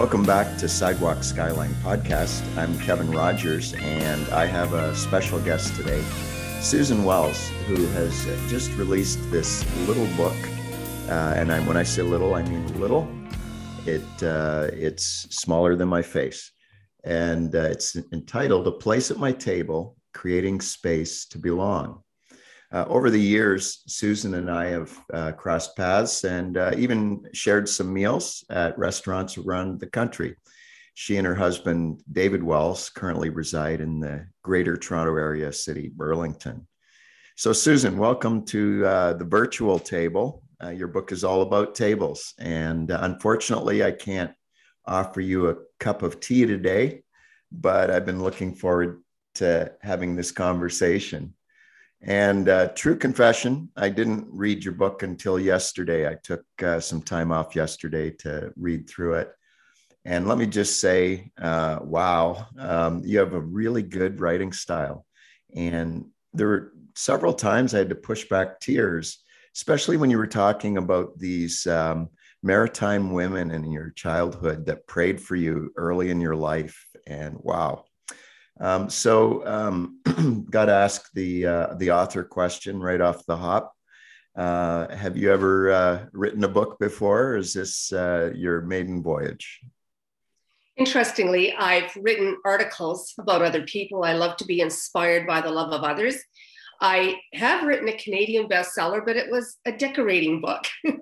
Welcome 0.00 0.24
back 0.24 0.56
to 0.56 0.66
Sidewalk 0.66 1.22
Skyline 1.22 1.74
Podcast. 1.84 2.42
I'm 2.56 2.78
Kevin 2.78 3.10
Rogers, 3.10 3.74
and 3.74 4.26
I 4.30 4.46
have 4.46 4.72
a 4.72 4.96
special 4.96 5.38
guest 5.40 5.76
today, 5.76 6.02
Susan 6.62 7.04
Wells, 7.04 7.50
who 7.66 7.84
has 7.88 8.24
just 8.48 8.72
released 8.78 9.18
this 9.30 9.62
little 9.86 10.06
book. 10.16 10.34
Uh, 11.06 11.34
and 11.36 11.52
I, 11.52 11.60
when 11.66 11.76
I 11.76 11.82
say 11.82 12.00
little, 12.00 12.34
I 12.34 12.42
mean 12.44 12.80
little. 12.80 13.06
It 13.84 14.22
uh, 14.22 14.70
it's 14.72 15.04
smaller 15.36 15.76
than 15.76 15.88
my 15.88 16.00
face, 16.00 16.50
and 17.04 17.54
uh, 17.54 17.64
it's 17.64 17.94
entitled 18.10 18.66
"A 18.68 18.72
Place 18.72 19.10
at 19.10 19.18
My 19.18 19.32
Table: 19.32 19.98
Creating 20.14 20.62
Space 20.62 21.26
to 21.26 21.38
Belong." 21.38 22.02
Uh, 22.72 22.84
over 22.88 23.10
the 23.10 23.20
years, 23.20 23.82
Susan 23.88 24.34
and 24.34 24.48
I 24.48 24.66
have 24.66 24.96
uh, 25.12 25.32
crossed 25.32 25.76
paths 25.76 26.22
and 26.22 26.56
uh, 26.56 26.70
even 26.76 27.24
shared 27.32 27.68
some 27.68 27.92
meals 27.92 28.44
at 28.48 28.78
restaurants 28.78 29.36
around 29.36 29.80
the 29.80 29.88
country. 29.88 30.36
She 30.94 31.16
and 31.16 31.26
her 31.26 31.34
husband, 31.34 32.02
David 32.12 32.44
Wells, 32.44 32.88
currently 32.90 33.28
reside 33.28 33.80
in 33.80 33.98
the 33.98 34.26
greater 34.44 34.76
Toronto 34.76 35.16
area 35.16 35.52
city, 35.52 35.90
Burlington. 35.92 36.66
So, 37.36 37.52
Susan, 37.52 37.98
welcome 37.98 38.44
to 38.46 38.86
uh, 38.86 39.12
the 39.14 39.24
virtual 39.24 39.80
table. 39.80 40.44
Uh, 40.62 40.68
your 40.68 40.88
book 40.88 41.10
is 41.10 41.24
all 41.24 41.42
about 41.42 41.74
tables. 41.74 42.34
And 42.38 42.92
uh, 42.92 42.98
unfortunately, 43.02 43.82
I 43.82 43.90
can't 43.90 44.32
offer 44.86 45.20
you 45.20 45.48
a 45.48 45.56
cup 45.80 46.02
of 46.02 46.20
tea 46.20 46.46
today, 46.46 47.02
but 47.50 47.90
I've 47.90 48.06
been 48.06 48.22
looking 48.22 48.54
forward 48.54 49.02
to 49.36 49.72
having 49.80 50.14
this 50.14 50.30
conversation. 50.30 51.34
And 52.02 52.48
uh, 52.48 52.68
true 52.68 52.96
confession, 52.96 53.70
I 53.76 53.90
didn't 53.90 54.26
read 54.30 54.64
your 54.64 54.72
book 54.72 55.02
until 55.02 55.38
yesterday. 55.38 56.08
I 56.08 56.16
took 56.22 56.44
uh, 56.62 56.80
some 56.80 57.02
time 57.02 57.30
off 57.30 57.54
yesterday 57.54 58.10
to 58.20 58.52
read 58.56 58.88
through 58.88 59.14
it. 59.14 59.32
And 60.06 60.26
let 60.26 60.38
me 60.38 60.46
just 60.46 60.80
say, 60.80 61.30
uh, 61.40 61.80
wow, 61.82 62.46
um, 62.58 63.02
you 63.04 63.18
have 63.18 63.34
a 63.34 63.40
really 63.40 63.82
good 63.82 64.18
writing 64.18 64.52
style. 64.52 65.04
And 65.54 66.06
there 66.32 66.46
were 66.46 66.72
several 66.94 67.34
times 67.34 67.74
I 67.74 67.78
had 67.78 67.90
to 67.90 67.94
push 67.94 68.26
back 68.28 68.60
tears, 68.60 69.22
especially 69.54 69.98
when 69.98 70.10
you 70.10 70.16
were 70.16 70.26
talking 70.26 70.78
about 70.78 71.18
these 71.18 71.66
um, 71.66 72.08
maritime 72.42 73.12
women 73.12 73.50
in 73.50 73.70
your 73.70 73.90
childhood 73.90 74.64
that 74.66 74.86
prayed 74.86 75.20
for 75.20 75.36
you 75.36 75.70
early 75.76 76.10
in 76.10 76.20
your 76.20 76.36
life. 76.36 76.86
And 77.06 77.36
wow, 77.40 77.84
um, 78.60 78.90
so, 78.90 79.46
um, 79.46 80.46
got 80.50 80.66
to 80.66 80.72
ask 80.72 81.10
the 81.14 81.46
uh, 81.46 81.74
the 81.74 81.92
author 81.92 82.22
question 82.22 82.80
right 82.80 83.00
off 83.00 83.24
the 83.26 83.36
hop. 83.36 83.74
Uh, 84.36 84.94
have 84.94 85.16
you 85.16 85.32
ever 85.32 85.70
uh, 85.70 86.06
written 86.12 86.44
a 86.44 86.48
book 86.48 86.78
before? 86.78 87.32
or 87.32 87.36
is 87.36 87.52
this 87.52 87.92
uh, 87.92 88.32
your 88.34 88.60
maiden 88.62 89.02
voyage? 89.02 89.60
Interestingly, 90.76 91.52
I've 91.54 91.94
written 91.96 92.36
articles 92.44 93.12
about 93.18 93.42
other 93.42 93.62
people. 93.62 94.04
I 94.04 94.12
love 94.12 94.36
to 94.38 94.44
be 94.44 94.60
inspired 94.60 95.26
by 95.26 95.40
the 95.40 95.50
love 95.50 95.72
of 95.72 95.82
others. 95.82 96.16
I 96.82 97.20
have 97.34 97.66
written 97.66 97.88
a 97.88 97.96
Canadian 97.96 98.48
bestseller, 98.48 99.04
but 99.04 99.16
it 99.16 99.30
was 99.30 99.58
a 99.66 99.72
decorating 99.72 100.40
book. 100.40 100.64
so 100.86 100.94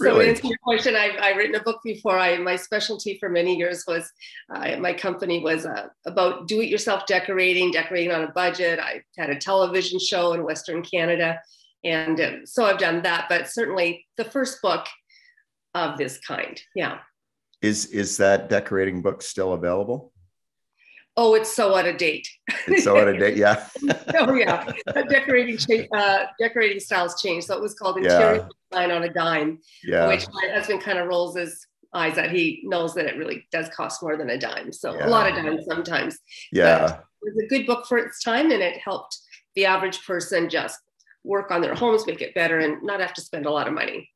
really? 0.00 0.24
to 0.24 0.30
answer 0.30 0.46
your 0.46 0.58
question, 0.62 0.96
I've, 0.96 1.20
I've, 1.20 1.36
written 1.36 1.54
a 1.54 1.62
book 1.62 1.80
before. 1.84 2.18
I 2.18 2.38
my 2.38 2.56
specialty 2.56 3.18
for 3.18 3.28
many 3.28 3.54
years 3.54 3.84
was 3.86 4.10
uh, 4.54 4.76
my 4.78 4.94
company 4.94 5.40
was 5.40 5.66
uh, 5.66 5.88
about 6.06 6.48
do-it-yourself 6.48 7.04
decorating, 7.06 7.70
decorating 7.70 8.10
on 8.10 8.22
a 8.22 8.32
budget. 8.32 8.78
I 8.78 9.02
had 9.18 9.28
a 9.28 9.36
television 9.36 9.98
show 9.98 10.32
in 10.32 10.44
Western 10.44 10.82
Canada, 10.82 11.38
and 11.84 12.18
uh, 12.18 12.32
so 12.46 12.64
I've 12.64 12.78
done 12.78 13.02
that. 13.02 13.26
But 13.28 13.48
certainly, 13.48 14.06
the 14.16 14.24
first 14.24 14.62
book 14.62 14.86
of 15.74 15.98
this 15.98 16.18
kind, 16.20 16.60
yeah. 16.74 17.00
Is 17.60 17.86
is 17.86 18.16
that 18.16 18.48
decorating 18.48 19.02
book 19.02 19.20
still 19.20 19.52
available? 19.52 20.11
Oh, 21.16 21.34
it's 21.34 21.54
so 21.54 21.76
out 21.76 21.86
of 21.86 21.98
date. 21.98 22.26
It's 22.66 22.84
so 22.84 22.98
out 22.98 23.08
of 23.08 23.18
date, 23.18 23.36
yeah. 23.36 23.66
oh 24.18 24.34
yeah, 24.34 24.70
decorating 25.10 25.58
uh, 25.94 26.24
decorating 26.38 26.80
styles 26.80 27.20
change. 27.20 27.44
So 27.44 27.54
it 27.54 27.60
was 27.60 27.74
called 27.74 27.98
interior 27.98 28.36
yeah. 28.36 28.48
design 28.70 28.90
on 28.90 29.02
a 29.02 29.12
dime. 29.12 29.58
Yeah. 29.84 30.08
Which 30.08 30.26
my 30.32 30.48
husband 30.54 30.80
kind 30.80 30.98
of 30.98 31.08
rolls 31.08 31.36
his 31.36 31.66
eyes 31.92 32.16
at. 32.16 32.30
He 32.30 32.62
knows 32.64 32.94
that 32.94 33.06
it 33.06 33.18
really 33.18 33.46
does 33.52 33.68
cost 33.70 34.02
more 34.02 34.16
than 34.16 34.30
a 34.30 34.38
dime. 34.38 34.72
So 34.72 34.94
yeah. 34.94 35.06
a 35.06 35.10
lot 35.10 35.28
of 35.28 35.34
dimes 35.34 35.66
sometimes. 35.66 36.18
Yeah. 36.50 36.78
But 36.80 37.04
it 37.22 37.34
was 37.34 37.44
a 37.44 37.48
good 37.48 37.66
book 37.66 37.86
for 37.86 37.98
its 37.98 38.22
time, 38.22 38.50
and 38.50 38.62
it 38.62 38.78
helped 38.78 39.18
the 39.54 39.66
average 39.66 40.04
person 40.06 40.48
just 40.48 40.78
work 41.24 41.50
on 41.50 41.60
their 41.60 41.74
homes, 41.74 42.06
make 42.06 42.22
it 42.22 42.34
better, 42.34 42.58
and 42.58 42.82
not 42.82 43.00
have 43.00 43.14
to 43.14 43.20
spend 43.20 43.44
a 43.46 43.50
lot 43.50 43.68
of 43.68 43.74
money. 43.74 44.08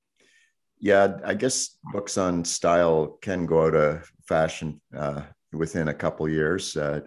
Yeah, 0.78 1.18
I 1.24 1.34
guess 1.34 1.76
books 1.92 2.18
on 2.18 2.44
style 2.44 3.18
can 3.22 3.46
go 3.46 3.66
out 3.66 3.74
of 3.74 4.10
fashion 4.28 4.80
uh, 4.96 5.22
within 5.58 5.88
a 5.88 5.94
couple 5.94 6.28
years. 6.28 6.76
Uh, 6.76 7.00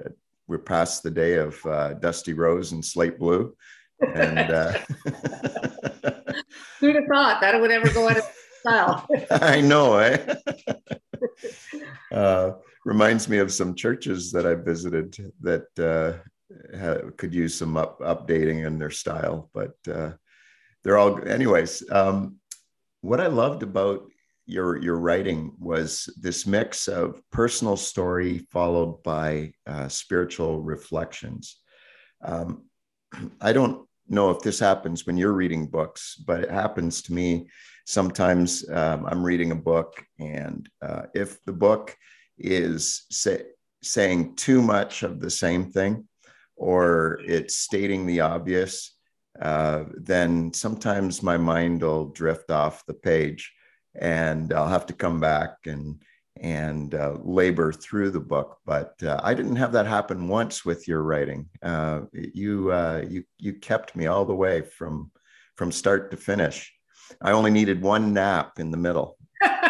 we're 0.48 0.58
past 0.58 1.04
the 1.04 1.12
day 1.12 1.36
of 1.36 1.64
uh, 1.66 1.94
Dusty 1.94 2.34
Rose 2.34 2.72
and 2.72 2.84
Slate 2.84 3.20
Blue. 3.20 3.56
And 4.16 4.40
uh, 4.40 4.74
who'd 6.80 6.96
have 6.96 7.06
thought 7.12 7.42
that 7.42 7.56
it 7.56 7.62
would 7.62 7.72
ever 7.72 7.90
go 7.94 8.10
out 8.10 8.18
of 8.18 8.24
style? 8.60 9.08
I 9.32 9.62
know, 9.62 9.98
eh? 9.98 10.36
uh, 12.12 12.52
reminds 12.86 13.30
me 13.30 13.38
of 13.38 13.52
some 13.52 13.76
churches 13.76 14.32
that 14.32 14.46
I 14.46 14.56
visited 14.56 15.34
that 15.42 15.68
uh, 15.80 17.12
could 17.18 17.34
use 17.34 17.56
some 17.56 17.78
up, 17.78 18.00
updating 18.00 18.66
in 18.66 18.80
their 18.80 18.90
style, 18.90 19.50
but 19.54 19.76
uh, 19.92 20.12
they're 20.84 20.98
all, 20.98 21.28
anyways. 21.28 21.84
Um, 21.92 22.38
what 23.02 23.20
I 23.20 23.28
loved 23.28 23.64
about 23.64 24.10
your 24.50 24.78
your 24.78 24.98
writing 24.98 25.54
was 25.60 26.10
this 26.20 26.48
mix 26.48 26.88
of 26.88 27.22
personal 27.32 27.78
story 27.78 28.40
followed 28.52 29.02
by 29.04 29.54
uh, 29.68 29.88
spiritual 29.88 30.62
reflections. 30.62 31.58
Um, 32.26 32.64
I 33.42 33.54
don't 33.54 33.88
know 34.08 34.32
if 34.32 34.42
this 34.42 34.60
happens 34.60 35.06
when 35.06 35.18
you're 35.18 35.34
reading 35.34 35.68
books, 35.68 36.16
but 36.16 36.42
it 36.42 36.52
happens 36.52 37.04
to 37.04 37.14
me 37.14 37.48
sometimes. 37.86 38.68
Um, 38.70 39.06
I'm 39.06 39.24
reading 39.24 39.52
a 39.52 39.56
book, 39.56 40.04
and 40.20 40.68
uh, 40.82 41.04
if 41.14 41.38
the 41.46 41.54
book 41.54 41.96
is 42.40 43.06
say, 43.12 43.44
saying 43.84 44.36
too 44.36 44.64
much 44.64 45.04
of 45.04 45.20
the 45.20 45.30
same 45.30 45.72
thing, 45.72 46.08
or 46.56 47.22
it's 47.24 47.56
stating 47.56 48.08
the 48.08 48.22
obvious, 48.22 48.96
uh, 49.40 49.84
then 49.96 50.52
sometimes 50.54 51.22
my 51.22 51.38
mind 51.38 51.84
will 51.84 52.08
drift 52.10 52.50
off 52.50 52.84
the 52.88 52.96
page 52.96 53.54
and 54.00 54.54
I'll 54.54 54.68
have 54.68 54.86
to 54.88 54.94
come 54.94 55.20
back 55.20 55.58
and 55.66 56.02
and 56.42 56.96
uh, 56.96 57.18
labor 57.22 57.74
through 57.74 58.12
the 58.12 58.20
book. 58.20 58.60
But 58.66 58.94
uh, 59.04 59.20
I 59.22 59.34
didn't 59.34 59.58
have 59.58 59.74
that 59.74 59.86
happen 59.86 60.30
once 60.30 60.64
with 60.64 60.88
your 60.88 61.04
writing. 61.04 61.50
Uh, 61.62 62.02
you 62.14 62.72
uh, 62.72 63.04
you 63.08 63.24
you 63.38 63.54
kept 63.54 63.96
me 63.96 64.08
all 64.08 64.26
the 64.26 64.36
way 64.36 64.62
from 64.62 65.12
from 65.56 65.72
start 65.72 66.12
to 66.12 66.18
finish. 66.18 66.74
I 67.22 67.32
only 67.32 67.52
needed 67.52 67.82
one 67.82 68.14
nap 68.14 68.60
in 68.60 68.72
the 68.72 68.78
middle, 68.78 69.18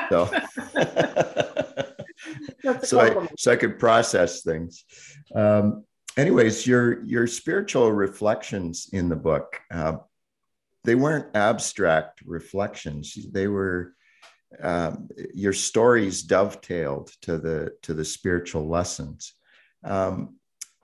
so 0.09 0.29
so 2.83 2.99
I 2.99 3.27
so 3.37 3.51
I 3.51 3.55
could 3.55 3.79
process 3.79 4.43
things. 4.43 4.83
Um, 5.33 5.85
anyways, 6.17 6.67
your 6.67 7.03
your 7.05 7.27
spiritual 7.27 7.91
reflections 7.91 8.89
in 8.91 9.09
the 9.09 9.15
book. 9.15 9.59
Uh, 9.71 9.97
they 10.85 10.95
weren't 10.95 11.35
abstract 11.35 12.21
reflections. 12.25 13.17
They 13.31 13.47
were 13.47 13.93
um, 14.61 15.09
your 15.33 15.53
stories 15.53 16.23
dovetailed 16.23 17.11
to 17.21 17.37
the 17.37 17.73
to 17.83 17.93
the 17.93 18.05
spiritual 18.05 18.67
lessons. 18.67 19.33
Um, 19.83 20.37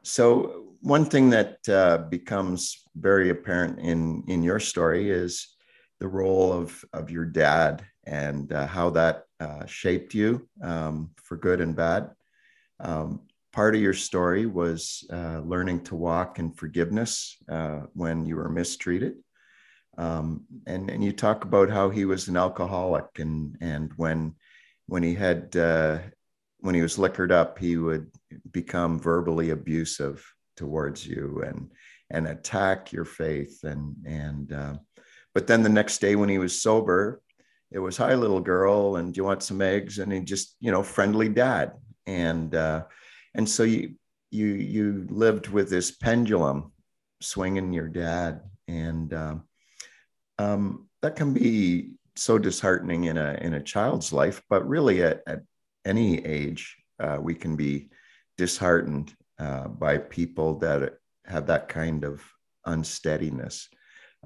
so 0.03 0.75
one 0.81 1.05
thing 1.05 1.31
that 1.31 1.57
uh, 1.67 1.97
becomes 2.09 2.83
very 2.95 3.29
apparent 3.29 3.79
in 3.79 4.23
in 4.27 4.43
your 4.43 4.59
story 4.59 5.09
is 5.09 5.55
the 5.99 6.07
role 6.07 6.53
of 6.53 6.83
of 6.93 7.09
your 7.09 7.25
dad 7.25 7.83
and 8.05 8.51
uh, 8.53 8.67
how 8.67 8.91
that 8.91 9.23
uh, 9.39 9.65
shaped 9.65 10.13
you 10.13 10.47
um, 10.61 11.11
for 11.23 11.37
good 11.37 11.59
and 11.59 11.75
bad. 11.75 12.11
Um, 12.79 13.21
part 13.51 13.75
of 13.75 13.81
your 13.81 13.93
story 13.93 14.45
was 14.45 15.05
uh, 15.11 15.39
learning 15.39 15.83
to 15.85 15.95
walk 15.95 16.39
in 16.39 16.51
forgiveness 16.51 17.37
uh, 17.49 17.81
when 17.93 18.25
you 18.25 18.35
were 18.35 18.49
mistreated. 18.49 19.15
Um, 19.97 20.45
and 20.67 20.89
and 20.89 21.03
you 21.03 21.11
talk 21.11 21.45
about 21.45 21.69
how 21.69 21.89
he 21.89 22.05
was 22.05 22.27
an 22.27 22.37
alcoholic, 22.37 23.05
and 23.19 23.57
and 23.61 23.91
when 23.95 24.35
when 24.87 25.03
he 25.03 25.13
had 25.13 25.55
uh, 25.55 25.99
when 26.59 26.75
he 26.75 26.81
was 26.81 26.97
liquored 26.97 27.31
up, 27.31 27.57
he 27.57 27.77
would 27.77 28.11
become 28.51 28.99
verbally 28.99 29.51
abusive 29.51 30.25
towards 30.57 31.05
you 31.05 31.43
and 31.45 31.71
and 32.09 32.27
attack 32.27 32.91
your 32.91 33.05
faith, 33.05 33.63
and 33.63 33.95
and 34.05 34.51
uh, 34.51 34.75
but 35.33 35.47
then 35.47 35.63
the 35.63 35.69
next 35.69 35.99
day 35.99 36.15
when 36.15 36.29
he 36.29 36.37
was 36.37 36.61
sober, 36.61 37.21
it 37.71 37.79
was 37.79 37.97
hi 37.97 38.15
little 38.15 38.41
girl, 38.41 38.97
and 38.97 39.13
do 39.13 39.19
you 39.19 39.23
want 39.23 39.43
some 39.43 39.61
eggs? 39.61 39.99
And 39.99 40.11
he 40.11 40.19
just 40.19 40.55
you 40.59 40.71
know 40.71 40.83
friendly 40.83 41.29
dad, 41.29 41.73
and 42.05 42.53
uh, 42.53 42.83
and 43.33 43.47
so 43.47 43.63
you 43.63 43.95
you 44.31 44.47
you 44.47 45.07
lived 45.09 45.47
with 45.47 45.69
this 45.69 45.91
pendulum 45.91 46.73
swinging 47.21 47.73
your 47.73 47.87
dad 47.87 48.41
and 48.67 49.13
um, 49.13 49.43
um, 50.37 50.87
that 51.01 51.15
can 51.15 51.33
be 51.33 51.91
so 52.15 52.37
disheartening 52.37 53.05
in 53.05 53.17
a 53.17 53.37
in 53.41 53.53
a 53.55 53.63
child's 53.63 54.13
life, 54.13 54.41
but 54.49 54.67
really 54.67 55.03
at, 55.03 55.21
at 55.27 55.41
any 55.85 56.25
age, 56.25 56.77
uh, 56.99 57.17
we 57.21 57.35
can 57.35 57.55
be 57.55 57.89
disheartened 58.37 59.13
uh, 59.39 59.67
by 59.67 59.97
people 59.97 60.57
that 60.59 60.97
have 61.25 61.47
that 61.47 61.67
kind 61.67 62.03
of 62.03 62.23
unsteadiness. 62.65 63.69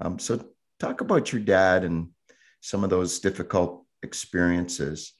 Um, 0.00 0.18
so, 0.18 0.44
talk 0.78 1.00
about 1.00 1.32
your 1.32 1.42
dad 1.42 1.84
and 1.84 2.08
some 2.60 2.84
of 2.84 2.90
those 2.90 3.20
difficult 3.20 3.84
experiences. 4.02 5.12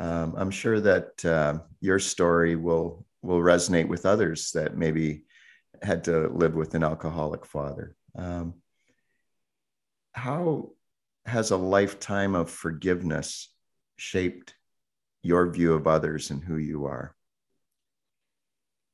Um, 0.00 0.34
I'm 0.36 0.50
sure 0.50 0.80
that 0.80 1.24
uh, 1.24 1.58
your 1.80 1.98
story 1.98 2.56
will 2.56 3.06
will 3.22 3.40
resonate 3.40 3.88
with 3.88 4.04
others 4.04 4.50
that 4.52 4.76
maybe 4.76 5.24
had 5.82 6.04
to 6.04 6.28
live 6.28 6.54
with 6.54 6.74
an 6.74 6.84
alcoholic 6.84 7.46
father. 7.46 7.96
Um, 8.16 8.54
how 10.14 10.70
has 11.26 11.50
a 11.50 11.56
lifetime 11.56 12.34
of 12.34 12.50
forgiveness 12.50 13.52
shaped 13.96 14.54
your 15.22 15.50
view 15.50 15.74
of 15.74 15.86
others 15.86 16.30
and 16.30 16.42
who 16.42 16.56
you 16.56 16.86
are? 16.86 17.14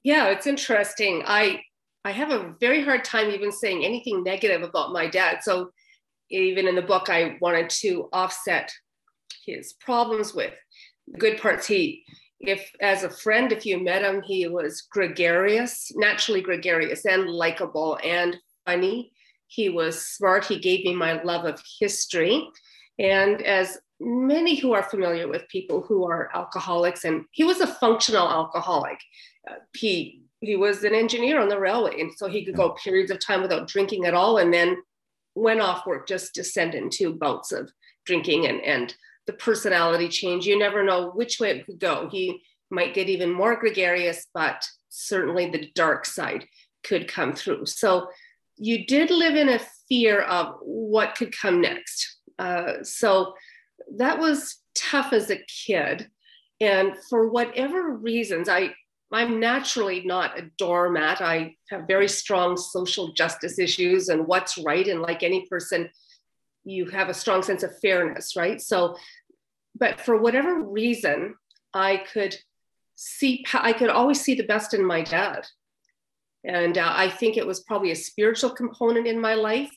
Yeah, 0.02 0.28
it's 0.28 0.46
interesting. 0.46 1.22
I 1.26 1.62
I 2.04 2.12
have 2.12 2.30
a 2.30 2.54
very 2.60 2.82
hard 2.82 3.04
time 3.04 3.30
even 3.30 3.52
saying 3.52 3.84
anything 3.84 4.22
negative 4.22 4.62
about 4.62 4.92
my 4.92 5.06
dad. 5.06 5.42
So 5.42 5.70
even 6.30 6.66
in 6.66 6.74
the 6.74 6.82
book, 6.82 7.10
I 7.10 7.36
wanted 7.42 7.68
to 7.70 8.08
offset 8.12 8.72
his 9.44 9.74
problems 9.74 10.32
with 10.32 10.54
the 11.08 11.18
good 11.18 11.38
parts. 11.38 11.66
He, 11.66 12.04
if 12.40 12.70
as 12.80 13.02
a 13.02 13.10
friend, 13.10 13.52
if 13.52 13.66
you 13.66 13.84
met 13.84 14.02
him, 14.02 14.22
he 14.22 14.46
was 14.46 14.82
gregarious, 14.90 15.92
naturally 15.94 16.40
gregarious 16.40 17.04
and 17.04 17.28
likable 17.28 17.98
and 18.02 18.38
funny. 18.64 19.12
He 19.50 19.68
was 19.68 20.06
smart. 20.06 20.46
He 20.46 20.58
gave 20.58 20.84
me 20.84 20.94
my 20.94 21.20
love 21.22 21.44
of 21.44 21.60
history. 21.80 22.48
And 22.98 23.42
as 23.42 23.78
many 24.00 24.54
who 24.54 24.72
are 24.72 24.82
familiar 24.82 25.28
with 25.28 25.48
people 25.48 25.82
who 25.82 26.04
are 26.04 26.30
alcoholics, 26.34 27.04
and 27.04 27.24
he 27.32 27.44
was 27.44 27.60
a 27.60 27.66
functional 27.66 28.28
alcoholic. 28.28 28.98
Uh, 29.48 29.54
he 29.76 30.22
he 30.40 30.56
was 30.56 30.84
an 30.84 30.94
engineer 30.94 31.40
on 31.40 31.48
the 31.48 31.58
railway, 31.58 32.00
and 32.00 32.12
so 32.16 32.28
he 32.28 32.44
could 32.44 32.56
go 32.56 32.70
periods 32.82 33.10
of 33.10 33.18
time 33.18 33.42
without 33.42 33.68
drinking 33.68 34.06
at 34.06 34.14
all, 34.14 34.38
and 34.38 34.52
then 34.52 34.76
went 35.34 35.60
off 35.60 35.86
work 35.86 36.08
just 36.08 36.34
to 36.34 36.44
send 36.44 36.74
into 36.74 37.12
bouts 37.12 37.52
of 37.52 37.70
drinking 38.06 38.46
and 38.46 38.60
and 38.62 38.94
the 39.26 39.32
personality 39.34 40.08
change. 40.08 40.46
You 40.46 40.58
never 40.58 40.82
know 40.82 41.10
which 41.10 41.38
way 41.40 41.50
it 41.50 41.66
could 41.66 41.78
go. 41.78 42.08
He 42.10 42.40
might 42.70 42.94
get 42.94 43.08
even 43.08 43.30
more 43.30 43.56
gregarious, 43.56 44.26
but 44.32 44.64
certainly 44.88 45.50
the 45.50 45.70
dark 45.74 46.06
side 46.06 46.46
could 46.84 47.06
come 47.06 47.34
through. 47.34 47.66
So 47.66 48.08
you 48.60 48.86
did 48.86 49.10
live 49.10 49.34
in 49.34 49.48
a 49.48 49.60
fear 49.88 50.20
of 50.20 50.56
what 50.60 51.16
could 51.16 51.36
come 51.36 51.62
next. 51.62 52.18
Uh, 52.38 52.82
so 52.82 53.32
that 53.96 54.18
was 54.18 54.58
tough 54.74 55.12
as 55.12 55.30
a 55.30 55.42
kid. 55.66 56.08
And 56.60 56.92
for 57.08 57.30
whatever 57.30 57.90
reasons, 57.96 58.48
I 58.48 58.74
I'm 59.12 59.40
naturally 59.40 60.02
not 60.04 60.38
a 60.38 60.50
doormat. 60.56 61.20
I 61.20 61.56
have 61.70 61.88
very 61.88 62.06
strong 62.06 62.56
social 62.56 63.12
justice 63.12 63.58
issues 63.58 64.08
and 64.08 64.26
what's 64.26 64.56
right. 64.56 64.86
And 64.86 65.02
like 65.02 65.24
any 65.24 65.46
person, 65.46 65.90
you 66.64 66.86
have 66.90 67.08
a 67.08 67.14
strong 67.14 67.42
sense 67.42 67.64
of 67.64 67.76
fairness, 67.80 68.36
right? 68.36 68.60
So, 68.60 68.96
but 69.74 70.00
for 70.00 70.16
whatever 70.16 70.62
reason, 70.62 71.34
I 71.74 72.04
could 72.12 72.36
see, 72.94 73.44
I 73.52 73.72
could 73.72 73.90
always 73.90 74.20
see 74.20 74.34
the 74.34 74.46
best 74.46 74.74
in 74.74 74.84
my 74.84 75.02
dad. 75.02 75.44
And 76.44 76.78
uh, 76.78 76.92
I 76.94 77.08
think 77.08 77.36
it 77.36 77.46
was 77.46 77.60
probably 77.60 77.90
a 77.90 77.96
spiritual 77.96 78.50
component 78.50 79.06
in 79.06 79.20
my 79.20 79.34
life. 79.34 79.70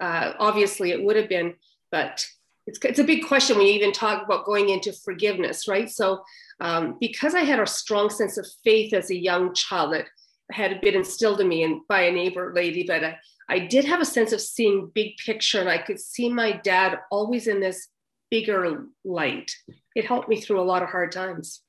Uh, 0.00 0.32
obviously, 0.38 0.90
it 0.90 1.02
would 1.02 1.16
have 1.16 1.28
been, 1.28 1.54
but 1.90 2.26
it's, 2.66 2.78
it's 2.84 2.98
a 2.98 3.04
big 3.04 3.26
question 3.26 3.56
when 3.56 3.66
you 3.66 3.72
even 3.72 3.92
talk 3.92 4.24
about 4.24 4.44
going 4.44 4.68
into 4.68 4.92
forgiveness, 4.92 5.68
right? 5.68 5.90
So, 5.90 6.22
um, 6.60 6.96
because 7.00 7.34
I 7.34 7.40
had 7.40 7.60
a 7.60 7.66
strong 7.66 8.10
sense 8.10 8.36
of 8.38 8.46
faith 8.64 8.92
as 8.94 9.10
a 9.10 9.16
young 9.16 9.54
child 9.54 9.94
that 9.94 10.06
had 10.50 10.80
been 10.80 10.94
instilled 10.94 11.40
in 11.40 11.48
me 11.48 11.64
and 11.64 11.80
by 11.88 12.02
a 12.02 12.12
neighbor 12.12 12.52
lady, 12.54 12.84
but 12.86 13.04
I, 13.04 13.18
I 13.48 13.58
did 13.58 13.84
have 13.84 14.00
a 14.00 14.04
sense 14.04 14.32
of 14.32 14.40
seeing 14.40 14.90
big 14.94 15.16
picture 15.18 15.60
and 15.60 15.68
I 15.68 15.78
could 15.78 15.98
see 15.98 16.28
my 16.28 16.52
dad 16.52 16.98
always 17.10 17.46
in 17.46 17.60
this 17.60 17.88
bigger 18.30 18.86
light. 19.04 19.50
It 19.94 20.06
helped 20.06 20.28
me 20.28 20.40
through 20.40 20.60
a 20.60 20.62
lot 20.62 20.82
of 20.82 20.88
hard 20.88 21.12
times. 21.12 21.62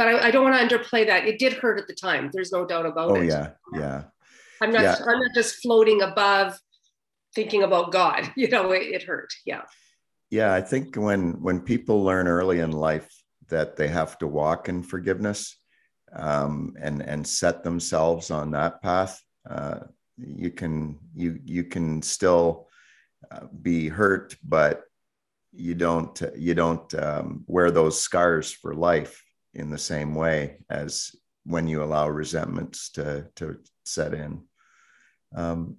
But 0.00 0.08
I, 0.08 0.28
I 0.28 0.30
don't 0.30 0.50
want 0.50 0.70
to 0.70 0.78
underplay 0.78 1.06
that. 1.08 1.26
It 1.26 1.38
did 1.38 1.52
hurt 1.52 1.78
at 1.78 1.86
the 1.86 1.92
time. 1.92 2.30
There's 2.32 2.52
no 2.52 2.64
doubt 2.64 2.86
about 2.86 3.10
oh, 3.10 3.16
it. 3.16 3.18
Oh 3.18 3.22
yeah, 3.22 3.50
yeah. 3.74 4.04
I'm 4.62 4.72
not. 4.72 4.80
Yeah. 4.80 4.96
I'm 4.98 5.20
not 5.20 5.34
just 5.34 5.56
floating 5.56 6.00
above 6.00 6.58
thinking 7.34 7.64
about 7.64 7.92
God. 7.92 8.32
You 8.34 8.48
know, 8.48 8.70
it, 8.70 8.84
it 8.84 9.02
hurt. 9.02 9.28
Yeah. 9.44 9.60
Yeah, 10.30 10.54
I 10.54 10.62
think 10.62 10.96
when 10.96 11.42
when 11.42 11.60
people 11.60 12.02
learn 12.02 12.28
early 12.28 12.60
in 12.60 12.72
life 12.72 13.10
that 13.48 13.76
they 13.76 13.88
have 13.88 14.16
to 14.20 14.26
walk 14.26 14.70
in 14.70 14.82
forgiveness 14.82 15.58
um, 16.16 16.76
and 16.80 17.02
and 17.02 17.26
set 17.26 17.62
themselves 17.62 18.30
on 18.30 18.52
that 18.52 18.80
path, 18.80 19.22
uh, 19.50 19.80
you 20.16 20.50
can 20.50 20.98
you 21.14 21.38
you 21.44 21.64
can 21.64 22.00
still 22.00 22.68
uh, 23.30 23.48
be 23.60 23.88
hurt, 23.88 24.34
but 24.42 24.84
you 25.52 25.74
don't 25.74 26.22
you 26.34 26.54
don't 26.54 26.94
um, 26.94 27.44
wear 27.46 27.70
those 27.70 28.00
scars 28.00 28.50
for 28.50 28.74
life 28.74 29.22
in 29.54 29.70
the 29.70 29.78
same 29.78 30.14
way 30.14 30.58
as 30.70 31.14
when 31.44 31.66
you 31.66 31.82
allow 31.82 32.08
resentments 32.08 32.90
to 32.90 33.26
to 33.36 33.58
set 33.84 34.14
in. 34.14 34.42
Um, 35.34 35.76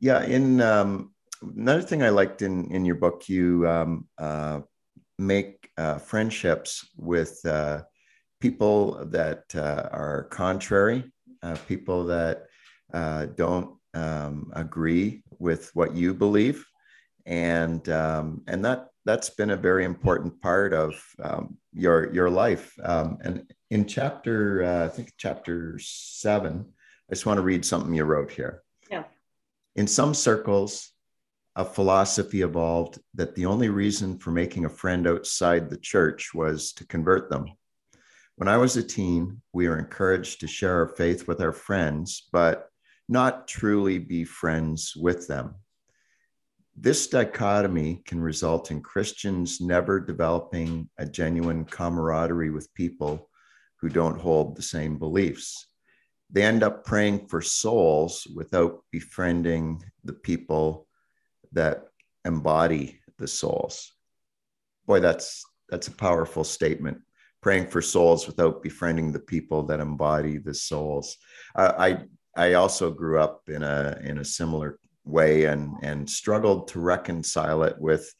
yeah, 0.00 0.24
in 0.24 0.60
um, 0.60 1.12
another 1.42 1.82
thing 1.82 2.02
I 2.02 2.10
liked 2.10 2.42
in 2.42 2.70
in 2.72 2.84
your 2.84 2.96
book, 2.96 3.28
you 3.28 3.68
um, 3.68 4.08
uh, 4.18 4.60
make 5.18 5.70
uh, 5.76 5.98
friendships 5.98 6.88
with 6.96 7.44
uh, 7.44 7.82
people 8.40 9.04
that 9.06 9.44
uh, 9.54 9.88
are 9.92 10.24
contrary, 10.30 11.04
uh, 11.42 11.56
people 11.68 12.04
that 12.04 12.46
uh, 12.92 13.26
don't 13.26 13.76
um, 13.94 14.50
agree 14.54 15.22
with 15.38 15.70
what 15.74 15.94
you 15.94 16.14
believe, 16.14 16.64
and 17.24 17.88
um, 17.88 18.42
and 18.46 18.64
that 18.64 18.88
that's 19.06 19.30
been 19.30 19.50
a 19.50 19.56
very 19.56 19.84
important 19.84 20.42
part 20.42 20.74
of 20.74 21.02
um, 21.22 21.56
your 21.72 22.12
your 22.12 22.28
life. 22.28 22.74
Um, 22.82 23.18
and 23.22 23.50
in 23.70 23.86
chapter, 23.86 24.84
I 24.84 24.88
think 24.88 25.12
chapter 25.16 25.78
seven, 25.78 26.66
I 27.08 27.14
just 27.14 27.24
want 27.24 27.38
to 27.38 27.42
read 27.42 27.64
something 27.64 27.94
you 27.94 28.04
wrote 28.04 28.32
here. 28.32 28.62
Yeah. 28.90 29.04
In 29.76 29.86
some 29.86 30.12
circles, 30.12 30.90
a 31.54 31.64
philosophy 31.64 32.42
evolved 32.42 32.98
that 33.14 33.34
the 33.36 33.46
only 33.46 33.68
reason 33.68 34.18
for 34.18 34.32
making 34.32 34.64
a 34.64 34.76
friend 34.80 35.06
outside 35.06 35.70
the 35.70 35.78
church 35.78 36.34
was 36.34 36.72
to 36.72 36.86
convert 36.86 37.30
them. 37.30 37.46
When 38.34 38.48
I 38.48 38.58
was 38.58 38.76
a 38.76 38.82
teen, 38.82 39.40
we 39.54 39.68
were 39.68 39.78
encouraged 39.78 40.40
to 40.40 40.48
share 40.48 40.80
our 40.80 40.88
faith 40.88 41.26
with 41.26 41.40
our 41.40 41.52
friends, 41.52 42.28
but 42.32 42.68
not 43.08 43.48
truly 43.48 43.98
be 43.98 44.24
friends 44.24 44.94
with 44.96 45.28
them. 45.28 45.54
This 46.78 47.06
dichotomy 47.06 48.02
can 48.04 48.20
result 48.20 48.70
in 48.70 48.82
Christians 48.82 49.60
never 49.60 49.98
developing 49.98 50.88
a 50.98 51.06
genuine 51.06 51.64
camaraderie 51.64 52.50
with 52.50 52.72
people 52.74 53.30
who 53.80 53.88
don't 53.88 54.20
hold 54.20 54.56
the 54.56 54.62
same 54.62 54.98
beliefs 54.98 55.66
they 56.30 56.42
end 56.42 56.62
up 56.62 56.84
praying 56.84 57.26
for 57.28 57.40
souls 57.40 58.26
without 58.34 58.82
befriending 58.90 59.82
the 60.04 60.12
people 60.12 60.88
that 61.52 61.84
embody 62.24 63.00
the 63.18 63.28
souls. 63.28 63.92
Boy, 64.86 65.00
that's 65.00 65.44
that's 65.68 65.88
a 65.88 65.92
powerful 65.92 66.44
statement. 66.44 66.98
Praying 67.42 67.68
for 67.68 67.80
souls 67.80 68.26
without 68.26 68.62
befriending 68.62 69.12
the 69.12 69.20
people 69.20 69.64
that 69.64 69.80
embody 69.80 70.38
the 70.38 70.54
souls. 70.54 71.16
Uh, 71.54 71.72
I 71.78 71.98
I 72.36 72.54
also 72.54 72.90
grew 72.90 73.20
up 73.20 73.42
in 73.48 73.62
a 73.62 73.98
in 74.02 74.18
a 74.18 74.24
similar 74.24 74.78
way 75.06 75.44
and 75.44 75.74
and 75.82 76.08
struggled 76.08 76.68
to 76.68 76.80
reconcile 76.80 77.62
it 77.62 77.78
with 77.78 78.12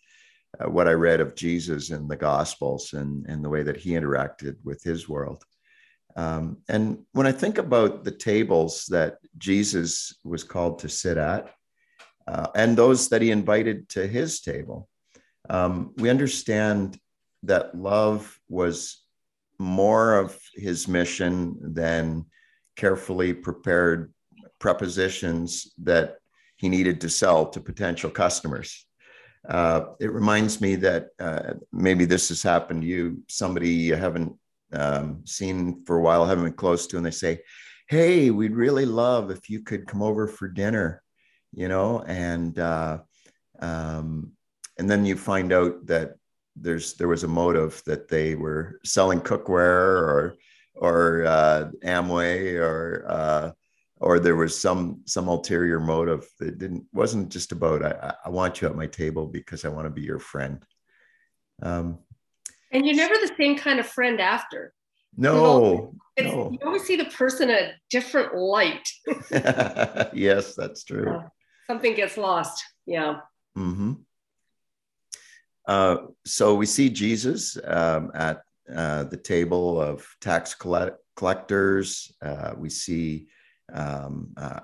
uh, 0.58 0.70
what 0.70 0.88
I 0.88 0.92
read 0.92 1.20
of 1.20 1.34
Jesus 1.34 1.90
in 1.90 2.08
the 2.08 2.16
Gospels 2.16 2.92
and 2.92 3.26
and 3.28 3.44
the 3.44 3.48
way 3.48 3.62
that 3.62 3.76
he 3.76 3.90
interacted 3.90 4.56
with 4.64 4.82
his 4.82 5.08
world. 5.08 5.44
Um, 6.16 6.58
and 6.68 7.04
when 7.12 7.26
I 7.26 7.32
think 7.32 7.58
about 7.58 8.04
the 8.04 8.10
tables 8.10 8.86
that 8.86 9.18
Jesus 9.36 10.14
was 10.24 10.44
called 10.44 10.78
to 10.78 10.88
sit 10.88 11.18
at, 11.18 11.50
uh, 12.26 12.46
and 12.54 12.74
those 12.74 13.10
that 13.10 13.20
he 13.20 13.30
invited 13.30 13.88
to 13.90 14.06
his 14.06 14.40
table, 14.40 14.88
um, 15.50 15.92
we 15.98 16.08
understand 16.08 16.98
that 17.42 17.74
love 17.74 18.38
was 18.48 19.02
more 19.58 20.18
of 20.18 20.38
his 20.54 20.88
mission 20.88 21.58
than 21.60 22.24
carefully 22.76 23.32
prepared 23.32 24.12
prepositions 24.58 25.72
that 25.82 26.16
he 26.56 26.68
needed 26.68 27.00
to 27.00 27.08
sell 27.08 27.46
to 27.50 27.60
potential 27.60 28.10
customers. 28.10 28.86
Uh, 29.48 29.86
it 30.00 30.12
reminds 30.12 30.60
me 30.60 30.74
that 30.76 31.08
uh, 31.20 31.54
maybe 31.72 32.04
this 32.04 32.28
has 32.28 32.42
happened 32.42 32.82
to 32.82 32.88
you, 32.88 33.22
somebody 33.28 33.70
you 33.70 33.94
haven't 33.94 34.34
um, 34.72 35.22
seen 35.24 35.84
for 35.84 35.96
a 35.96 36.02
while, 36.02 36.26
haven't 36.26 36.44
been 36.44 36.52
close 36.52 36.86
to, 36.88 36.96
and 36.96 37.06
they 37.06 37.12
say, 37.12 37.40
"Hey, 37.88 38.30
we'd 38.30 38.56
really 38.56 38.86
love 38.86 39.30
if 39.30 39.48
you 39.48 39.60
could 39.62 39.86
come 39.86 40.02
over 40.02 40.26
for 40.26 40.48
dinner," 40.48 41.02
you 41.52 41.68
know, 41.68 42.02
and 42.02 42.58
uh, 42.58 42.98
um, 43.60 44.32
and 44.78 44.90
then 44.90 45.06
you 45.06 45.16
find 45.16 45.52
out 45.52 45.86
that 45.86 46.16
there's 46.56 46.94
there 46.94 47.08
was 47.08 47.22
a 47.22 47.28
motive 47.28 47.82
that 47.86 48.08
they 48.08 48.34
were 48.34 48.80
selling 48.84 49.20
cookware 49.20 50.02
or 50.08 50.34
or 50.74 51.24
uh, 51.24 51.70
Amway 51.84 52.58
or 52.60 53.04
uh, 53.08 53.52
or 53.98 54.18
there 54.18 54.36
was 54.36 54.58
some 54.58 55.00
some 55.06 55.28
ulterior 55.28 55.80
motive 55.80 56.26
that 56.38 56.58
didn't 56.58 56.84
wasn't 56.92 57.28
just 57.30 57.52
about 57.52 57.84
I, 57.84 58.14
I 58.26 58.28
want 58.28 58.60
you 58.60 58.68
at 58.68 58.76
my 58.76 58.86
table 58.86 59.26
because 59.26 59.64
I 59.64 59.68
want 59.68 59.86
to 59.86 59.90
be 59.90 60.02
your 60.02 60.18
friend. 60.18 60.62
Um, 61.62 61.98
and 62.70 62.84
you're 62.84 62.96
never 62.96 63.14
the 63.14 63.32
same 63.38 63.56
kind 63.56 63.80
of 63.80 63.86
friend 63.86 64.20
after. 64.20 64.74
No, 65.16 65.94
it's, 66.16 66.30
no. 66.30 66.50
you 66.52 66.58
always 66.66 66.84
see 66.84 66.96
the 66.96 67.06
person 67.06 67.48
in 67.48 67.56
a 67.56 67.72
different 67.88 68.34
light. 68.34 68.86
yes, 70.12 70.54
that's 70.54 70.84
true. 70.84 71.10
Uh, 71.10 71.28
something 71.66 71.94
gets 71.94 72.18
lost. 72.18 72.62
Yeah. 72.84 73.20
Mm-hmm. 73.56 73.94
Uh, 75.66 75.96
so 76.26 76.54
we 76.54 76.66
see 76.66 76.90
Jesus 76.90 77.56
um, 77.64 78.12
at 78.14 78.42
uh, 78.74 79.04
the 79.04 79.16
table 79.16 79.80
of 79.80 80.06
tax 80.20 80.54
collect- 80.54 80.98
collectors. 81.16 82.14
Uh, 82.20 82.52
we 82.56 82.68
see 82.68 83.28
um, 83.76 84.32
uh, 84.36 84.60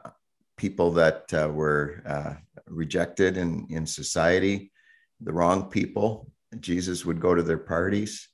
people 0.56 0.90
that 0.92 1.32
uh, 1.32 1.48
were 1.48 2.02
uh, 2.06 2.34
rejected 2.66 3.36
in, 3.36 3.66
in 3.70 3.86
society, 3.86 4.72
the 5.20 5.32
wrong 5.32 5.70
people. 5.70 6.30
Jesus 6.60 7.04
would 7.04 7.20
go 7.20 7.34
to 7.34 7.42
their 7.42 7.58
parties. 7.58 8.28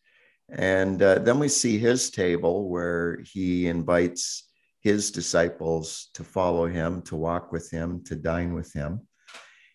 And 0.50 0.98
then 0.98 1.38
we 1.38 1.48
see 1.48 1.78
his 1.78 2.10
table 2.10 2.68
where 2.70 3.20
he 3.22 3.66
invites 3.66 4.48
his 4.80 5.10
disciples 5.10 6.08
to 6.14 6.24
follow 6.24 6.66
him, 6.66 7.02
to 7.02 7.16
walk 7.16 7.52
with 7.52 7.70
him, 7.70 8.02
to 8.04 8.16
dine 8.16 8.54
with 8.54 8.72
him. 8.72 9.06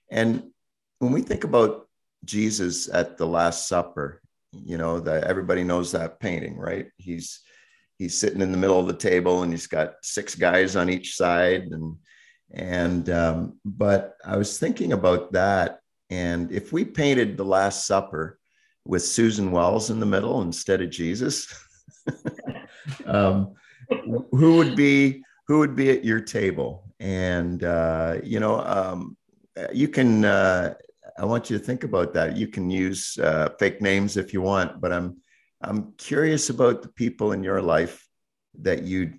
And 0.09 0.51
when 0.99 1.11
we 1.11 1.21
think 1.21 1.43
about 1.43 1.87
Jesus 2.25 2.89
at 2.89 3.17
the 3.17 3.27
Last 3.27 3.67
Supper, 3.67 4.21
you 4.51 4.77
know 4.77 4.99
that 5.01 5.25
everybody 5.25 5.63
knows 5.63 5.91
that 5.91 6.19
painting, 6.19 6.57
right? 6.57 6.87
He's 6.97 7.41
he's 8.03 8.19
sitting 8.19 8.41
in 8.41 8.51
the 8.51 8.57
middle 8.57 8.79
of 8.79 8.87
the 8.87 8.93
table 8.93 9.43
and 9.43 9.51
he's 9.51 9.67
got 9.67 9.95
six 10.01 10.35
guys 10.35 10.75
on 10.75 10.89
each 10.89 11.15
side, 11.15 11.63
and 11.71 11.95
and 12.51 13.09
um, 13.09 13.59
but 13.65 14.15
I 14.25 14.37
was 14.37 14.59
thinking 14.59 14.93
about 14.93 15.31
that, 15.31 15.79
and 16.09 16.51
if 16.51 16.71
we 16.73 16.85
painted 16.85 17.37
the 17.37 17.45
Last 17.45 17.87
Supper 17.87 18.37
with 18.85 19.03
Susan 19.03 19.51
Wells 19.51 19.89
in 19.89 19.99
the 19.99 20.05
middle 20.05 20.41
instead 20.41 20.81
of 20.81 20.89
Jesus, 20.89 21.47
um, 23.05 23.53
who 24.31 24.57
would 24.57 24.75
be 24.75 25.23
who 25.47 25.59
would 25.59 25.75
be 25.75 25.89
at 25.89 26.03
your 26.03 26.19
table? 26.19 26.93
And 26.99 27.63
uh, 27.63 28.17
you 28.23 28.39
know, 28.39 28.59
um, 28.59 29.17
you 29.73 29.87
can 29.87 30.25
uh, 30.25 30.73
I 31.17 31.25
want 31.25 31.49
you 31.49 31.57
to 31.57 31.63
think 31.63 31.83
about 31.83 32.13
that. 32.13 32.35
You 32.35 32.47
can 32.47 32.69
use 32.69 33.17
uh, 33.17 33.49
fake 33.59 33.81
names 33.81 34.17
if 34.17 34.33
you 34.33 34.41
want, 34.41 34.81
but 34.81 34.91
I'm 34.91 35.17
I'm 35.63 35.93
curious 35.97 36.49
about 36.49 36.81
the 36.81 36.89
people 36.89 37.31
in 37.31 37.43
your 37.43 37.61
life 37.61 38.07
that 38.59 38.83
you 38.83 39.13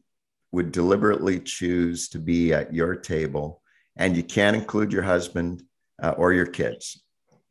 would 0.53 0.71
deliberately 0.71 1.41
choose 1.41 2.09
to 2.11 2.19
be 2.19 2.53
at 2.53 2.73
your 2.73 2.95
table, 2.95 3.63
and 3.97 4.17
you 4.17 4.23
can't 4.23 4.57
include 4.57 4.93
your 4.93 5.03
husband 5.03 5.63
uh, 6.03 6.11
or 6.11 6.33
your 6.33 6.47
kids. 6.47 7.03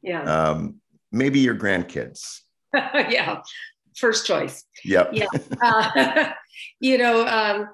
Yeah. 0.01 0.23
Um, 0.23 0.81
maybe 1.11 1.39
your 1.39 1.55
grandkids. 1.55 2.39
yeah. 2.73 3.41
First 3.95 4.25
choice. 4.25 4.63
Yep. 4.85 5.11
Yeah. 5.13 5.27
Uh, 5.61 6.31
you 6.79 6.97
know, 6.97 7.27
um, 7.27 7.69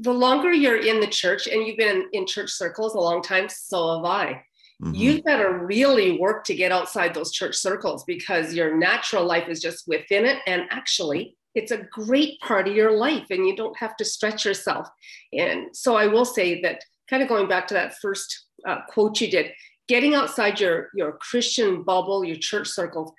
the 0.00 0.12
longer 0.12 0.52
you're 0.52 0.80
in 0.80 1.00
the 1.00 1.06
church, 1.06 1.46
and 1.46 1.66
you've 1.66 1.76
been 1.76 2.08
in 2.12 2.26
church 2.26 2.50
circles 2.50 2.94
a 2.94 3.00
long 3.00 3.22
time, 3.22 3.48
so 3.48 3.96
have 3.96 4.04
I. 4.04 4.42
Mm-hmm. 4.82 4.94
You've 4.94 5.24
got 5.24 5.36
to 5.36 5.48
really 5.48 6.18
work 6.18 6.44
to 6.44 6.54
get 6.54 6.72
outside 6.72 7.14
those 7.14 7.30
church 7.30 7.54
circles 7.54 8.04
because 8.04 8.52
your 8.52 8.76
natural 8.76 9.24
life 9.24 9.48
is 9.48 9.60
just 9.60 9.86
within 9.86 10.24
it. 10.24 10.38
And 10.46 10.64
actually, 10.70 11.36
it's 11.54 11.70
a 11.70 11.84
great 11.92 12.40
part 12.40 12.66
of 12.66 12.74
your 12.74 12.92
life 12.92 13.26
and 13.30 13.46
you 13.46 13.54
don't 13.54 13.76
have 13.78 13.96
to 13.96 14.04
stretch 14.04 14.44
yourself. 14.44 14.88
And 15.32 15.74
so 15.76 15.94
I 15.96 16.06
will 16.06 16.24
say 16.24 16.60
that 16.62 16.82
kind 17.08 17.22
of 17.22 17.28
going 17.28 17.48
back 17.48 17.68
to 17.68 17.74
that 17.74 17.94
first 18.00 18.46
uh, 18.66 18.80
quote 18.88 19.20
you 19.20 19.30
did, 19.30 19.52
getting 19.86 20.14
outside 20.14 20.58
your, 20.58 20.88
your 20.94 21.12
Christian 21.12 21.82
bubble, 21.82 22.24
your 22.24 22.36
church 22.36 22.68
circle, 22.68 23.14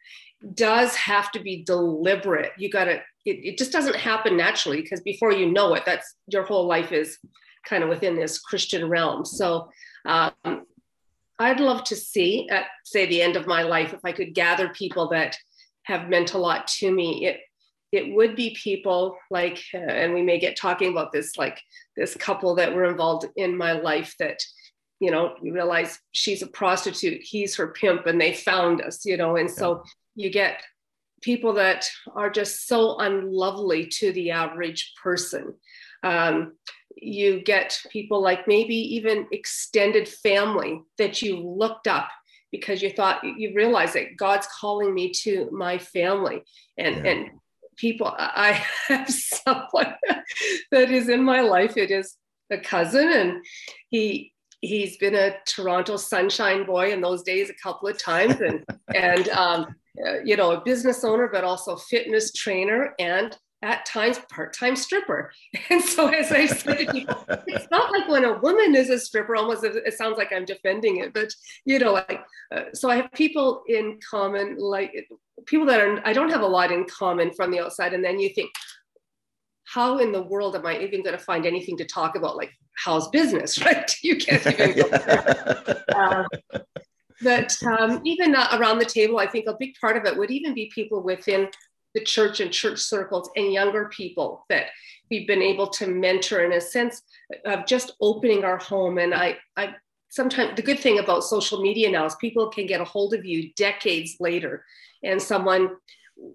does 0.56 0.96
have 0.96 1.32
to 1.32 1.40
be 1.40 1.64
deliberate. 1.64 2.52
You 2.58 2.70
got 2.70 2.86
to, 2.86 2.96
it, 2.96 3.02
it 3.26 3.58
just 3.58 3.72
doesn't 3.72 3.96
happen 3.96 4.36
naturally 4.36 4.82
because 4.82 5.00
before 5.02 5.32
you 5.32 5.50
know 5.52 5.76
it, 5.76 5.84
that's 5.86 6.16
your 6.28 6.44
whole 6.44 6.66
life 6.66 6.92
is 6.92 7.18
kind 7.66 7.84
of 7.84 7.90
within 7.90 8.16
this 8.16 8.40
Christian 8.40 8.90
realm. 8.90 9.24
So 9.24 9.70
um, 10.06 10.66
I'd 11.44 11.60
love 11.60 11.84
to 11.86 11.96
see 11.96 12.48
at 12.50 12.66
say 12.84 13.06
the 13.06 13.22
end 13.22 13.36
of 13.36 13.48
my 13.48 13.64
life 13.64 13.94
if 13.94 14.00
I 14.04 14.12
could 14.12 14.34
gather 14.34 14.70
people 14.70 15.10
that 15.10 15.38
have 15.84 16.10
meant 16.10 16.34
a 16.34 16.38
lot 16.38 16.68
to 16.80 16.92
me. 16.92 17.26
It 17.26 17.40
it 17.92 18.12
would 18.12 18.36
be 18.36 18.58
people 18.62 19.16
like, 19.30 19.64
uh, 19.72 19.78
and 19.78 20.16
we 20.16 20.24
may 20.24 20.40
get 20.40 20.58
talking 20.58 20.90
about 20.90 21.12
this, 21.12 21.38
like 21.38 21.62
this 21.96 22.16
couple 22.16 22.56
that 22.56 22.74
were 22.74 22.86
involved 22.86 23.28
in 23.36 23.56
my 23.56 23.74
life 23.74 24.16
that, 24.18 24.40
you 25.00 25.12
know, 25.12 25.36
you 25.44 25.54
realize 25.54 26.00
she's 26.12 26.42
a 26.42 26.48
prostitute, 26.48 27.22
he's 27.22 27.56
her 27.56 27.68
pimp, 27.68 28.08
and 28.08 28.20
they 28.20 28.34
found 28.34 28.82
us, 28.82 29.06
you 29.06 29.16
know, 29.16 29.36
and 29.36 29.50
so 29.50 29.84
you 30.16 30.32
get 30.32 30.64
people 31.22 31.54
that 31.54 31.88
are 32.16 32.32
just 32.32 32.68
so 32.68 32.98
unlovely 32.98 33.86
to 33.86 34.12
the 34.14 34.32
average 34.32 34.92
person. 35.04 35.54
Um, 36.02 36.54
you 37.06 37.42
get 37.42 37.80
people 37.90 38.22
like 38.22 38.48
maybe 38.48 38.76
even 38.76 39.28
extended 39.32 40.08
family 40.08 40.82
that 40.98 41.22
you 41.22 41.40
looked 41.40 41.88
up 41.88 42.10
because 42.52 42.82
you 42.82 42.92
thought 42.92 43.24
you 43.24 43.52
realize 43.56 43.94
that 43.94 44.16
God's 44.16 44.48
calling 44.60 44.94
me 44.94 45.12
to 45.24 45.50
my 45.52 45.78
family. 45.78 46.44
And 46.78 46.98
yeah. 46.98 47.12
and 47.12 47.30
people 47.78 48.14
I 48.18 48.64
have 48.88 49.10
someone 49.10 49.94
that 50.72 50.92
is 50.92 51.10
in 51.10 51.24
my 51.24 51.42
life. 51.42 51.78
It 51.78 51.92
is 51.92 52.16
a 52.52 52.58
cousin 52.60 53.12
and 53.12 53.46
he 53.90 54.34
he's 54.62 54.98
been 54.98 55.16
a 55.16 55.36
Toronto 55.48 55.98
sunshine 55.98 56.66
boy 56.66 56.92
in 56.92 57.02
those 57.02 57.24
days 57.24 57.50
a 57.50 57.56
couple 57.62 57.90
of 57.90 57.98
times. 57.98 58.40
And 58.40 58.64
and 58.96 59.30
um, 59.30 59.76
you 60.24 60.38
know 60.38 60.52
a 60.52 60.62
business 60.62 61.04
owner 61.04 61.30
but 61.32 61.44
also 61.44 61.76
fitness 61.76 62.32
trainer 62.34 62.94
and 63.00 63.38
at 63.64 63.86
times 63.86 64.20
part-time 64.30 64.76
stripper. 64.76 65.32
And 65.70 65.82
so 65.82 66.08
as 66.08 66.32
I 66.32 66.46
say 66.46 66.86
to 66.86 66.92
people, 66.92 67.26
it's 67.48 67.72
not 67.72 67.92
like 67.92 68.08
when 68.08 68.26
a 68.26 68.38
woman 68.40 68.76
is 68.76 68.90
a 68.90 69.00
stripper, 69.00 69.36
almost 69.36 69.64
it 69.64 69.94
sounds 69.94 70.18
like 70.18 70.32
I'm 70.34 70.46
defending 70.46 70.98
it, 70.98 71.14
but 71.14 71.30
you 71.66 71.80
know, 71.80 71.94
like, 71.94 72.22
uh, 72.54 72.66
so 72.74 72.90
I 72.90 72.98
have 72.98 73.12
people 73.14 73.64
in 73.68 74.00
common, 74.08 74.58
like 74.58 74.92
people 75.46 75.66
that 75.68 75.80
are, 75.80 76.02
I 76.06 76.14
don't 76.14 76.30
have 76.30 76.42
a 76.42 76.48
lot 76.48 76.72
in 76.72 76.86
common 76.86 77.34
from 77.34 77.52
the 77.52 77.62
outside. 77.62 77.94
And 77.94 78.04
then 78.04 78.20
you 78.20 78.30
think, 78.30 78.52
how 79.64 79.98
in 80.00 80.12
the 80.12 80.22
world 80.22 80.56
am 80.56 80.66
I 80.66 80.78
even 80.80 81.02
going 81.02 81.18
to 81.18 81.24
find 81.24 81.46
anything 81.46 81.78
to 81.78 81.86
talk 81.86 82.16
about? 82.16 82.36
Like, 82.36 82.52
how's 82.76 83.08
business, 83.10 83.60
right? 83.66 83.92
You 84.04 84.18
can't 84.18 84.46
even 84.46 84.76
go 84.76 84.90
uh, 85.96 86.24
but 87.22 87.56
um, 87.64 88.02
even 88.04 88.36
uh, 88.36 88.50
around 88.54 88.80
the 88.80 88.86
table, 88.86 89.18
I 89.18 89.28
think 89.28 89.48
a 89.48 89.56
big 89.58 89.76
part 89.80 89.96
of 89.96 90.06
it 90.06 90.18
would 90.18 90.30
even 90.30 90.54
be 90.54 90.70
people 90.76 91.02
within 91.02 91.48
the 91.94 92.04
church 92.04 92.40
and 92.40 92.52
church 92.52 92.80
circles 92.80 93.30
and 93.36 93.54
younger 93.54 93.90
people 93.90 94.46
that 94.50 94.68
we've 95.10 95.28
been 95.28 95.42
able 95.42 95.68
to 95.68 95.88
mentor 95.88 96.44
in 96.44 96.54
a 96.54 96.62
sense 96.62 97.02
of 97.46 97.66
just 97.66 97.94
opening 98.02 98.44
our 98.44 98.58
home. 98.58 98.98
And 98.98 99.14
I, 99.14 99.38
I 99.56 99.76
sometimes 100.10 100.56
the 100.56 100.62
good 100.62 100.80
thing 100.80 101.00
about 101.00 101.24
social 101.24 101.62
media 101.62 101.90
now 101.92 102.06
is 102.06 102.16
people 102.16 102.50
can 102.50 102.66
get 102.66 102.82
a 102.82 102.86
hold 102.86 103.14
of 103.14 103.26
you 103.26 103.54
decades 103.54 104.18
later, 104.20 104.66
and 105.04 105.22
someone 105.22 105.70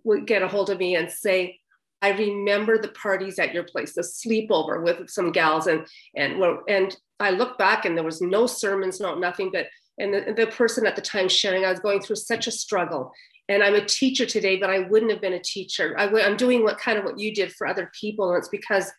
would 0.05 0.27
get 0.27 0.43
a 0.43 0.49
hold 0.49 0.71
of 0.71 0.79
me 0.79 0.97
and 0.97 1.11
say, 1.11 1.59
I 2.01 2.11
remember 2.11 2.79
the 2.79 2.89
parties 2.89 3.39
at 3.39 3.53
your 3.53 3.65
place, 3.65 3.95
the 3.95 4.03
sleepover 4.03 4.83
with 4.85 5.11
some 5.11 5.33
gals, 5.33 5.67
and 5.67 5.87
and 6.15 6.39
well, 6.39 6.63
and 6.69 6.97
I 7.19 7.31
look 7.31 7.59
back 7.59 7.85
and 7.85 7.97
there 7.97 8.05
was 8.05 8.21
no 8.21 8.47
sermons, 8.47 9.01
no 9.01 9.17
nothing, 9.17 9.51
but 9.53 9.67
and 9.99 10.15
the, 10.15 10.33
the 10.37 10.47
person 10.47 10.87
at 10.87 10.95
the 10.95 11.03
time 11.03 11.29
sharing, 11.29 11.65
I 11.65 11.71
was 11.71 11.81
going 11.81 12.01
through 12.01 12.17
such 12.17 12.47
a 12.47 12.53
struggle, 12.53 13.13
and 13.49 13.63
I'm 13.63 13.75
a 13.75 13.85
teacher 13.85 14.27
today, 14.27 14.57
but 14.57 14.71
I 14.71 14.81
wouldn't 14.81 15.11
have 15.11 15.23
been 15.23 15.33
a 15.33 15.43
teacher. 15.43 15.95
I 15.99 16.07
w- 16.07 16.25
I'm 16.25 16.37
doing 16.37 16.63
what 16.63 16.79
kind 16.79 16.99
of 16.99 17.05
what 17.05 17.19
you 17.19 17.35
did 17.35 17.53
for 17.53 17.67
other 17.67 17.91
people, 17.99 18.31
and 18.31 18.39
it's 18.39 18.49
because 18.49 18.91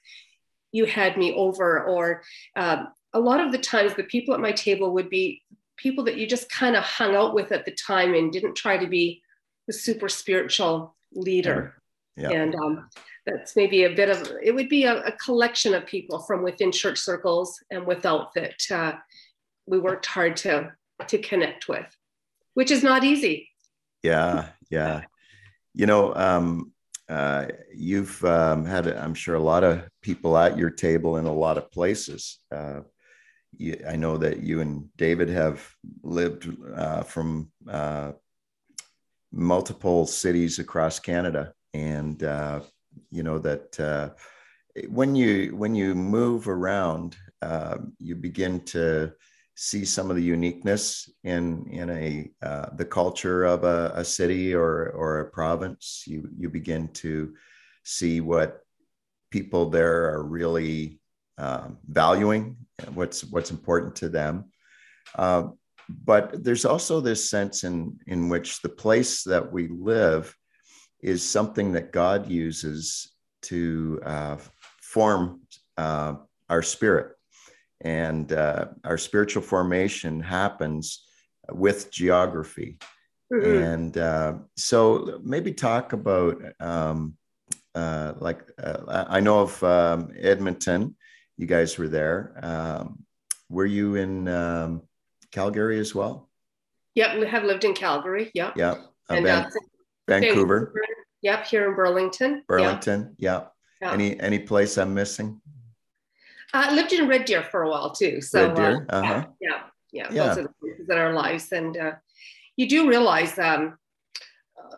you 0.72 0.86
had 0.86 1.18
me 1.18 1.34
over. 1.36 1.84
Or 1.84 2.24
um, 2.56 2.88
a 3.13 3.20
lot 3.20 3.39
of 3.39 3.51
the 3.51 3.60
times, 3.60 3.94
the 3.94 4.03
people 4.03 4.34
at 4.34 4.39
my 4.39 4.51
table 4.51 4.94
would 4.94 5.10
be 5.10 5.44
people 5.77 6.03
that 6.06 6.18
you 6.18 6.27
just 6.27 6.51
kind 6.51 6.75
of 6.75 6.84
hung 6.84 7.15
out 7.15 7.36
with 7.36 7.51
at 7.51 7.65
the 7.65 7.72
time 7.72 8.13
and 8.13 8.32
didn't 8.32 8.56
try 8.56 8.77
to 8.77 8.88
be 8.88 9.22
the 9.68 9.74
super 9.74 10.10
spiritual 10.10 10.96
leader. 11.13 11.75
Yeah. 12.18 12.32
And 12.32 12.56
um, 12.56 12.89
that's 13.25 13.56
maybe 13.56 13.84
a 13.84 13.96
bit 13.96 14.10
of 14.10 14.32
it 14.44 14.53
would 14.53 14.68
be 14.68 14.86
a, 14.86 15.03
a, 15.03 15.12
collection 15.13 15.74
of 15.74 15.86
people 15.86 16.20
from 16.20 16.44
within 16.44 16.72
church 16.72 16.98
circles 16.98 17.63
and 17.72 17.86
without 17.86 18.34
that 18.34 18.60
uh, 18.72 18.94
we 19.68 19.79
worked 19.79 20.06
hard 20.06 20.36
to 20.38 20.74
to 21.08 21.18
connect 21.20 21.70
with, 21.70 21.86
which 22.56 22.72
is 22.72 22.84
not 22.84 23.06
easy 23.06 23.49
yeah, 24.03 24.50
yeah. 24.70 25.03
You 25.74 25.86
know, 25.86 26.13
um, 26.15 26.72
uh, 27.10 27.48
you've 27.74 28.24
um, 28.24 28.65
had, 28.65 28.88
I'm 28.88 29.13
sure, 29.13 29.36
a 29.36 29.41
lot 29.41 29.63
of 29.63 29.88
people 30.01 30.38
at 30.38 30.58
your 30.58 30.70
table 30.70 31.18
in 31.18 31.25
a 31.25 31.34
lot 31.34 31.58
of 31.58 31.72
places. 31.72 32.38
Uh, 32.51 32.82
you, 33.58 33.84
I 33.88 33.96
know 33.96 34.18
that 34.18 34.44
you 34.44 34.62
and 34.62 34.89
David 34.96 35.29
have 35.29 35.68
lived 36.03 36.56
uh, 36.75 37.01
from 37.01 37.51
uh, 37.68 38.12
multiple 39.32 40.06
cities 40.06 40.60
across 40.60 41.00
Canada, 41.00 41.53
and 41.74 42.22
uh, 42.24 42.62
you 43.10 43.24
know 43.24 43.39
that 43.39 43.79
uh, 43.79 44.10
when 44.88 45.15
you 45.15 45.56
when 45.56 45.74
you 45.74 45.96
move 45.96 46.48
around, 46.48 47.18
you 47.98 48.15
begin 48.15 48.60
to 48.65 49.13
see 49.61 49.83
some 49.83 50.09
of 50.09 50.15
the 50.15 50.23
uniqueness 50.23 51.09
in 51.25 51.67
in 51.69 51.89
a 51.89 52.31
uh, 52.41 52.69
the 52.77 52.85
culture 52.85 53.43
of 53.43 53.65
a, 53.65 53.91
a, 53.93 54.05
city 54.05 54.55
or 54.55 54.91
or 54.91 55.19
a 55.19 55.29
province. 55.29 56.05
You 56.07 56.29
you 56.37 56.49
begin 56.49 56.87
to 57.03 57.33
see 57.83 58.21
what 58.21 58.61
people 59.31 59.69
there 59.69 60.13
are 60.13 60.23
really 60.23 61.01
um, 61.37 61.77
valuing, 61.89 62.55
what's 62.93 63.25
what's 63.25 63.51
important 63.51 63.97
to 63.97 64.07
them. 64.07 64.45
Uh, 65.13 65.49
but 65.89 66.41
there's 66.41 66.63
also 66.63 67.01
this 67.01 67.29
sense 67.29 67.65
in 67.65 67.99
in 68.07 68.29
which 68.29 68.61
the 68.61 68.69
place 68.69 69.23
that 69.25 69.51
we 69.51 69.67
live 69.67 70.33
is 71.01 71.21
something 71.21 71.73
that 71.73 71.91
God 71.91 72.31
uses 72.31 73.11
to 73.41 73.99
uh, 74.05 74.37
form 74.81 75.41
uh, 75.77 76.13
our 76.49 76.61
spirit, 76.61 77.17
and 77.81 78.31
uh, 78.33 78.65
our 78.83 78.98
spiritual 78.98 79.41
formation 79.41 80.19
happens 80.21 81.05
with 81.51 81.91
geography. 81.91 82.77
Mm-hmm. 83.31 83.63
And 83.63 83.98
uh, 83.98 84.33
so, 84.57 85.19
maybe 85.24 85.53
talk 85.53 85.93
about 85.93 86.41
um, 86.59 87.15
uh, 87.75 88.13
like 88.17 88.41
uh, 88.62 89.05
I 89.07 89.19
know 89.19 89.41
of 89.41 89.63
um, 89.63 90.12
Edmonton. 90.19 90.95
You 91.38 91.45
guys 91.45 91.77
were 91.77 91.88
there. 91.88 92.33
Um, 92.41 93.05
were 93.50 93.65
you 93.65 93.95
in 93.95 94.27
um, 94.27 94.81
Calgary 95.31 95.79
as 95.79 95.93
well? 95.93 96.29
Yep, 96.95 97.19
we 97.19 97.27
have 97.27 97.43
lived 97.43 97.63
in 97.63 97.74
Calgary. 97.74 98.31
Yep. 98.33 98.57
Yep. 98.57 98.77
Uh, 99.09 99.13
and 99.13 99.25
Van- 99.25 99.45
uh, 99.45 99.50
Vancouver. 100.07 100.59
Vancouver. 100.59 100.74
Yep, 101.21 101.45
here 101.48 101.69
in 101.69 101.75
Burlington. 101.75 102.43
Burlington. 102.48 103.15
Yep. 103.17 103.53
yep. 103.81 103.93
Any 103.93 104.19
any 104.19 104.39
place 104.39 104.77
I'm 104.77 104.93
missing? 104.93 105.39
I 106.53 106.74
lived 106.74 106.94
in 106.94 107.08
Red 107.08 107.25
Deer 107.25 107.44
for 107.44 107.63
a 107.63 107.70
while 107.70 107.91
too. 107.91 108.22
So 108.22 108.48
Red 108.48 108.56
Deer. 108.56 108.88
Uh, 108.89 108.96
uh-huh. 108.96 109.25
Yeah, 109.39 109.62
yeah, 109.91 110.08
yeah. 110.12 110.27
Those 110.27 110.38
are 110.39 110.44
the 110.44 110.53
places 110.62 110.89
in 110.89 110.98
our 110.98 111.13
lives, 111.13 111.51
and 111.51 111.77
uh, 111.77 111.91
you 112.56 112.68
do 112.68 112.89
realize 112.89 113.38
um, 113.38 113.77
uh, 114.58 114.75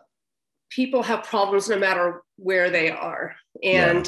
people 0.70 1.02
have 1.02 1.24
problems 1.24 1.68
no 1.68 1.78
matter 1.78 2.22
where 2.36 2.70
they 2.70 2.90
are. 2.90 3.34
And 3.62 4.06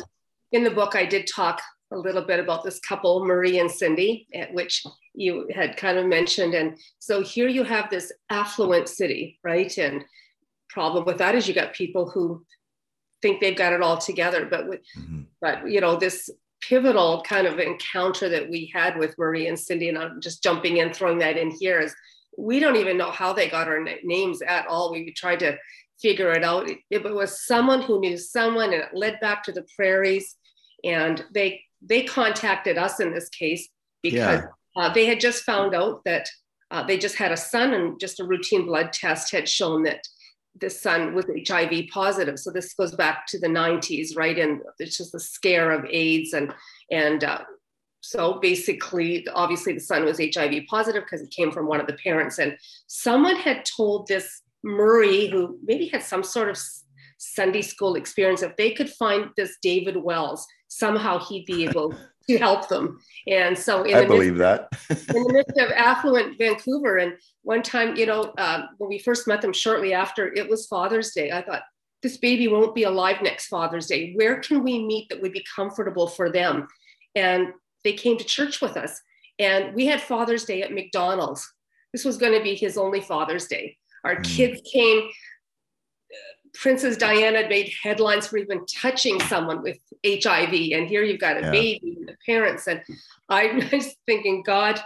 yeah. 0.51 0.59
in 0.59 0.65
the 0.65 0.71
book, 0.71 0.95
I 0.95 1.07
did 1.07 1.27
talk 1.27 1.61
a 1.93 1.97
little 1.97 2.23
bit 2.23 2.41
about 2.41 2.65
this 2.65 2.81
couple, 2.81 3.25
Marie 3.25 3.59
and 3.59 3.71
Cindy, 3.71 4.27
which 4.53 4.85
you 5.15 5.49
had 5.55 5.77
kind 5.77 5.99
of 5.99 6.07
mentioned. 6.07 6.55
And 6.55 6.77
so 6.99 7.23
here 7.23 7.49
you 7.49 7.63
have 7.63 7.89
this 7.89 8.13
affluent 8.31 8.89
city, 8.89 9.39
right? 9.45 9.77
And 9.79 10.05
problem 10.69 11.05
with 11.05 11.19
that 11.19 11.35
is 11.35 11.47
you 11.47 11.55
got 11.55 11.73
people 11.73 12.11
who 12.11 12.45
think 13.23 13.41
they've 13.41 13.57
got 13.57 13.73
it 13.73 13.81
all 13.81 13.97
together, 13.97 14.45
but 14.45 14.69
with, 14.69 14.81
mm-hmm. 14.99 15.23
but 15.41 15.71
you 15.71 15.81
know 15.81 15.97
this 15.97 16.29
pivotal 16.69 17.23
kind 17.23 17.47
of 17.47 17.59
encounter 17.59 18.29
that 18.29 18.49
we 18.49 18.71
had 18.75 18.99
with 18.99 19.17
Marie 19.19 19.49
and 19.49 19.59
Cindy, 19.59 19.89
and 19.89 19.99
I'm 19.99 20.21
just 20.21 20.43
jumping 20.43 20.79
in, 20.79 20.93
throwing 20.93 21.19
that 21.19 21.37
in 21.37 21.51
here 21.51 21.81
is 21.81 21.95
we 22.37 22.59
don't 22.59 22.77
even 22.77 22.97
know 22.97 23.11
how 23.11 23.33
they 23.33 23.49
got 23.49 23.69
our 23.69 23.85
names 24.03 24.43
at 24.43 24.67
all. 24.67 24.93
We 24.93 25.13
tried 25.13 25.41
to 25.41 25.57
figure 26.01 26.33
it 26.33 26.45
out. 26.45 26.69
It, 26.69 26.79
it 26.91 27.05
was 27.05 27.47
someone 27.47 27.83
who 27.83 28.01
knew 28.01 28.17
someone, 28.17 28.73
and 28.73 28.83
it 28.83 28.95
led 28.95 29.21
back 29.21 29.43
to 29.45 29.53
the 29.53 29.67
prairies. 29.77 30.37
And 30.83 31.25
they 31.33 31.63
they 31.81 32.03
contacted 32.03 32.79
us 32.79 33.01
in 33.01 33.13
this 33.13 33.29
case 33.29 33.69
because 34.03 34.41
yeah. 34.41 34.47
uh, 34.77 34.93
they 34.93 35.07
had 35.07 35.21
just 35.21 35.45
found 35.45 35.75
out 35.75 36.03
that 36.05 36.29
uh, 36.71 36.83
they 36.83 36.99
just 36.99 37.17
had 37.17 37.33
a 37.33 37.37
son, 37.37 37.75
and 37.75 38.01
just 38.01 38.21
a 38.21 38.25
routine 38.25 38.67
blood 38.67 38.93
test 38.93 39.33
had 39.33 39.49
shown 39.49 39.83
that 39.85 40.01
the 40.61 40.71
son 40.71 41.15
was 41.15 41.27
HIV 41.49 41.89
positive. 41.93 42.39
So 42.39 42.51
this 42.51 42.75
goes 42.75 42.95
back 42.95 43.27
to 43.29 43.39
the 43.39 43.49
90s, 43.49 44.17
right? 44.17 44.39
And 44.39 44.61
it's 44.79 44.97
just 44.97 45.13
the 45.13 45.21
scare 45.21 45.73
of 45.73 45.85
AIDS 45.91 46.33
and 46.33 46.55
and 46.91 47.25
uh, 47.25 47.41
so 48.05 48.35
basically, 48.35 49.27
obviously, 49.35 49.73
the 49.73 49.81
son 49.81 50.05
was 50.05 50.19
HIV 50.19 50.65
positive 50.69 51.05
because 51.05 51.23
it 51.23 51.31
came 51.31 51.51
from 51.51 51.67
one 51.67 51.81
of 51.81 51.87
the 51.87 51.95
parents. 51.95 52.39
And 52.39 52.55
someone 52.87 53.37
had 53.37 53.65
told 53.65 54.09
this 54.09 54.43
Murray, 54.63 55.29
who 55.29 55.59
maybe 55.65 55.89
had 55.89 56.03
some 56.03 56.23
sort 56.23 56.51
of 56.51 56.59
Sunday 57.17 57.63
school 57.63 57.95
experience, 57.95 58.43
if 58.43 58.55
they 58.57 58.73
could 58.73 58.91
find 58.91 59.31
this 59.39 59.57
David 59.63 59.97
Wells, 59.97 60.47
somehow 60.69 61.19
he'd 61.19 61.47
be 61.47 61.65
able 61.65 61.95
to 62.29 62.39
help 62.39 62.69
them. 62.69 63.01
And 63.27 63.57
so, 63.57 63.85
I 63.85 64.05
believe 64.07 64.37
midst, 64.37 64.69
that. 64.89 65.15
in 65.15 65.23
the 65.25 65.33
midst 65.33 65.59
of 65.59 65.71
affluent 65.71 66.39
Vancouver, 66.39 66.99
and 66.99 67.15
one 67.43 67.63
time, 67.63 67.97
you 67.97 68.07
know, 68.07 68.33
uh, 68.39 68.67
when 68.79 68.89
we 68.89 68.99
first 68.99 69.27
met 69.27 69.43
them 69.43 69.53
shortly 69.53 69.93
after, 69.93 70.33
it 70.33 70.49
was 70.49 70.67
Father's 70.67 71.13
Day. 71.13 71.31
I 71.31 71.43
thought, 71.43 71.63
this 72.03 72.17
baby 72.19 72.49
won't 72.49 72.75
be 72.75 72.85
alive 72.85 73.23
next 73.23 73.47
Father's 73.47 73.87
Day. 73.87 74.13
Where 74.15 74.39
can 74.39 74.63
we 74.63 74.85
meet 74.85 75.09
that 75.09 75.23
would 75.23 75.33
be 75.33 75.45
comfortable 75.57 76.07
for 76.07 76.31
them? 76.31 76.69
And 77.15 77.49
they 77.83 77.95
came 77.95 78.19
to 78.19 78.25
church 78.25 78.61
with 78.61 78.77
us. 78.77 79.01
And 79.39 79.75
we 79.75 79.87
had 79.87 80.01
Father's 80.01 80.45
Day 80.45 80.63
at 80.63 80.73
McDonald's. 80.73 81.51
This 81.93 82.05
was 82.05 82.19
going 82.19 82.37
to 82.37 82.43
be 82.43 82.55
his 82.55 82.77
only 82.77 83.01
Father's 83.01 83.47
Day. 83.47 83.77
Our 84.05 84.17
mm. 84.17 84.25
kids 84.25 84.61
came. 84.71 85.09
Princess 86.55 86.97
Diana 86.97 87.49
made 87.49 87.73
headlines 87.83 88.27
for 88.27 88.39
even 88.39 88.65
touching 88.67 89.21
someone 89.23 89.63
with 89.63 89.79
HIV. 90.07 90.53
And 90.73 90.89
here 90.89 91.03
you've 91.03 91.21
got 91.21 91.37
a 91.37 91.41
yeah. 91.41 91.51
baby 91.51 91.97
and 91.99 92.09
the 92.09 92.17
parents. 92.25 92.67
And 92.67 92.81
I 93.29 93.69
was 93.73 93.95
thinking, 94.07 94.43
God, 94.43 94.81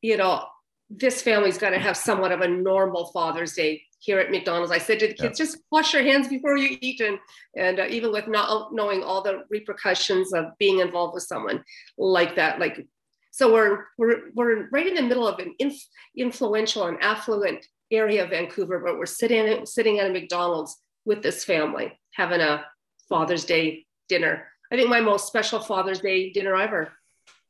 you 0.00 0.16
know, 0.16 0.44
this 0.88 1.22
family's 1.22 1.58
got 1.58 1.70
to 1.70 1.78
have 1.78 1.96
somewhat 1.96 2.32
of 2.32 2.40
a 2.40 2.48
normal 2.48 3.06
Father's 3.06 3.52
Day 3.54 3.82
here 3.98 4.18
at 4.20 4.30
McDonald's. 4.30 4.70
I 4.70 4.78
said 4.78 5.00
to 5.00 5.08
the 5.08 5.14
kids, 5.14 5.38
yeah. 5.38 5.46
just 5.46 5.58
wash 5.70 5.92
your 5.92 6.02
hands 6.02 6.28
before 6.28 6.56
you 6.56 6.78
eat. 6.80 7.00
And, 7.00 7.18
and 7.56 7.80
uh, 7.80 7.86
even 7.88 8.12
with 8.12 8.28
not 8.28 8.72
knowing 8.72 9.02
all 9.02 9.22
the 9.22 9.44
repercussions 9.50 10.32
of 10.32 10.46
being 10.58 10.80
involved 10.80 11.14
with 11.14 11.24
someone 11.24 11.64
like 11.98 12.36
that, 12.36 12.58
like, 12.60 12.86
so 13.32 13.52
we're, 13.52 13.84
we're, 13.98 14.30
we're 14.34 14.68
right 14.70 14.86
in 14.86 14.94
the 14.94 15.02
middle 15.02 15.26
of 15.26 15.38
an 15.40 15.54
inf- 15.58 15.88
influential 16.16 16.86
and 16.86 17.02
affluent 17.02 17.66
area 17.90 18.24
of 18.24 18.30
Vancouver, 18.30 18.78
but 18.78 18.98
we're 18.98 19.06
sitting, 19.06 19.66
sitting 19.66 19.98
at 19.98 20.08
a 20.08 20.12
McDonald's 20.12 20.80
with 21.06 21.22
this 21.22 21.44
family, 21.44 21.98
having 22.12 22.42
a 22.42 22.64
Father's 23.08 23.46
Day 23.46 23.86
dinner. 24.08 24.48
I 24.70 24.76
think 24.76 24.90
my 24.90 25.00
most 25.00 25.26
special 25.26 25.60
Father's 25.60 26.00
Day 26.00 26.30
dinner 26.30 26.54
ever. 26.56 26.92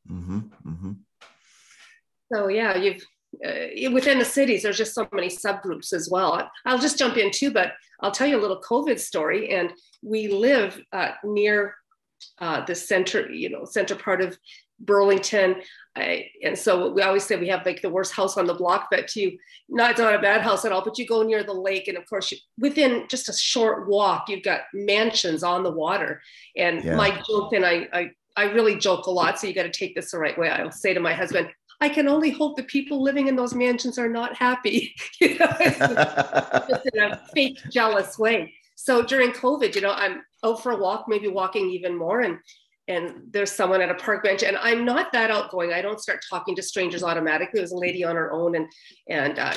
Mm-hmm, 0.09 0.39
mm-hmm. 0.65 0.91
So 2.31 2.47
yeah, 2.47 2.77
you've 2.77 3.03
uh, 3.45 3.91
within 3.91 4.19
the 4.19 4.25
cities, 4.25 4.63
there's 4.63 4.77
just 4.77 4.95
so 4.95 5.07
many 5.11 5.27
subgroups 5.27 5.93
as 5.93 6.09
well. 6.09 6.49
I'll 6.65 6.79
just 6.79 6.97
jump 6.97 7.17
in 7.17 7.31
too, 7.31 7.51
but 7.51 7.73
I'll 8.01 8.11
tell 8.11 8.27
you 8.27 8.39
a 8.39 8.41
little 8.41 8.61
COVID 8.61 8.99
story. 8.99 9.49
And 9.49 9.73
we 10.01 10.27
live 10.27 10.79
uh, 10.93 11.11
near 11.23 11.75
uh, 12.39 12.65
the 12.65 12.75
center, 12.75 13.29
you 13.31 13.49
know, 13.49 13.65
center 13.65 13.95
part 13.95 14.21
of 14.21 14.37
Burlington. 14.79 15.61
I, 15.95 16.29
and 16.43 16.57
so 16.57 16.91
we 16.91 17.01
always 17.01 17.23
say 17.23 17.35
we 17.35 17.47
have 17.47 17.65
like 17.65 17.81
the 17.81 17.89
worst 17.89 18.13
house 18.13 18.37
on 18.37 18.45
the 18.45 18.53
block, 18.53 18.87
but 18.91 19.15
you 19.15 19.37
not 19.67 19.97
not 19.97 20.13
a 20.13 20.19
bad 20.19 20.41
house 20.41 20.63
at 20.63 20.71
all, 20.71 20.83
but 20.83 20.97
you 20.97 21.07
go 21.07 21.23
near 21.23 21.43
the 21.43 21.53
lake, 21.53 21.87
and 21.87 21.97
of 21.97 22.07
course, 22.07 22.31
you, 22.31 22.37
within 22.59 23.05
just 23.09 23.29
a 23.29 23.33
short 23.33 23.87
walk, 23.87 24.29
you've 24.29 24.43
got 24.43 24.61
mansions 24.73 25.43
on 25.43 25.63
the 25.63 25.71
water. 25.71 26.21
And 26.55 26.83
yeah. 26.83 26.95
my 26.95 27.21
joke, 27.27 27.53
and 27.53 27.65
I, 27.65 27.87
I 27.91 28.11
I 28.35 28.43
really 28.51 28.77
joke 28.77 29.07
a 29.07 29.11
lot, 29.11 29.39
so 29.39 29.47
you 29.47 29.53
got 29.53 29.63
to 29.63 29.71
take 29.71 29.95
this 29.95 30.11
the 30.11 30.19
right 30.19 30.37
way. 30.37 30.49
I'll 30.49 30.71
say 30.71 30.93
to 30.93 30.99
my 30.99 31.13
husband, 31.13 31.49
I 31.81 31.89
can 31.89 32.07
only 32.07 32.31
hope 32.31 32.55
the 32.55 32.63
people 32.63 33.01
living 33.01 33.27
in 33.27 33.35
those 33.35 33.53
mansions 33.53 33.97
are 33.97 34.09
not 34.09 34.35
happy, 34.35 34.95
you 35.19 35.37
know, 35.37 35.51
just 35.59 36.89
in 36.93 37.03
a 37.03 37.21
fake, 37.33 37.59
jealous 37.71 38.17
way. 38.17 38.53
So 38.75 39.03
during 39.03 39.31
COVID, 39.31 39.73
you 39.75 39.81
know, 39.81 39.91
I'm 39.91 40.21
out 40.43 40.61
for 40.61 40.71
a 40.71 40.77
walk, 40.77 41.05
maybe 41.07 41.27
walking 41.27 41.69
even 41.71 41.95
more, 41.95 42.21
and 42.21 42.37
and 42.87 43.13
there's 43.31 43.51
someone 43.51 43.81
at 43.81 43.89
a 43.89 43.95
park 43.95 44.23
bench, 44.23 44.43
and 44.43 44.57
I'm 44.57 44.85
not 44.85 45.11
that 45.11 45.31
outgoing. 45.31 45.73
I 45.73 45.81
don't 45.81 45.99
start 45.99 46.23
talking 46.29 46.55
to 46.55 46.63
strangers 46.63 47.03
automatically. 47.03 47.59
There's 47.59 47.71
a 47.71 47.77
lady 47.77 48.03
on 48.03 48.15
her 48.15 48.31
own, 48.31 48.55
and 48.55 48.67
and 49.09 49.39
uh, 49.39 49.55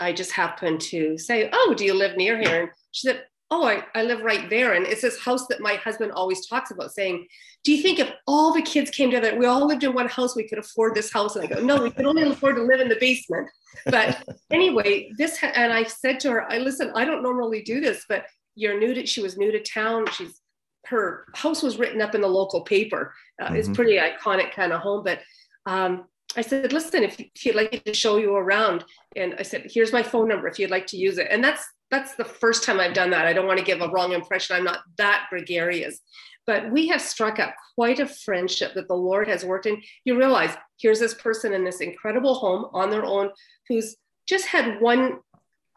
I 0.00 0.12
just 0.12 0.32
happened 0.32 0.80
to 0.82 1.18
say, 1.18 1.50
"Oh, 1.52 1.74
do 1.76 1.84
you 1.84 1.94
live 1.94 2.16
near 2.16 2.38
here?" 2.38 2.62
And 2.62 2.70
she 2.92 3.08
said, 3.08 3.24
oh, 3.50 3.66
I, 3.66 3.84
I 3.94 4.02
live 4.02 4.22
right 4.22 4.48
there. 4.50 4.72
And 4.72 4.86
it's 4.86 5.02
this 5.02 5.20
house 5.20 5.46
that 5.46 5.60
my 5.60 5.74
husband 5.74 6.12
always 6.12 6.46
talks 6.46 6.70
about 6.70 6.92
saying, 6.92 7.26
do 7.62 7.72
you 7.72 7.82
think 7.82 7.98
if 7.98 8.10
all 8.26 8.52
the 8.52 8.62
kids 8.62 8.90
came 8.90 9.10
together, 9.10 9.36
we 9.38 9.46
all 9.46 9.66
lived 9.66 9.84
in 9.84 9.94
one 9.94 10.08
house, 10.08 10.34
we 10.34 10.48
could 10.48 10.58
afford 10.58 10.94
this 10.94 11.12
house? 11.12 11.36
And 11.36 11.44
I 11.44 11.46
go, 11.46 11.60
no, 11.60 11.82
we 11.82 11.90
could 11.90 12.06
only 12.06 12.22
afford 12.22 12.56
to 12.56 12.62
live 12.62 12.80
in 12.80 12.88
the 12.88 12.96
basement. 13.00 13.48
But 13.86 14.22
anyway, 14.50 15.10
this, 15.16 15.38
and 15.42 15.72
I 15.72 15.84
said 15.84 16.20
to 16.20 16.30
her, 16.32 16.52
I 16.52 16.58
listen, 16.58 16.90
I 16.94 17.04
don't 17.04 17.22
normally 17.22 17.62
do 17.62 17.80
this, 17.80 18.04
but 18.08 18.24
you're 18.54 18.78
new 18.78 18.94
to, 18.94 19.06
she 19.06 19.22
was 19.22 19.36
new 19.36 19.52
to 19.52 19.62
town. 19.62 20.06
She's, 20.12 20.40
her 20.86 21.26
house 21.34 21.62
was 21.62 21.78
written 21.78 22.00
up 22.00 22.14
in 22.14 22.20
the 22.20 22.28
local 22.28 22.62
paper. 22.62 23.14
Uh, 23.40 23.46
mm-hmm. 23.46 23.56
It's 23.56 23.68
pretty 23.68 23.98
iconic 23.98 24.52
kind 24.52 24.72
of 24.72 24.80
home, 24.80 25.02
but 25.04 25.20
um, 25.66 26.04
I 26.36 26.42
said, 26.42 26.72
listen, 26.72 27.02
if, 27.02 27.18
if 27.20 27.46
you'd 27.46 27.54
like 27.54 27.72
me 27.72 27.78
to 27.80 27.94
show 27.94 28.16
you 28.16 28.34
around, 28.34 28.84
and 29.16 29.34
I 29.38 29.42
said, 29.42 29.66
here's 29.72 29.92
my 29.92 30.02
phone 30.02 30.28
number 30.28 30.48
if 30.48 30.58
you'd 30.58 30.70
like 30.70 30.86
to 30.88 30.96
use 30.96 31.18
it. 31.18 31.28
And 31.30 31.42
that's 31.42 31.64
that's 31.90 32.16
the 32.16 32.24
first 32.24 32.64
time 32.64 32.80
I've 32.80 32.94
done 32.94 33.10
that. 33.10 33.26
I 33.26 33.32
don't 33.32 33.46
want 33.46 33.58
to 33.58 33.64
give 33.64 33.80
a 33.80 33.88
wrong 33.88 34.12
impression. 34.12 34.56
I'm 34.56 34.64
not 34.64 34.80
that 34.98 35.26
gregarious. 35.30 36.00
But 36.46 36.72
we 36.72 36.88
have 36.88 37.00
struck 37.00 37.38
up 37.38 37.54
quite 37.74 38.00
a 38.00 38.06
friendship 38.06 38.74
that 38.74 38.88
the 38.88 38.96
Lord 38.96 39.28
has 39.28 39.44
worked 39.44 39.66
in. 39.66 39.80
You 40.04 40.18
realize 40.18 40.56
here's 40.80 40.98
this 40.98 41.14
person 41.14 41.52
in 41.52 41.64
this 41.64 41.80
incredible 41.80 42.34
home 42.34 42.66
on 42.72 42.90
their 42.90 43.04
own 43.04 43.30
who's 43.68 43.96
just 44.26 44.46
had 44.46 44.80
one 44.80 45.20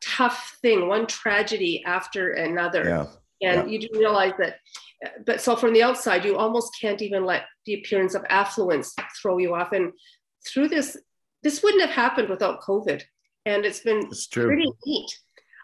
tough 0.04 0.58
thing, 0.62 0.88
one 0.88 1.06
tragedy 1.06 1.84
after 1.86 2.32
another. 2.32 2.84
Yeah. 2.84 3.50
And 3.50 3.70
yeah. 3.70 3.80
you 3.80 3.88
do 3.88 4.00
realize 4.00 4.34
that. 4.40 4.56
But 5.26 5.42
so 5.42 5.56
from 5.56 5.74
the 5.74 5.84
outside, 5.84 6.26
you 6.26 6.38
almost 6.38 6.76
can't 6.80 7.02
even 7.02 7.26
let 7.26 7.44
the 7.66 7.76
appearance 7.76 8.16
of 8.16 8.26
affluence 8.30 8.96
throw 9.22 9.38
you 9.38 9.54
off. 9.56 9.72
And 9.72 9.92
through 10.48 10.70
this, 10.70 10.98
this 11.44 11.62
wouldn't 11.62 11.84
have 11.84 11.92
happened 11.92 12.30
without 12.30 12.62
COVID. 12.62 13.04
And 13.46 13.66
it's 13.66 13.82
been 13.82 14.08
it's 14.08 14.28
pretty 14.28 14.72
neat. 14.86 15.20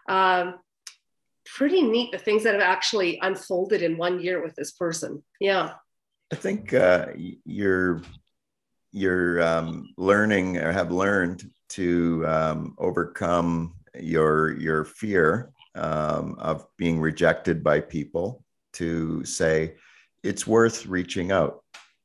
Um, 0.08 0.54
pretty 1.44 1.82
neat 1.82 2.12
the 2.12 2.18
things 2.18 2.44
that 2.44 2.54
have 2.54 2.62
actually 2.62 3.18
unfolded 3.22 3.82
in 3.82 3.96
one 3.96 4.20
year 4.20 4.42
with 4.42 4.54
this 4.54 4.72
person. 4.72 5.22
Yeah. 5.40 5.74
I 6.32 6.36
think 6.36 6.72
uh, 6.72 7.08
you're 7.44 8.02
you're 8.92 9.42
um, 9.42 9.92
learning 9.96 10.56
or 10.56 10.72
have 10.72 10.92
learned 10.92 11.50
to 11.70 12.24
um, 12.26 12.74
overcome 12.78 13.74
your 14.00 14.52
your 14.52 14.84
fear 14.84 15.52
um, 15.74 16.36
of 16.38 16.66
being 16.76 17.00
rejected 17.00 17.62
by 17.62 17.80
people 17.80 18.43
to 18.74 19.24
say 19.24 19.74
it's 20.22 20.46
worth 20.46 20.86
reaching 20.86 21.32
out. 21.32 21.62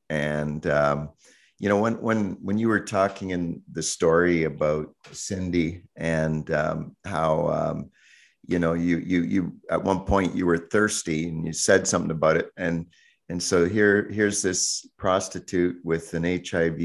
And 0.09 0.65
um, 0.67 1.09
you 1.59 1.67
know 1.67 1.77
when 1.77 2.01
when 2.01 2.37
when 2.41 2.57
you 2.57 2.69
were 2.69 2.79
talking 2.79 3.31
in 3.31 3.61
the 3.71 3.83
story 3.83 4.45
about 4.45 4.93
cindy 5.11 5.83
and 5.97 6.49
um, 6.51 6.95
how 7.05 7.49
um, 7.49 7.89
you 8.47 8.59
know 8.59 8.73
you 8.73 8.97
you 8.99 9.23
you 9.23 9.53
at 9.69 9.83
one 9.83 10.01
point 10.01 10.35
you 10.35 10.45
were 10.45 10.57
thirsty 10.57 11.27
and 11.27 11.45
you 11.45 11.53
said 11.53 11.87
something 11.87 12.11
about 12.11 12.37
it. 12.37 12.49
And 12.55 12.87
and 13.27 13.43
so 13.43 13.65
here 13.65 14.09
here's 14.09 14.41
this 14.41 14.87
prostitute 14.97 15.77
with 15.83 16.13
an 16.13 16.23
hiv 16.23 16.79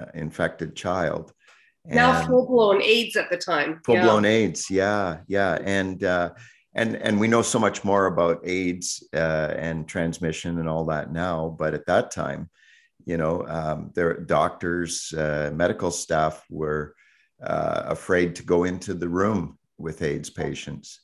uh, 0.00 0.10
infected 0.14 0.74
child. 0.74 1.32
Now 1.84 2.26
full 2.26 2.46
blown 2.46 2.82
AIDS 2.82 3.16
at 3.16 3.30
the 3.30 3.36
time. 3.36 3.80
Full 3.84 4.00
blown 4.00 4.24
AIDS, 4.24 4.70
yeah, 4.70 5.18
yeah, 5.26 5.58
and 5.64 6.02
uh, 6.04 6.30
and 6.74 6.96
and 6.96 7.20
we 7.20 7.28
know 7.28 7.42
so 7.42 7.58
much 7.58 7.84
more 7.84 8.06
about 8.06 8.46
AIDS 8.46 9.06
uh, 9.14 9.54
and 9.56 9.86
transmission 9.86 10.58
and 10.58 10.68
all 10.68 10.84
that 10.86 11.12
now, 11.12 11.54
but 11.58 11.74
at 11.74 11.86
that 11.86 12.10
time, 12.10 12.48
you 13.04 13.16
know, 13.16 13.46
um, 13.46 13.90
their 13.94 14.14
doctors, 14.14 15.12
uh, 15.12 15.50
medical 15.54 15.90
staff 15.90 16.44
were 16.48 16.94
uh, 17.42 17.82
afraid 17.86 18.36
to 18.36 18.42
go 18.42 18.64
into 18.64 18.94
the 18.94 19.08
room 19.08 19.58
with 19.76 20.02
AIDS 20.02 20.30
patients. 20.30 21.00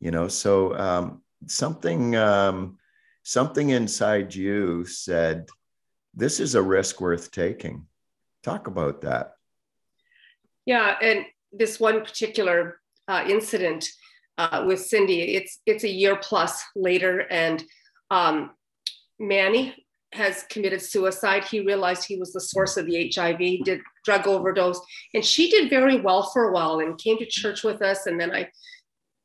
You 0.00 0.10
know, 0.10 0.28
so 0.28 0.76
um, 0.76 1.22
something 1.46 2.16
um, 2.16 2.78
something 3.22 3.70
inside 3.70 4.34
you 4.34 4.86
said, 4.86 5.48
"This 6.14 6.40
is 6.40 6.54
a 6.54 6.62
risk 6.62 7.00
worth 7.00 7.30
taking." 7.30 7.86
Talk 8.42 8.66
about 8.66 9.02
that. 9.02 9.34
Yeah, 10.64 10.96
and 11.02 11.26
this 11.52 11.78
one 11.78 12.00
particular 12.00 12.80
uh, 13.08 13.24
incident 13.28 13.88
uh, 14.38 14.64
with 14.66 14.80
Cindy, 14.80 15.36
it's 15.36 15.60
it's 15.66 15.84
a 15.84 15.90
year 15.90 16.16
plus 16.16 16.62
later, 16.74 17.26
and 17.30 17.62
um, 18.10 18.50
Manny 19.18 19.74
has 20.12 20.44
committed 20.50 20.82
suicide. 20.82 21.44
He 21.44 21.60
realized 21.60 22.04
he 22.04 22.16
was 22.16 22.32
the 22.32 22.40
source 22.40 22.76
of 22.76 22.86
the 22.86 23.10
HIV, 23.14 23.64
did 23.64 23.80
drug 24.04 24.26
overdose, 24.26 24.80
and 25.14 25.24
she 25.24 25.50
did 25.50 25.70
very 25.70 26.00
well 26.00 26.30
for 26.32 26.48
a 26.48 26.52
while 26.52 26.80
and 26.80 26.98
came 26.98 27.18
to 27.18 27.26
church 27.26 27.62
with 27.62 27.82
us. 27.82 28.06
And 28.06 28.20
then 28.20 28.34
I 28.34 28.48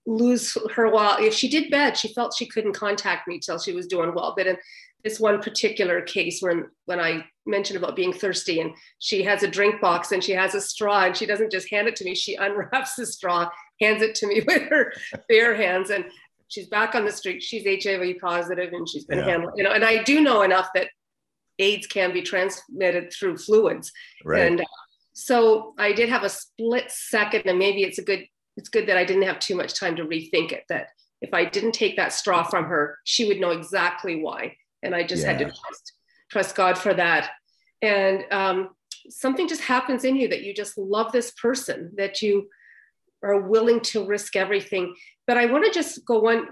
lose 0.06 0.58
her 0.74 0.90
while 0.90 1.18
if 1.20 1.34
she 1.34 1.50
did 1.50 1.70
bad, 1.70 1.98
she 1.98 2.14
felt 2.14 2.36
she 2.36 2.48
couldn't 2.48 2.74
contact 2.74 3.28
me 3.28 3.40
till 3.40 3.60
she 3.60 3.74
was 3.74 3.88
doing 3.88 4.14
well. 4.16 4.34
But 4.36 4.48
in 4.48 4.58
this 5.04 5.20
one 5.20 5.42
particular 5.42 6.02
case 6.02 6.42
when 6.42 6.66
when 6.86 7.00
I 7.00 7.26
mentioned 7.46 7.78
about 7.78 7.96
being 7.96 8.14
thirsty 8.14 8.60
and 8.60 8.72
she 9.00 9.24
has 9.24 9.44
a 9.44 9.48
drink 9.48 9.80
box 9.80 10.12
and 10.12 10.24
she 10.24 10.34
has 10.34 10.56
a 10.56 10.62
straw 10.62 11.06
and 11.06 11.16
she 11.16 11.26
doesn't 11.26 11.52
just 11.52 11.70
hand 11.70 11.88
it 11.88 11.96
to 11.98 12.06
me, 12.06 12.16
she 12.16 12.36
unwraps 12.40 12.96
the 12.96 13.06
straw, 13.06 13.50
hands 13.80 14.02
it 14.02 14.16
to 14.16 14.28
me 14.28 14.42
with 14.48 14.64
her 14.64 14.94
bare 15.30 15.56
hands 15.56 15.90
and 15.90 16.06
she's 16.48 16.68
back 16.68 16.96
on 16.96 17.06
the 17.06 17.12
street. 17.12 17.44
She's 17.44 17.66
HIV 17.66 18.18
positive 18.20 18.74
and 18.74 18.88
she's 18.88 19.06
been 19.06 19.20
yeah. 19.20 19.26
handled, 19.26 19.54
you 19.58 19.64
know, 19.64 19.72
and 19.72 19.84
I 19.84 20.04
do 20.04 20.22
know 20.22 20.42
enough 20.42 20.70
that 20.76 20.90
AIDS 21.60 21.88
can 21.88 22.14
be 22.14 22.22
transmitted 22.22 23.12
through 23.12 23.38
fluids. 23.38 23.92
Right. 24.24 24.42
And 24.42 24.62
uh, 24.62 24.66
so 25.14 25.74
I 25.78 25.94
did 25.94 26.10
have 26.10 26.24
a 26.24 26.30
split 26.30 26.92
second 26.92 27.44
and 27.46 27.60
maybe 27.60 27.84
it's 27.84 27.98
a 27.98 28.04
good 28.04 28.26
it's 28.56 28.70
good 28.70 28.88
that 28.88 28.98
I 28.98 29.06
didn't 29.06 29.24
have 29.24 29.40
too 29.40 29.56
much 29.56 29.80
time 29.80 29.96
to 29.98 30.04
rethink 30.04 30.52
it 30.52 30.64
that 30.68 30.88
if 31.22 31.32
I 31.32 31.46
didn't 31.46 31.74
take 31.74 31.96
that 31.98 32.12
straw 32.12 32.44
from 32.44 32.66
her, 32.66 32.98
she 33.04 33.28
would 33.28 33.40
know 33.40 33.52
exactly 33.52 34.22
why 34.22 34.56
and 34.84 34.96
I 34.96 35.04
just 35.04 35.24
yeah. 35.24 35.34
had 35.34 35.40
to 35.40 35.46
trust 35.46 35.94
trust 36.30 36.56
God 36.56 36.78
for 36.78 36.94
that. 36.94 37.32
And 37.82 38.26
um, 38.32 38.70
something 39.10 39.48
just 39.48 39.62
happens 39.62 40.04
in 40.04 40.16
you 40.16 40.28
that 40.30 40.44
you 40.44 40.54
just 40.54 40.78
love 40.78 41.12
this 41.12 41.32
person, 41.32 41.92
that 41.98 42.22
you 42.22 42.50
are 43.24 43.42
willing 43.42 43.80
to 43.82 44.06
risk 44.06 44.36
everything. 44.36 44.96
But 45.26 45.38
I 45.38 45.46
want 45.46 45.66
to 45.66 45.72
just 45.72 46.06
go 46.06 46.30
on, 46.30 46.48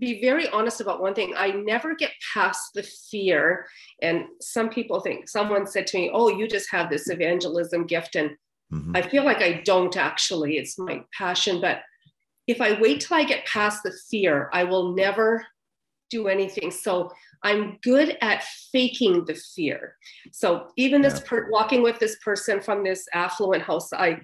be 0.00 0.20
very 0.20 0.48
honest 0.48 0.80
about 0.80 1.00
one 1.00 1.14
thing. 1.14 1.34
I 1.36 1.50
never 1.52 1.94
get 1.94 2.12
past 2.34 2.70
the 2.74 2.82
fear. 2.82 3.66
And 4.02 4.24
some 4.40 4.70
people 4.70 5.00
think, 5.00 5.28
someone 5.28 5.66
said 5.66 5.86
to 5.88 5.98
me, 5.98 6.10
Oh, 6.12 6.28
you 6.28 6.48
just 6.48 6.70
have 6.70 6.90
this 6.90 7.08
evangelism 7.08 7.86
gift. 7.86 8.16
And 8.16 8.30
mm-hmm. 8.72 8.96
I 8.96 9.02
feel 9.02 9.24
like 9.24 9.38
I 9.38 9.62
don't 9.64 9.96
actually, 9.96 10.56
it's 10.56 10.78
my 10.78 11.04
passion. 11.16 11.60
But 11.60 11.82
if 12.46 12.60
I 12.60 12.80
wait 12.80 13.00
till 13.00 13.16
I 13.16 13.24
get 13.24 13.46
past 13.46 13.82
the 13.82 13.92
fear, 14.10 14.50
I 14.52 14.64
will 14.64 14.94
never 14.94 15.46
do 16.10 16.28
anything. 16.28 16.70
So 16.70 17.12
I'm 17.42 17.78
good 17.82 18.16
at 18.20 18.42
faking 18.72 19.26
the 19.26 19.34
fear. 19.34 19.94
So 20.32 20.68
even 20.76 21.02
this 21.02 21.20
per- 21.20 21.50
walking 21.50 21.82
with 21.82 21.98
this 21.98 22.16
person 22.24 22.60
from 22.60 22.82
this 22.82 23.06
affluent 23.12 23.62
house, 23.62 23.92
I 23.92 24.20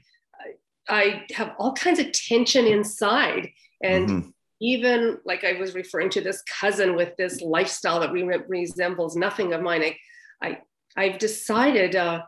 I 0.88 1.23
have 1.33 1.55
all 1.59 1.73
kinds 1.73 1.99
of 1.99 2.12
tension 2.12 2.66
inside, 2.66 3.51
and 3.83 4.09
mm-hmm. 4.09 4.29
even 4.61 5.18
like 5.25 5.44
I 5.44 5.55
was 5.55 5.75
referring 5.75 6.11
to 6.11 6.20
this 6.20 6.42
cousin 6.42 6.97
with 6.97 7.16
this 7.16 7.40
lifestyle 7.40 8.01
that 8.01 8.12
re- 8.12 8.38
resembles 8.49 9.16
nothing 9.16 9.53
of 9.53 9.62
mine. 9.62 9.83
I, 9.83 9.97
I 10.42 10.59
I've 10.97 11.18
decided. 11.18 11.97
Uh, 11.97 12.23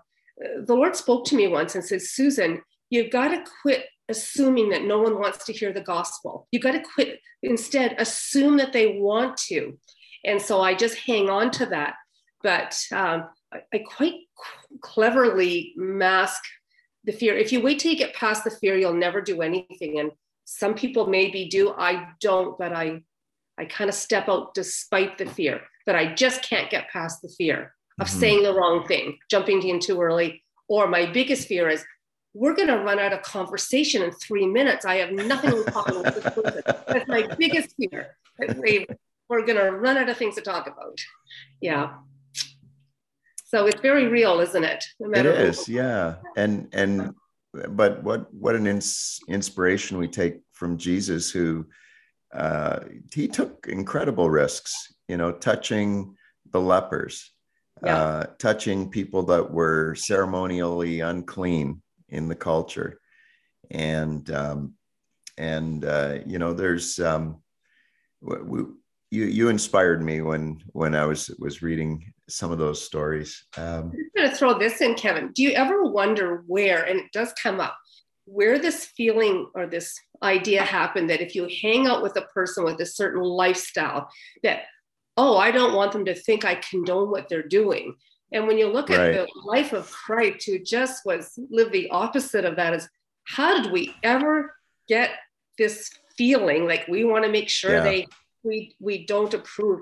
the 0.64 0.75
Lord 0.75 0.95
spoke 0.95 1.25
to 1.27 1.37
me 1.37 1.49
once 1.49 1.75
and 1.75 1.85
said, 1.85 2.03
Susan, 2.03 2.61
you've 2.90 3.11
got 3.11 3.29
to 3.29 3.45
quit 3.62 3.87
assuming 4.09 4.69
that 4.71 4.85
no 4.85 5.01
one 5.01 5.19
wants 5.19 5.45
to 5.45 5.53
hear 5.53 5.73
the 5.73 5.81
gospel. 5.81 6.47
You've 6.53 6.62
got 6.62 6.73
to 6.73 6.83
quit 6.95 7.21
instead 7.42 7.97
assume 7.99 8.57
that 8.59 8.73
they 8.73 8.99
want 8.99 9.37
to. 9.49 9.79
And 10.25 10.40
so 10.40 10.61
I 10.61 10.75
just 10.75 10.99
hang 10.99 11.29
on 11.29 11.51
to 11.53 11.66
that. 11.66 11.95
But 12.42 12.79
um, 12.92 13.29
I, 13.53 13.62
I, 13.75 13.79
quite 13.79 14.14
cleverly 14.81 15.73
mask 15.77 16.42
the 17.07 17.12
fear. 17.12 17.37
If 17.37 17.53
you 17.53 17.61
wait 17.62 17.79
till 17.79 17.92
you 17.92 17.99
get 17.99 18.14
past 18.14 18.45
the 18.45 18.51
fear, 18.51 18.77
you'll 18.77 18.95
never 18.95 19.21
do 19.21 19.40
anything. 19.40 20.01
And 20.01 20.11
some 20.45 20.75
people 20.75 21.07
maybe 21.07 21.49
do. 21.49 21.73
I 21.77 22.09
don't, 22.21 22.59
but 22.59 22.73
I, 22.73 23.03
I 23.59 23.64
kind 23.64 23.88
of 23.88 23.95
step 23.95 24.29
out 24.29 24.55
despite 24.55 25.16
the 25.19 25.27
fear. 25.27 25.62
But 25.87 25.95
I 25.95 26.14
just 26.14 26.42
can't 26.42 26.69
get 26.69 26.90
past 26.90 27.23
the 27.23 27.29
fear 27.29 27.73
of 28.01 28.09
mm-hmm. 28.09 28.19
saying 28.19 28.42
the 28.42 28.55
wrong 28.55 28.87
thing, 28.87 29.19
jumping 29.31 29.62
in 29.66 29.81
too 29.81 30.01
early. 30.01 30.42
Or 30.69 30.88
my 30.88 31.07
biggest 31.07 31.47
fear 31.47 31.69
is 31.69 31.85
we're 32.35 32.55
going 32.55 32.69
to 32.69 32.79
run 32.79 32.99
out 32.99 33.14
of 33.14 33.23
conversation 33.23 34.03
in 34.03 34.11
three 34.12 34.47
minutes. 34.47 34.85
I 34.85 34.97
have 34.97 35.12
nothing 35.12 35.53
in 35.53 35.64
common 35.64 36.03
with 36.03 36.14
this 36.16 36.35
person. 36.35 36.62
That's 36.87 37.09
my 37.09 37.35
biggest 37.38 37.75
fear. 37.77 38.16
We're 39.29 39.45
going 39.45 39.57
to 39.57 39.73
run 39.73 39.97
out 39.97 40.09
of 40.09 40.16
things 40.19 40.37
to 40.37 40.40
talk 40.42 40.66
about. 40.66 41.01
Yeah. 41.61 41.95
So 43.46 43.66
it's 43.66 43.80
very 43.80 44.09
real, 44.09 44.40
isn't 44.40 44.64
it? 44.64 44.85
No 45.00 45.18
it 45.18 45.26
is, 45.26 45.68
yeah. 45.68 46.16
And 46.37 46.68
and 46.72 47.14
but 47.52 48.02
what 48.02 48.32
what 48.35 48.56
an 48.56 48.66
ins- 48.66 49.20
inspiration 49.28 49.98
we 49.98 50.09
take 50.09 50.40
from 50.52 50.76
Jesus, 50.76 51.30
who 51.30 51.66
uh, 52.35 52.80
he 53.14 53.28
took 53.28 53.66
incredible 53.68 54.28
risks. 54.28 54.92
You 55.09 55.16
know, 55.16 55.30
touching 55.30 56.16
the 56.50 56.61
lepers, 56.61 57.32
yeah. 57.85 57.96
uh, 57.96 58.26
touching 58.38 58.90
people 58.90 59.22
that 59.24 59.50
were 59.50 59.94
ceremonially 59.94 61.00
unclean 61.00 61.80
in 62.09 62.28
the 62.28 62.35
culture 62.35 63.00
and 63.70 64.30
um, 64.30 64.74
and 65.38 65.85
uh, 65.85 66.18
you 66.26 66.38
know 66.38 66.52
there's 66.52 66.98
um, 66.98 67.42
we, 68.20 68.61
you 69.11 69.24
you 69.24 69.48
inspired 69.48 70.02
me 70.02 70.20
when 70.20 70.62
when 70.72 70.94
I 70.94 71.04
was 71.04 71.30
was 71.38 71.62
reading 71.62 72.12
some 72.28 72.50
of 72.50 72.58
those 72.58 72.82
stories. 72.82 73.44
Um, 73.56 73.92
I'm 73.92 74.10
going 74.16 74.30
to 74.30 74.36
throw 74.36 74.58
this 74.58 74.80
in, 74.80 74.94
Kevin. 74.94 75.30
Do 75.32 75.42
you 75.42 75.50
ever 75.50 75.84
wonder 75.84 76.42
where, 76.46 76.82
and 76.84 76.98
it 76.98 77.12
does 77.12 77.32
come 77.40 77.60
up, 77.60 77.76
where 78.24 78.58
this 78.58 78.86
feeling 78.86 79.48
or 79.54 79.66
this 79.66 79.98
idea 80.22 80.62
happened 80.62 81.10
that 81.10 81.20
if 81.20 81.34
you 81.34 81.48
hang 81.62 81.86
out 81.86 82.02
with 82.02 82.16
a 82.16 82.22
person 82.22 82.64
with 82.64 82.80
a 82.80 82.86
certain 82.86 83.22
lifestyle, 83.22 84.10
that 84.42 84.62
oh, 85.16 85.36
I 85.38 85.50
don't 85.50 85.74
want 85.74 85.92
them 85.92 86.04
to 86.04 86.14
think 86.14 86.44
I 86.44 86.56
condone 86.56 87.10
what 87.10 87.28
they're 87.28 87.42
doing. 87.42 87.94
And 88.32 88.46
when 88.46 88.58
you 88.58 88.66
look 88.66 88.90
at 88.90 88.98
right. 88.98 89.12
the 89.12 89.28
life 89.44 89.72
of 89.72 89.90
Christ, 89.90 90.46
who 90.46 90.58
just 90.58 91.06
was 91.06 91.38
lived 91.50 91.72
the 91.72 91.88
opposite 91.90 92.44
of 92.44 92.56
that, 92.56 92.74
is 92.74 92.88
how 93.24 93.62
did 93.62 93.72
we 93.72 93.94
ever 94.02 94.54
get 94.88 95.10
this 95.58 95.90
feeling 96.18 96.66
like 96.66 96.86
we 96.88 97.04
want 97.04 97.24
to 97.24 97.30
make 97.30 97.48
sure 97.48 97.72
yeah. 97.72 97.82
they 97.82 98.06
we 98.42 98.74
we 98.80 99.06
don't 99.06 99.32
approve? 99.32 99.80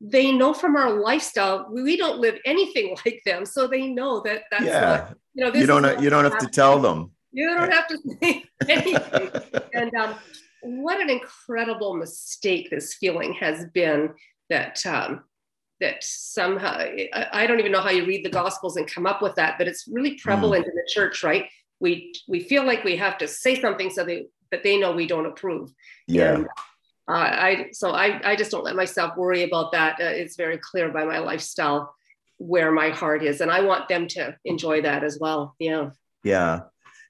They 0.00 0.30
know 0.30 0.52
from 0.52 0.76
our 0.76 0.90
lifestyle 0.90 1.68
we 1.70 1.96
don't 1.96 2.18
live 2.18 2.38
anything 2.44 2.96
like 3.06 3.22
them, 3.24 3.44
so 3.44 3.66
they 3.66 3.88
know 3.88 4.20
that 4.20 4.44
that's 4.50 4.64
yeah. 4.64 4.80
Not, 4.80 5.16
you 5.34 5.44
know 5.44 5.54
you 5.54 5.66
don't 5.66 6.02
you 6.02 6.10
don't 6.10 6.24
have 6.24 6.38
to 6.38 6.48
tell 6.48 6.78
them. 6.80 7.12
You 7.32 7.54
don't 7.54 7.72
have 7.72 7.88
to 7.88 7.98
say 8.22 8.44
anything. 8.68 9.30
and 9.74 9.94
um, 9.94 10.14
what 10.62 11.00
an 11.00 11.10
incredible 11.10 11.94
mistake 11.94 12.70
this 12.70 12.94
feeling 12.94 13.34
has 13.34 13.66
been 13.72 14.14
that 14.50 14.84
um, 14.86 15.22
that 15.80 16.02
somehow 16.02 16.78
I, 16.78 17.26
I, 17.32 17.46
don't 17.46 17.58
even 17.58 17.72
know 17.72 17.80
how 17.80 17.90
you 17.90 18.06
read 18.06 18.24
the 18.24 18.30
gospels 18.30 18.76
and 18.76 18.90
come 18.90 19.06
up 19.06 19.20
with 19.20 19.34
that 19.34 19.58
but 19.58 19.68
it's 19.68 19.86
really 19.86 20.18
prevalent 20.18 20.64
mm. 20.64 20.70
in 20.70 20.74
the 20.74 20.88
church 20.88 21.22
right 21.22 21.46
we 21.80 22.14
we 22.28 22.40
feel 22.40 22.64
like 22.64 22.84
we 22.84 22.96
have 22.96 23.18
to 23.18 23.28
say 23.28 23.60
something 23.60 23.90
so 23.90 24.04
they 24.04 24.26
that 24.50 24.62
they 24.62 24.78
know 24.78 24.92
we 24.92 25.06
don't 25.06 25.26
approve 25.26 25.70
yeah 26.06 26.34
and, 26.34 26.48
i 27.08 27.66
so 27.72 27.92
i 27.92 28.20
i 28.24 28.34
just 28.36 28.50
don't 28.50 28.64
let 28.64 28.76
myself 28.76 29.16
worry 29.16 29.44
about 29.44 29.72
that. 29.72 30.00
Uh, 30.00 30.04
it's 30.04 30.36
very 30.36 30.58
clear 30.58 30.90
by 30.90 31.04
my 31.04 31.18
lifestyle 31.18 31.94
where 32.38 32.70
my 32.72 32.90
heart 32.90 33.22
is 33.22 33.40
and 33.40 33.50
i 33.50 33.60
want 33.60 33.88
them 33.88 34.06
to 34.06 34.36
enjoy 34.44 34.82
that 34.82 35.02
as 35.04 35.18
well 35.20 35.54
yeah. 35.58 35.90
Yeah. 36.26 36.62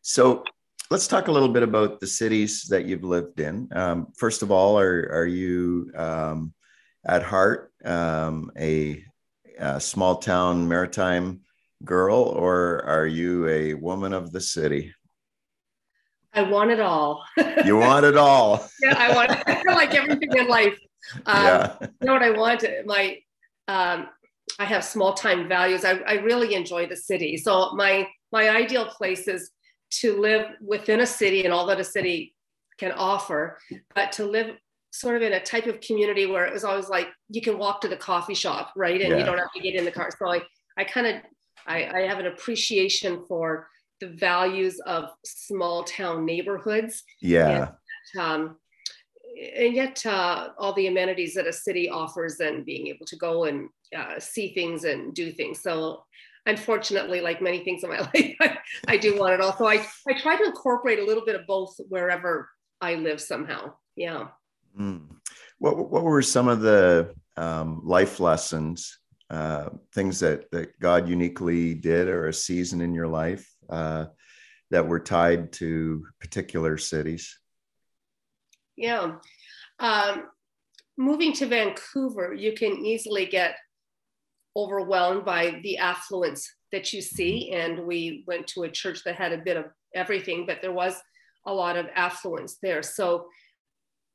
So 0.02 0.44
let's 0.90 1.08
talk 1.08 1.28
a 1.28 1.32
little 1.32 1.48
bit 1.48 1.62
about 1.62 2.00
the 2.00 2.06
cities 2.06 2.64
that 2.68 2.84
you've 2.84 3.02
lived 3.02 3.40
in. 3.40 3.66
Um, 3.72 4.08
first 4.18 4.42
of 4.42 4.50
all 4.50 4.78
are 4.78 5.08
are 5.10 5.26
you 5.26 5.90
um, 5.96 6.52
at 7.06 7.22
heart 7.22 7.72
um, 7.82 8.52
a, 8.58 9.02
a 9.58 9.80
small 9.80 10.16
town 10.16 10.68
maritime 10.68 11.40
girl 11.82 12.18
or 12.18 12.84
are 12.84 13.06
you 13.06 13.48
a 13.48 13.72
woman 13.72 14.12
of 14.12 14.32
the 14.32 14.40
city? 14.40 14.92
I 16.36 16.42
want 16.42 16.70
it 16.70 16.80
all. 16.80 17.24
you 17.64 17.78
want 17.78 18.04
it 18.04 18.16
all. 18.16 18.68
yeah, 18.82 18.94
I 18.96 19.14
want 19.14 19.30
I 19.30 19.62
feel 19.62 19.74
like 19.74 19.94
everything 19.94 20.28
in 20.36 20.48
life. 20.48 20.78
Um, 21.24 21.44
yeah. 21.44 21.76
You 21.80 22.06
know 22.06 22.12
what 22.12 22.22
I 22.22 22.30
want? 22.30 22.64
My 22.84 23.18
um, 23.68 24.08
I 24.58 24.64
have 24.64 24.84
small 24.84 25.14
time 25.14 25.48
values. 25.48 25.84
I, 25.84 25.92
I 26.06 26.14
really 26.14 26.54
enjoy 26.54 26.86
the 26.86 26.96
city. 26.96 27.36
So 27.36 27.72
my 27.72 28.06
my 28.32 28.50
ideal 28.50 28.86
place 28.86 29.28
is 29.28 29.50
to 30.02 30.20
live 30.20 30.46
within 30.60 31.00
a 31.00 31.06
city 31.06 31.44
and 31.44 31.54
all 31.54 31.66
that 31.66 31.80
a 31.80 31.84
city 31.84 32.34
can 32.78 32.92
offer, 32.92 33.58
but 33.94 34.12
to 34.12 34.26
live 34.26 34.56
sort 34.90 35.16
of 35.16 35.22
in 35.22 35.34
a 35.34 35.40
type 35.42 35.66
of 35.66 35.80
community 35.80 36.26
where 36.26 36.46
it 36.46 36.52
was 36.52 36.64
always 36.64 36.88
like 36.88 37.08
you 37.28 37.40
can 37.40 37.58
walk 37.58 37.80
to 37.80 37.88
the 37.88 37.96
coffee 37.96 38.34
shop, 38.34 38.72
right? 38.76 39.00
And 39.00 39.10
yeah. 39.10 39.18
you 39.18 39.24
don't 39.24 39.38
have 39.38 39.52
to 39.54 39.60
get 39.60 39.74
in 39.74 39.84
the 39.84 39.90
car. 39.90 40.10
So 40.18 40.30
I, 40.30 40.42
I 40.76 40.84
kind 40.84 41.06
of 41.06 41.22
I, 41.66 41.86
I 41.86 42.00
have 42.02 42.18
an 42.18 42.26
appreciation 42.26 43.24
for 43.26 43.68
the 44.00 44.08
values 44.08 44.80
of 44.80 45.10
small 45.24 45.84
town 45.84 46.24
neighborhoods. 46.24 47.02
Yeah. 47.20 47.70
And, 48.14 48.22
um, 48.22 48.56
and 49.56 49.74
yet 49.74 50.04
uh, 50.06 50.50
all 50.58 50.72
the 50.72 50.86
amenities 50.86 51.34
that 51.34 51.46
a 51.46 51.52
city 51.52 51.88
offers 51.88 52.40
and 52.40 52.64
being 52.64 52.86
able 52.86 53.06
to 53.06 53.16
go 53.16 53.44
and 53.44 53.68
uh, 53.96 54.18
see 54.18 54.54
things 54.54 54.84
and 54.84 55.14
do 55.14 55.30
things. 55.30 55.60
So 55.60 56.04
unfortunately, 56.46 57.20
like 57.20 57.42
many 57.42 57.62
things 57.64 57.84
in 57.84 57.90
my 57.90 58.00
life, 58.14 58.36
I, 58.40 58.58
I 58.88 58.96
do 58.96 59.18
want 59.18 59.34
it 59.34 59.40
all. 59.40 59.56
So 59.56 59.66
I, 59.66 59.86
I 60.08 60.18
try 60.18 60.36
to 60.36 60.44
incorporate 60.44 60.98
a 60.98 61.04
little 61.04 61.24
bit 61.24 61.34
of 61.34 61.46
both 61.46 61.74
wherever 61.88 62.48
I 62.80 62.94
live 62.94 63.20
somehow. 63.20 63.74
Yeah. 63.94 64.28
Mm. 64.78 65.06
What, 65.58 65.90
what 65.90 66.02
were 66.02 66.22
some 66.22 66.48
of 66.48 66.60
the 66.60 67.14
um, 67.36 67.82
life 67.84 68.20
lessons 68.20 68.98
uh, 69.28 69.70
things 69.92 70.20
that 70.20 70.50
that 70.52 70.78
God 70.78 71.08
uniquely 71.08 71.74
did 71.74 72.08
or 72.08 72.28
a 72.28 72.32
season 72.32 72.80
in 72.80 72.94
your 72.94 73.08
life 73.08 73.55
uh, 73.70 74.06
that 74.70 74.86
were 74.86 75.00
tied 75.00 75.52
to 75.54 76.06
particular 76.20 76.76
cities? 76.76 77.38
Yeah. 78.76 79.16
Um, 79.78 80.24
moving 80.96 81.32
to 81.34 81.46
Vancouver, 81.46 82.34
you 82.34 82.52
can 82.52 82.84
easily 82.84 83.26
get 83.26 83.56
overwhelmed 84.56 85.24
by 85.24 85.60
the 85.62 85.78
affluence 85.78 86.50
that 86.72 86.92
you 86.92 87.02
see. 87.02 87.50
Mm-hmm. 87.52 87.60
And 87.60 87.86
we 87.86 88.24
went 88.26 88.46
to 88.48 88.64
a 88.64 88.70
church 88.70 89.04
that 89.04 89.16
had 89.16 89.32
a 89.32 89.38
bit 89.38 89.56
of 89.56 89.66
everything, 89.94 90.46
but 90.46 90.58
there 90.62 90.72
was 90.72 91.00
a 91.46 91.52
lot 91.52 91.76
of 91.76 91.86
affluence 91.94 92.56
there. 92.62 92.82
So 92.82 93.28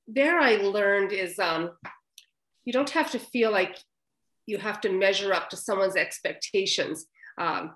there 0.07 0.39
I 0.39 0.55
learned 0.55 1.11
is 1.11 1.39
um, 1.39 1.71
you 2.65 2.73
don't 2.73 2.89
have 2.89 3.11
to 3.11 3.19
feel 3.19 3.51
like 3.51 3.77
you 4.45 4.57
have 4.57 4.81
to 4.81 4.91
measure 4.91 5.33
up 5.33 5.49
to 5.49 5.57
someone's 5.57 5.95
expectations. 5.95 7.05
Um, 7.37 7.75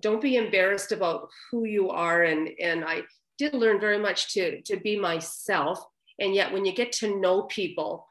don't 0.00 0.20
be 0.20 0.36
embarrassed 0.36 0.92
about 0.92 1.28
who 1.50 1.64
you 1.64 1.90
are. 1.90 2.22
And, 2.22 2.50
and 2.60 2.84
I 2.84 3.02
did 3.38 3.54
learn 3.54 3.80
very 3.80 3.98
much 3.98 4.32
to, 4.34 4.60
to 4.62 4.76
be 4.78 4.98
myself. 4.98 5.84
And 6.18 6.34
yet, 6.34 6.52
when 6.52 6.64
you 6.64 6.72
get 6.72 6.92
to 6.92 7.18
know 7.18 7.42
people, 7.42 8.06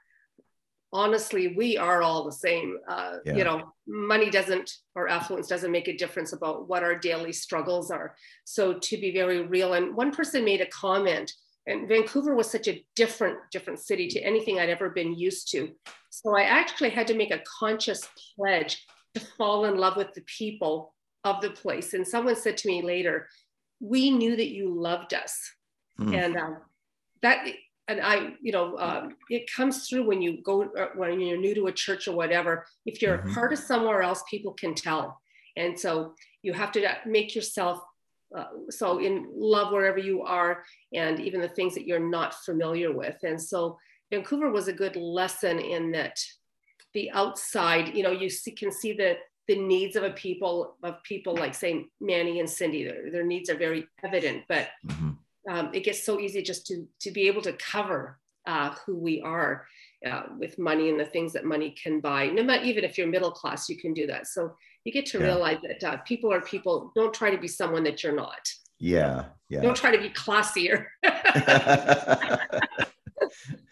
honestly, 0.91 1.55
we 1.55 1.77
are 1.77 2.01
all 2.01 2.25
the 2.25 2.31
same. 2.31 2.77
Uh, 2.87 3.17
yeah. 3.25 3.35
You 3.35 3.43
know, 3.45 3.73
money 3.87 4.29
doesn't 4.29 4.71
or 4.95 5.07
affluence 5.07 5.47
doesn't 5.47 5.71
make 5.71 5.87
a 5.87 5.97
difference 5.97 6.33
about 6.33 6.67
what 6.67 6.83
our 6.83 6.97
daily 6.97 7.31
struggles 7.31 7.91
are. 7.91 8.15
So, 8.43 8.73
to 8.73 8.97
be 8.97 9.13
very 9.13 9.41
real. 9.41 9.73
And 9.73 9.95
one 9.95 10.11
person 10.11 10.43
made 10.43 10.61
a 10.61 10.67
comment 10.67 11.31
and 11.65 11.87
Vancouver 11.87 12.35
was 12.35 12.49
such 12.49 12.67
a 12.67 12.85
different, 12.95 13.37
different 13.51 13.79
city 13.79 14.07
to 14.09 14.19
anything 14.19 14.59
I'd 14.59 14.69
ever 14.69 14.89
been 14.89 15.17
used 15.17 15.49
to. 15.51 15.71
So 16.09 16.35
I 16.35 16.43
actually 16.43 16.89
had 16.89 17.07
to 17.07 17.15
make 17.15 17.31
a 17.31 17.41
conscious 17.59 18.07
pledge 18.35 18.85
to 19.15 19.21
fall 19.37 19.65
in 19.65 19.77
love 19.77 19.95
with 19.95 20.13
the 20.13 20.21
people 20.21 20.92
of 21.23 21.41
the 21.41 21.49
place. 21.49 21.93
And 21.93 22.07
someone 22.07 22.35
said 22.35 22.57
to 22.57 22.67
me 22.67 22.81
later, 22.81 23.27
"We 23.79 24.11
knew 24.11 24.35
that 24.35 24.49
you 24.49 24.73
loved 24.73 25.13
us," 25.13 25.51
mm. 25.99 26.15
and 26.15 26.37
um, 26.37 26.57
that, 27.21 27.47
and 27.87 28.01
I, 28.01 28.33
you 28.41 28.51
know, 28.51 28.77
um, 28.77 29.15
it 29.29 29.51
comes 29.53 29.87
through 29.87 30.05
when 30.07 30.21
you 30.21 30.41
go 30.41 30.63
uh, 30.63 30.87
when 30.95 31.19
you're 31.19 31.37
new 31.37 31.55
to 31.55 31.67
a 31.67 31.71
church 31.71 32.07
or 32.07 32.15
whatever. 32.15 32.65
If 32.85 33.01
you're 33.01 33.19
mm-hmm. 33.19 33.33
part 33.33 33.53
of 33.53 33.59
somewhere 33.59 34.01
else, 34.01 34.23
people 34.29 34.53
can 34.53 34.75
tell, 34.75 35.19
and 35.55 35.79
so 35.79 36.15
you 36.41 36.53
have 36.53 36.71
to 36.73 36.97
make 37.05 37.35
yourself 37.35 37.79
uh, 38.35 38.45
so 38.69 38.99
in 38.99 39.29
love 39.35 39.71
wherever 39.71 39.99
you 39.99 40.23
are 40.23 40.63
and 40.93 41.19
even 41.19 41.39
the 41.39 41.49
things 41.49 41.75
that 41.75 41.85
you're 41.85 41.99
not 41.99 42.33
familiar 42.33 42.91
with 42.91 43.15
and 43.21 43.39
so 43.39 43.77
vancouver 44.11 44.49
was 44.49 44.67
a 44.67 44.73
good 44.73 44.95
lesson 44.95 45.59
in 45.59 45.91
that 45.91 46.19
the 46.95 47.11
outside 47.11 47.95
you 47.95 48.01
know 48.01 48.11
you 48.11 48.29
see, 48.29 48.51
can 48.51 48.71
see 48.71 48.91
the 48.91 49.15
the 49.47 49.55
needs 49.55 49.95
of 49.95 50.03
a 50.03 50.11
people 50.11 50.77
of 50.83 51.01
people 51.03 51.35
like 51.35 51.53
say 51.53 51.85
manny 51.99 52.39
and 52.39 52.49
cindy 52.49 52.83
their, 52.83 53.11
their 53.11 53.25
needs 53.25 53.49
are 53.49 53.57
very 53.57 53.85
evident 54.03 54.43
but 54.47 54.69
mm-hmm. 54.87 55.11
um, 55.49 55.69
it 55.73 55.83
gets 55.83 56.03
so 56.03 56.19
easy 56.19 56.41
just 56.41 56.65
to 56.65 56.87
to 56.99 57.11
be 57.11 57.27
able 57.27 57.41
to 57.41 57.53
cover 57.53 58.19
uh, 58.45 58.73
who 58.85 58.95
we 58.95 59.21
are 59.21 59.65
uh, 60.05 60.23
with 60.37 60.59
money 60.59 60.89
and 60.89 60.99
the 60.99 61.05
things 61.05 61.33
that 61.33 61.45
money 61.45 61.75
can 61.81 61.99
buy 61.99 62.27
no 62.27 62.43
matter 62.43 62.63
even 62.63 62.83
if 62.83 62.97
you're 62.97 63.07
middle 63.07 63.31
class 63.31 63.69
you 63.69 63.77
can 63.77 63.93
do 63.93 64.07
that 64.07 64.27
so 64.27 64.53
you 64.83 64.91
get 64.91 65.05
to 65.07 65.19
yeah. 65.19 65.25
realize 65.25 65.59
that 65.63 65.83
uh, 65.83 65.97
people 65.97 66.31
are 66.31 66.41
people. 66.41 66.91
Don't 66.95 67.13
try 67.13 67.29
to 67.31 67.37
be 67.37 67.47
someone 67.47 67.83
that 67.83 68.03
you're 68.03 68.15
not. 68.15 68.49
Yeah, 68.79 69.25
yeah. 69.49 69.61
Don't 69.61 69.77
try 69.77 69.95
to 69.95 70.01
be 70.01 70.09
classier. 70.09 70.87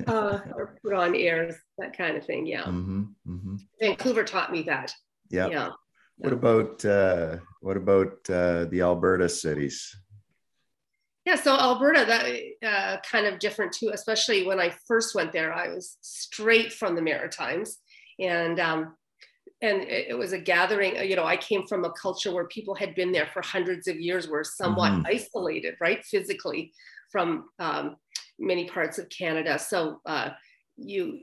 uh, 0.08 0.40
or 0.56 0.78
put 0.82 0.94
on 0.94 1.16
airs, 1.16 1.56
that 1.78 1.98
kind 1.98 2.16
of 2.16 2.26
thing. 2.26 2.46
Yeah. 2.46 2.64
Mm-hmm, 2.64 3.04
mm-hmm. 3.28 3.56
Vancouver 3.80 4.24
taught 4.24 4.52
me 4.52 4.64
that. 4.64 4.94
Yeah. 5.32 5.48
Yeah. 5.48 5.70
What 6.18 6.34
about 6.34 6.86
uh, 6.86 7.38
what 7.62 7.78
about 7.78 8.30
uh, 8.30 8.66
the 8.66 8.82
Alberta 8.82 9.28
cities? 9.28 9.96
Yeah, 11.26 11.36
so 11.36 11.56
Alberta, 11.56 12.06
that 12.06 12.68
uh, 12.68 12.98
kind 13.02 13.26
of 13.26 13.40
different 13.40 13.74
too. 13.74 13.90
Especially 13.94 14.46
when 14.46 14.60
I 14.60 14.74
first 14.88 15.16
went 15.16 15.32
there, 15.32 15.54
I 15.54 15.70
was 15.70 15.98
straight 16.02 16.74
from 16.74 16.96
the 16.96 17.02
Maritimes, 17.02 17.78
and 18.20 18.60
um, 18.60 18.96
and 19.62 19.84
it 19.84 20.18
was 20.18 20.34
a 20.34 20.40
gathering 20.40 20.96
you 21.08 21.16
know 21.16 21.24
i 21.24 21.38
came 21.38 21.66
from 21.68 21.86
a 21.86 21.92
culture 21.92 22.34
where 22.34 22.48
people 22.48 22.76
had 22.76 22.96
been 22.96 23.12
there 23.12 23.30
for 23.34 23.42
hundreds 23.42 23.88
of 23.88 24.00
years 24.00 24.28
were 24.28 24.44
somewhat 24.44 24.92
mm-hmm. 24.92 25.06
isolated 25.06 25.76
right 25.80 26.04
physically 26.04 26.74
from 27.12 27.46
um, 27.60 27.96
many 28.40 28.66
parts 28.66 28.98
of 28.98 29.08
canada 29.10 29.58
so 29.58 30.00
uh, 30.06 30.30
you 30.78 31.20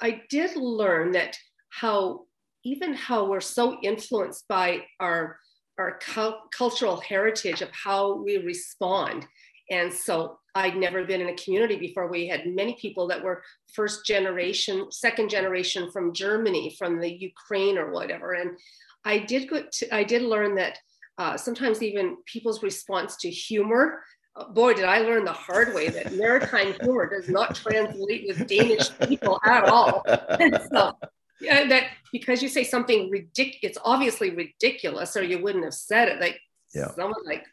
i 0.00 0.20
did 0.30 0.56
learn 0.56 1.12
that 1.12 1.36
how 1.70 2.24
even 2.66 2.94
how 2.94 3.24
we're 3.24 3.40
so 3.40 3.78
influenced 3.82 4.46
by 4.48 4.82
our 5.00 5.38
our 5.78 5.98
cu- 5.98 6.40
cultural 6.56 6.98
heritage 7.00 7.60
of 7.60 7.70
how 7.70 8.14
we 8.14 8.38
respond 8.38 9.26
and 9.70 9.92
so 9.92 10.38
I'd 10.54 10.76
never 10.76 11.04
been 11.04 11.20
in 11.20 11.28
a 11.28 11.36
community 11.36 11.76
before. 11.76 12.06
We 12.06 12.28
had 12.28 12.46
many 12.46 12.76
people 12.80 13.08
that 13.08 13.22
were 13.22 13.42
first 13.74 14.06
generation, 14.06 14.90
second 14.90 15.28
generation 15.28 15.90
from 15.90 16.14
Germany, 16.14 16.74
from 16.78 17.00
the 17.00 17.12
Ukraine 17.12 17.76
or 17.76 17.90
whatever. 17.90 18.32
And 18.32 18.56
I 19.04 19.18
did 19.18 19.50
go 19.50 19.64
to, 19.70 19.94
I 19.94 20.04
did 20.04 20.22
learn 20.22 20.54
that 20.54 20.78
uh, 21.18 21.36
sometimes 21.36 21.82
even 21.82 22.16
people's 22.26 22.62
response 22.62 23.16
to 23.18 23.30
humor. 23.30 24.02
Uh, 24.34 24.48
boy, 24.48 24.74
did 24.74 24.84
I 24.84 25.00
learn 25.00 25.24
the 25.24 25.32
hard 25.32 25.74
way 25.74 25.88
that 25.88 26.14
maritime 26.14 26.74
humor 26.80 27.08
does 27.08 27.28
not 27.28 27.54
translate 27.54 28.26
with 28.26 28.46
Danish 28.46 28.96
people 29.00 29.40
at 29.44 29.64
all. 29.64 30.04
And 30.06 30.58
so, 30.72 30.92
yeah, 31.40 31.66
that 31.68 31.88
because 32.12 32.42
you 32.42 32.48
say 32.48 32.64
something 32.64 33.10
ridiculous, 33.10 33.58
it's 33.62 33.78
obviously 33.84 34.30
ridiculous, 34.30 35.16
or 35.16 35.22
you 35.22 35.42
wouldn't 35.42 35.64
have 35.64 35.74
said 35.74 36.08
it. 36.08 36.20
Like 36.20 36.40
yeah. 36.74 36.90
someone 36.92 37.24
like 37.24 37.44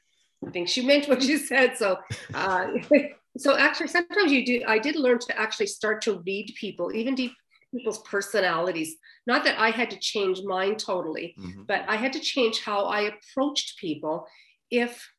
I 0.45 0.51
think 0.51 0.67
she 0.67 0.85
meant 0.85 1.07
what 1.07 1.21
she 1.23 1.37
said. 1.37 1.77
So, 1.77 1.97
uh, 2.33 2.67
so 3.37 3.57
actually, 3.57 3.87
sometimes 3.87 4.31
you 4.31 4.45
do. 4.45 4.63
I 4.67 4.79
did 4.79 4.95
learn 4.95 5.19
to 5.19 5.39
actually 5.39 5.67
start 5.67 6.01
to 6.03 6.21
read 6.25 6.53
people, 6.59 6.93
even 6.93 7.15
deep 7.15 7.33
people's 7.71 8.01
personalities. 8.03 8.95
Not 9.25 9.43
that 9.45 9.59
I 9.59 9.71
had 9.71 9.89
to 9.91 9.99
change 9.99 10.41
mine 10.43 10.75
totally, 10.75 11.35
mm-hmm. 11.39 11.63
but 11.63 11.83
I 11.87 11.95
had 11.95 12.13
to 12.13 12.19
change 12.19 12.61
how 12.61 12.85
I 12.85 13.11
approached 13.11 13.79
people 13.79 14.27
if 14.69 15.09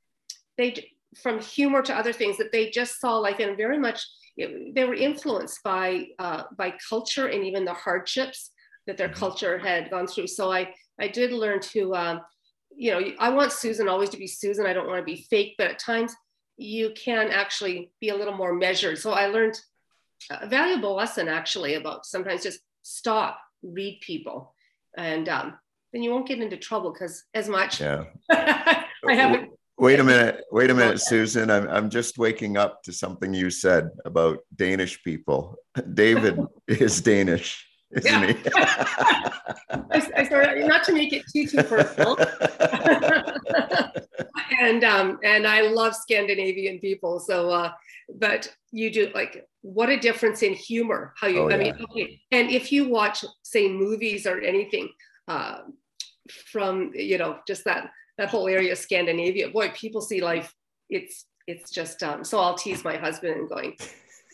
they 0.57 0.91
from 1.23 1.41
humor 1.41 1.83
to 1.83 1.95
other 1.95 2.13
things 2.13 2.37
that 2.39 2.51
they 2.53 2.71
just 2.71 3.01
saw 3.01 3.19
life 3.19 3.39
and 3.39 3.57
very 3.57 3.79
much 3.79 4.05
it, 4.37 4.75
they 4.75 4.85
were 4.85 4.95
influenced 4.95 5.63
by 5.63 6.07
uh, 6.19 6.45
by 6.57 6.75
culture 6.89 7.27
and 7.27 7.45
even 7.45 7.65
the 7.65 7.75
hardships 7.75 8.51
that 8.87 8.97
their 8.97 9.09
mm-hmm. 9.09 9.19
culture 9.19 9.59
had 9.59 9.91
gone 9.91 10.07
through 10.07 10.27
so 10.27 10.53
i 10.53 10.69
i 11.01 11.09
did 11.09 11.33
learn 11.33 11.61
to 11.61 11.95
um, 11.95 12.21
you 12.77 12.91
know 12.91 13.01
i 13.19 13.29
want 13.29 13.53
susan 13.53 13.89
always 13.89 14.11
to 14.11 14.17
be 14.17 14.27
susan 14.27 14.67
i 14.67 14.73
don't 14.73 14.87
want 14.87 14.99
to 14.99 15.05
be 15.05 15.27
fake 15.31 15.55
but 15.59 15.71
at 15.71 15.79
times 15.79 16.15
you 16.57 16.93
can 16.97 17.29
actually 17.31 17.91
be 18.01 18.11
a 18.11 18.17
little 18.17 18.37
more 18.37 18.55
measured 18.55 18.99
so 18.99 19.13
i 19.13 19.27
learned 19.27 19.59
a 20.31 20.47
valuable 20.47 20.95
lesson 20.95 21.29
actually 21.29 21.75
about 21.75 22.07
sometimes 22.07 22.43
just 22.43 22.61
stop 22.83 23.39
read 23.63 23.99
people 24.01 24.55
and 24.97 25.29
um, 25.29 25.55
then 25.93 26.03
you 26.03 26.11
won't 26.11 26.29
get 26.29 26.41
into 26.41 26.57
trouble 26.57 26.93
because 26.93 27.25
as 27.35 27.49
much 27.49 27.81
yeah 27.81 28.05
i 28.31 29.15
haven't 29.15 29.51
Wait 29.77 29.99
a 29.99 30.05
minute. 30.05 30.45
Wait 30.53 30.71
a 30.71 30.75
minute, 30.75 31.01
Susan. 31.03 31.51
I'm, 31.51 31.69
I'm 31.69 31.91
just 31.91 32.17
waking 32.17 32.57
up 32.57 32.83
to 32.85 32.93
something 32.93 33.35
you 33.35 33.51
said 33.51 33.91
about 34.05 34.39
Danish 34.55 35.03
people. 35.03 35.57
David 35.95 36.39
is 36.69 37.01
Danish, 37.01 37.67
isn't 37.97 38.05
yeah. 38.05 38.27
he? 38.27 38.35
I, 39.71 40.03
I 40.17 40.25
started, 40.25 40.67
not 40.67 40.85
to 40.85 40.93
make 40.93 41.13
it 41.13 41.25
too, 41.33 41.47
too 41.47 41.63
personal. 41.63 42.19
and, 44.61 44.85
um, 44.85 45.19
and 45.23 45.47
I 45.47 45.63
love 45.63 45.95
Scandinavian 45.95 46.79
people. 46.79 47.21
So, 47.21 47.51
uh, 47.51 47.73
but 48.17 48.55
you 48.73 48.93
do 48.93 49.11
like, 49.15 49.47
what 49.63 49.89
a 49.89 49.99
difference 49.99 50.43
in 50.43 50.53
humor. 50.53 51.15
How 51.17 51.29
you, 51.29 51.41
oh, 51.41 51.49
I 51.49 51.53
yeah. 51.53 51.57
mean, 51.57 51.75
okay. 51.91 52.21
And 52.31 52.51
if 52.51 52.73
you 52.73 52.89
watch, 52.89 53.25
say, 53.43 53.69
movies 53.69 54.27
or 54.27 54.41
anything, 54.41 54.91
uh, 55.29 55.61
from 56.31 56.93
you 56.95 57.19
know 57.19 57.39
just 57.47 57.65
that 57.65 57.91
that 58.19 58.29
whole 58.29 58.49
area 58.49 58.73
of 58.73 58.79
Scandinavia. 58.79 59.51
Boy, 59.51 59.71
people 59.71 60.01
see 60.01 60.23
life. 60.23 60.55
It's 60.89 61.27
it's 61.47 61.71
just 61.71 62.03
um, 62.03 62.25
so 62.25 62.39
I'll 62.39 62.55
tease 62.55 62.85
my 62.85 62.97
husband 62.97 63.39
and 63.39 63.49
going, 63.49 63.77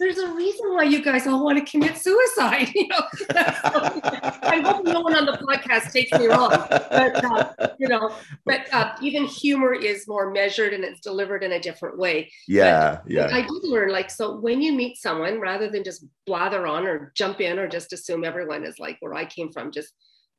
there's 0.00 0.18
a 0.18 0.32
reason 0.32 0.74
why 0.74 0.82
you 0.84 1.04
guys 1.04 1.26
all 1.26 1.44
want 1.44 1.58
to 1.58 1.70
commit 1.70 1.96
suicide. 1.96 2.68
You 2.80 2.88
know, 2.88 3.02
I 3.34 4.62
hope 4.64 4.84
no 4.84 5.00
one 5.00 5.14
on 5.14 5.26
the 5.26 5.32
podcast 5.32 5.92
takes 5.92 6.10
me 6.18 6.26
wrong, 6.26 6.50
but 6.50 7.24
uh, 7.24 7.68
you 7.78 7.88
know, 7.88 8.14
but 8.46 8.72
uh, 8.72 8.94
even 9.02 9.26
humor 9.26 9.74
is 9.74 10.08
more 10.08 10.30
measured 10.30 10.72
and 10.72 10.82
it's 10.82 11.00
delivered 11.00 11.42
in 11.42 11.52
a 11.52 11.60
different 11.60 11.98
way. 11.98 12.32
Yeah, 12.48 13.00
but 13.04 13.12
yeah. 13.12 13.28
I 13.30 13.42
did 13.42 13.64
learn 13.64 13.90
like 13.90 14.10
so 14.10 14.36
when 14.36 14.62
you 14.62 14.72
meet 14.72 14.96
someone, 14.96 15.40
rather 15.40 15.68
than 15.68 15.84
just 15.84 16.06
blather 16.26 16.66
on 16.66 16.86
or 16.86 17.12
jump 17.14 17.40
in 17.40 17.58
or 17.58 17.68
just 17.68 17.92
assume 17.92 18.24
everyone 18.24 18.64
is 18.64 18.78
like 18.78 18.96
where 19.00 19.14
I 19.14 19.26
came 19.26 19.52
from, 19.52 19.70
just 19.70 19.92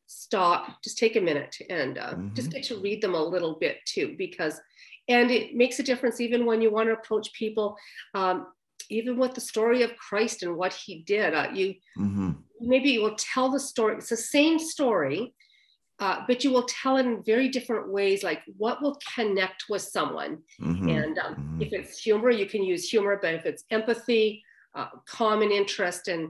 stop, 0.07 0.81
just 0.83 0.97
take 0.97 1.15
a 1.15 1.21
minute 1.21 1.55
and 1.69 1.97
uh, 1.97 2.13
mm-hmm. 2.13 2.33
just 2.33 2.51
get 2.51 2.63
to 2.63 2.77
read 2.81 3.01
them 3.01 3.13
a 3.13 3.23
little 3.23 3.57
bit 3.59 3.77
too, 3.85 4.15
because, 4.17 4.59
and 5.07 5.29
it 5.29 5.55
makes 5.55 5.79
a 5.79 5.83
difference 5.83 6.19
even 6.19 6.45
when 6.45 6.61
you 6.61 6.71
want 6.71 6.87
to 6.87 6.93
approach 6.93 7.31
people, 7.33 7.77
um, 8.15 8.47
even 8.91 9.17
with 9.17 9.33
the 9.33 9.41
story 9.41 9.83
of 9.83 9.95
Christ 9.95 10.43
and 10.43 10.55
what 10.55 10.73
he 10.73 11.03
did. 11.03 11.33
Uh, 11.33 11.47
you 11.53 11.75
mm-hmm. 11.97 12.31
maybe 12.59 12.91
you 12.91 13.01
will 13.01 13.15
tell 13.15 13.49
the 13.49 13.59
story. 13.59 13.95
It's 13.95 14.09
the 14.09 14.17
same 14.17 14.59
story, 14.59 15.33
uh, 15.99 16.23
but 16.27 16.43
you 16.43 16.51
will 16.51 16.63
tell 16.63 16.97
it 16.97 17.05
in 17.05 17.23
very 17.23 17.49
different 17.49 17.89
ways. 17.89 18.23
Like 18.23 18.41
what 18.57 18.81
will 18.81 18.99
connect 19.15 19.65
with 19.69 19.81
someone, 19.81 20.39
mm-hmm. 20.59 20.89
and 20.89 21.17
um, 21.17 21.35
mm-hmm. 21.35 21.61
if 21.61 21.73
it's 21.73 21.97
humor, 21.97 22.29
you 22.29 22.45
can 22.45 22.63
use 22.63 22.89
humor. 22.89 23.17
But 23.21 23.35
if 23.35 23.45
it's 23.45 23.63
empathy, 23.71 24.43
uh, 24.75 24.87
common 25.07 25.51
interest, 25.51 26.07
and 26.07 26.29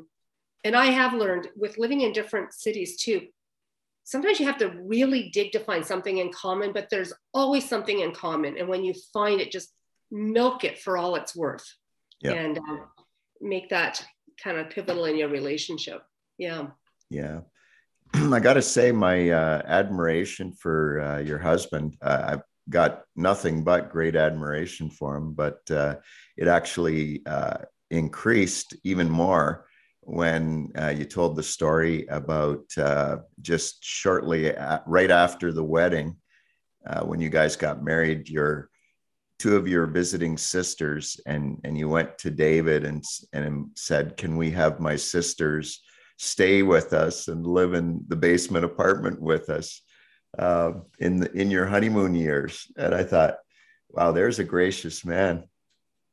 and 0.64 0.76
I 0.76 0.86
have 0.86 1.14
learned 1.14 1.50
with 1.56 1.78
living 1.78 2.02
in 2.02 2.14
different 2.14 2.54
cities 2.54 3.02
too 3.02 3.28
sometimes 4.04 4.40
you 4.40 4.46
have 4.48 4.58
to 4.58 4.68
really 4.84 5.30
dig 5.30 5.52
to 5.52 5.60
find 5.60 5.86
something 5.86 6.18
in 6.18 6.34
common, 6.34 6.74
but 6.74 6.90
there's 6.90 7.14
always 7.34 7.70
something 7.70 8.00
in 8.00 8.12
common. 8.12 8.58
And 8.58 8.68
when 8.68 8.84
you 8.84 8.94
find 9.14 9.40
it, 9.40 9.52
just 9.52 9.70
milk 10.12 10.64
it 10.64 10.78
for 10.80 10.98
all 10.98 11.16
it's 11.16 11.36
worth 11.36 11.66
yep. 12.22 12.38
and 12.38 12.58
um, 12.58 12.82
make 13.42 13.70
that 13.70 14.04
kind 14.42 14.58
of 14.58 14.70
pivotal 14.70 15.06
in 15.06 15.18
your 15.18 15.30
relationship. 15.30 16.04
Yeah. 16.38 16.68
Yeah. 17.10 17.42
I 18.14 18.40
got 18.40 18.54
to 18.54 18.62
say, 18.62 18.92
my 18.92 19.30
uh, 19.30 19.62
admiration 19.66 20.54
for 20.54 21.02
uh, 21.02 21.20
your 21.20 21.40
husband, 21.40 21.98
uh, 22.02 22.24
I've 22.28 22.44
got 22.70 23.04
nothing 23.16 23.64
but 23.64 23.92
great 23.92 24.16
admiration 24.16 24.90
for 24.90 25.16
him, 25.16 25.34
but 25.34 25.60
uh, 25.70 25.96
it 26.38 26.48
actually 26.48 27.22
uh, 27.26 27.58
increased 27.90 28.76
even 28.84 29.10
more 29.10 29.66
when 30.02 30.72
uh, 30.80 30.90
you 30.90 31.06
told 31.06 31.36
the 31.36 31.44
story 31.44 32.08
about 32.08 32.64
uh, 32.78 33.18
just 33.42 33.84
shortly 33.84 34.48
at, 34.48 34.84
right 34.88 35.12
after 35.12 35.52
the 35.52 35.64
wedding, 35.64 36.16
uh, 36.88 37.02
when 37.02 37.22
you 37.22 37.30
guys 37.30 37.56
got 37.56 37.84
married, 37.84 38.28
your 38.28 38.71
two 39.42 39.56
of 39.56 39.68
your 39.68 39.88
visiting 39.88 40.38
sisters, 40.38 41.20
and 41.26 41.60
and 41.64 41.76
you 41.76 41.90
went 41.90 42.18
to 42.20 42.30
David 42.30 42.86
and 42.86 43.04
and 43.34 43.72
said, 43.76 44.16
"Can 44.16 44.38
we 44.38 44.52
have 44.52 44.80
my 44.80 44.96
sisters 44.96 45.82
stay 46.18 46.62
with 46.62 46.94
us 46.94 47.28
and 47.28 47.46
live 47.46 47.74
in 47.74 48.04
the 48.08 48.16
basement 48.16 48.66
apartment 48.66 49.20
with 49.20 49.50
us 49.50 49.82
uh, 50.38 50.74
in 51.00 51.22
the, 51.22 51.32
in 51.32 51.50
your 51.50 51.66
honeymoon 51.66 52.14
years?" 52.14 52.72
And 52.78 52.94
I 52.94 53.04
thought, 53.04 53.38
"Wow, 53.90 54.12
there's 54.12 54.38
a 54.38 54.44
gracious 54.44 55.04
man." 55.04 55.46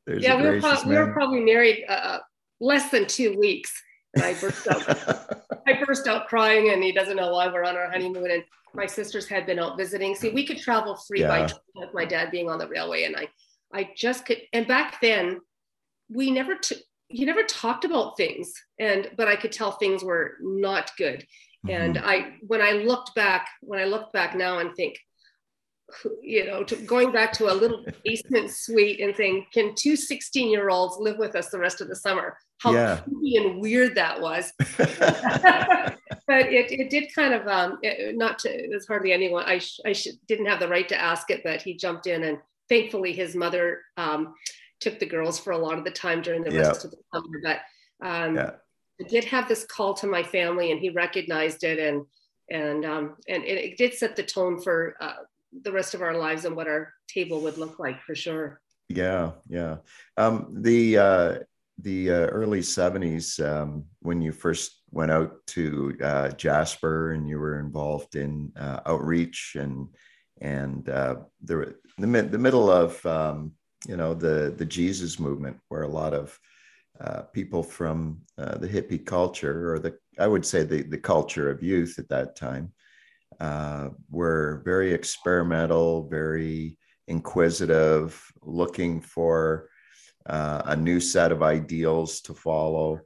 There's 0.07 0.23
yeah, 0.23 0.37
we 0.37 0.49
were, 0.49 0.61
pro- 0.61 0.89
we 0.89 0.97
were, 0.97 1.13
probably 1.13 1.41
married 1.41 1.85
uh, 1.87 2.21
less 2.61 2.91
than 2.91 3.07
two 3.07 3.39
weeks. 3.39 3.71
And 4.15 4.25
I 4.25 4.35
burst 4.35 4.67
out, 4.69 5.47
I 5.67 5.85
burst 5.85 6.07
out 6.07 6.29
crying, 6.29 6.73
and 6.73 6.83
he 6.83 6.93
doesn't 6.93 7.17
know 7.17 7.33
why 7.33 7.49
we're 7.49 7.65
on 7.65 7.77
our 7.77 7.91
honeymoon. 7.91 8.31
And 8.31 8.45
my 8.75 8.87
sisters 8.87 9.27
had 9.27 9.47
been 9.47 9.59
out 9.59 9.77
visiting. 9.77 10.15
See, 10.15 10.31
we 10.31 10.47
could 10.47 10.59
travel 10.59 10.97
free 10.97 11.21
yeah. 11.21 11.29
by 11.29 11.39
train 11.47 11.61
with 11.77 11.95
my 11.95 12.05
dad 12.05 12.31
being 12.31 12.49
on 12.49 12.59
the 12.59 12.69
railway, 12.69 13.05
and 13.05 13.17
I, 13.17 13.29
I 13.73 13.91
just 13.97 14.27
could. 14.27 14.39
And 14.53 14.67
back 14.67 15.01
then, 15.01 15.41
we 16.11 16.31
never, 16.31 16.55
t- 16.55 16.83
you 17.09 17.27
never 17.27 17.43
talked 17.45 17.85
about 17.85 18.17
things, 18.17 18.53
and 18.79 19.11
but 19.17 19.29
I 19.29 19.37
could 19.37 19.53
tell 19.53 19.73
things 19.73 20.03
were 20.03 20.35
not 20.41 20.91
good. 20.97 21.27
Mm-hmm. 21.67 21.83
And 21.83 21.99
I, 21.99 22.35
when 22.47 22.63
I 22.63 22.73
looked 22.73 23.15
back, 23.15 23.49
when 23.61 23.81
I 23.81 23.85
look 23.85 24.13
back 24.13 24.37
now 24.37 24.59
and 24.59 24.75
think, 24.75 24.97
you 26.23 26.47
know, 26.47 26.63
to 26.65 26.77
going 26.77 27.13
back 27.13 27.33
to 27.35 27.51
a 27.51 27.55
little 27.55 27.85
basement 28.05 28.51
suite 28.51 29.01
and 29.01 29.15
saying, 29.17 29.47
can 29.53 29.75
two 29.75 29.97
16 29.97 30.51
year 30.51 30.69
olds 30.69 30.97
live 30.99 31.19
with 31.19 31.35
us 31.35 31.49
the 31.49 31.59
rest 31.59 31.81
of 31.81 31.89
the 31.89 31.97
summer? 31.97 32.37
How 32.59 32.73
yeah. 32.73 33.01
creepy 33.01 33.37
and 33.37 33.61
weird 33.61 33.95
that 33.95 34.21
was. 34.21 34.53
but 34.79 35.97
it, 36.29 36.71
it 36.73 36.91
did 36.91 37.15
kind 37.15 37.33
of, 37.33 37.47
um, 37.47 37.79
it, 37.83 38.17
not 38.17 38.39
to, 38.41 38.49
there's 38.49 38.87
hardly 38.87 39.13
anyone, 39.13 39.45
I, 39.47 39.59
sh- 39.59 39.81
I 39.87 39.93
sh- 39.93 40.09
didn't 40.27 40.47
have 40.47 40.61
the 40.61 40.69
right 40.69 40.89
to 40.89 41.01
ask 41.01 41.31
it, 41.31 41.43
but 41.45 41.63
he 41.63 41.75
jumped 41.75 42.07
in 42.07 42.25
and 42.25 42.39
thankfully 42.69 43.13
his 43.13 43.35
mother 43.35 43.83
um, 43.97 44.35
took 44.81 44.99
the 44.99 45.07
girls 45.07 45.39
for 45.39 45.53
a 45.53 45.59
lot 45.59 45.79
of 45.79 45.85
the 45.85 45.91
time 45.91 46.21
during 46.21 46.43
the 46.43 46.51
rest 46.51 46.85
of 46.85 46.91
the 46.91 46.99
summer. 47.15 47.41
But 47.43 47.61
um, 48.07 48.37
yeah. 48.37 48.51
I 49.01 49.09
did 49.09 49.25
have 49.25 49.49
this 49.49 49.65
call 49.65 49.95
to 49.95 50.07
my 50.07 50.23
family 50.23 50.73
and 50.73 50.81
he 50.81 50.91
recognized 50.91 51.63
it 51.63 51.79
and, 51.79 52.05
and, 52.51 52.85
um, 52.85 53.17
and 53.29 53.45
it, 53.45 53.73
it 53.73 53.77
did 53.79 53.95
set 53.95 54.17
the 54.17 54.23
tone 54.25 54.61
for, 54.61 54.97
uh, 55.01 55.13
the 55.63 55.73
rest 55.73 55.95
of 55.95 56.03
our 56.03 56.17
lives 56.17 56.45
and 56.45 56.57
what 56.57 56.69
our 56.69 56.93
table 57.09 57.41
would 57.43 57.59
look 57.59 57.79
like 57.79 58.01
for 58.03 58.15
sure. 58.15 58.61
Yeah, 58.89 59.33
yeah. 59.49 59.77
Um, 60.17 60.49
the 60.63 60.99
uh, 60.99 61.39
the 61.79 62.11
uh, 62.11 62.27
early 62.27 62.61
'70s, 62.61 63.41
um, 63.47 63.85
when 64.01 64.23
you 64.23 64.33
first 64.33 64.83
went 64.91 65.11
out 65.11 65.47
to 65.49 65.97
uh, 66.03 66.31
Jasper 66.31 67.13
and 67.13 67.29
you 67.29 67.39
were 67.39 67.61
involved 67.61 68.17
in 68.17 68.53
uh, 68.57 68.81
outreach 68.87 69.57
and 69.59 69.89
and 70.41 70.89
uh, 70.89 71.17
the 71.45 71.75
the, 71.99 72.07
the 72.07 72.39
middle 72.39 72.71
of 72.71 73.05
um, 73.05 73.53
you 73.87 73.97
know 73.97 74.15
the 74.15 74.55
the 74.57 74.65
Jesus 74.65 75.19
movement, 75.19 75.59
where 75.69 75.83
a 75.83 75.89
lot 75.89 76.15
of 76.15 76.39
uh, 77.01 77.23
people 77.23 77.63
from 77.63 78.21
uh, 78.39 78.57
the 78.59 78.69
hippie 78.69 79.05
culture, 79.05 79.75
or 79.75 79.79
the 79.79 79.99
I 80.19 80.27
would 80.27 80.47
say 80.47 80.65
the 80.65 80.83
the 80.83 80.99
culture 80.99 81.51
of 81.51 81.63
youth 81.63 81.99
at 81.99 82.09
that 82.09 82.37
time, 82.37 82.73
uh, 83.41 83.89
were 84.11 84.63
very 84.65 84.93
experimental, 84.93 86.09
very 86.09 86.79
inquisitive, 87.07 88.21
looking 88.43 89.01
for 89.01 89.69
uh, 90.27 90.63
a 90.67 90.77
new 90.77 91.01
set 91.01 91.33
of 91.33 91.43
ideals 91.43 92.21
to 92.23 92.35
follow, 92.35 93.01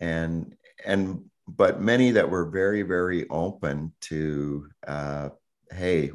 and 0.00 0.54
and 0.84 1.24
but 1.46 1.80
many 1.80 2.10
that 2.12 2.30
were 2.30 2.50
very 2.50 2.82
very 2.82 3.28
open 3.30 3.92
to, 4.02 4.68
uh, 4.86 5.30
hey, 5.72 6.10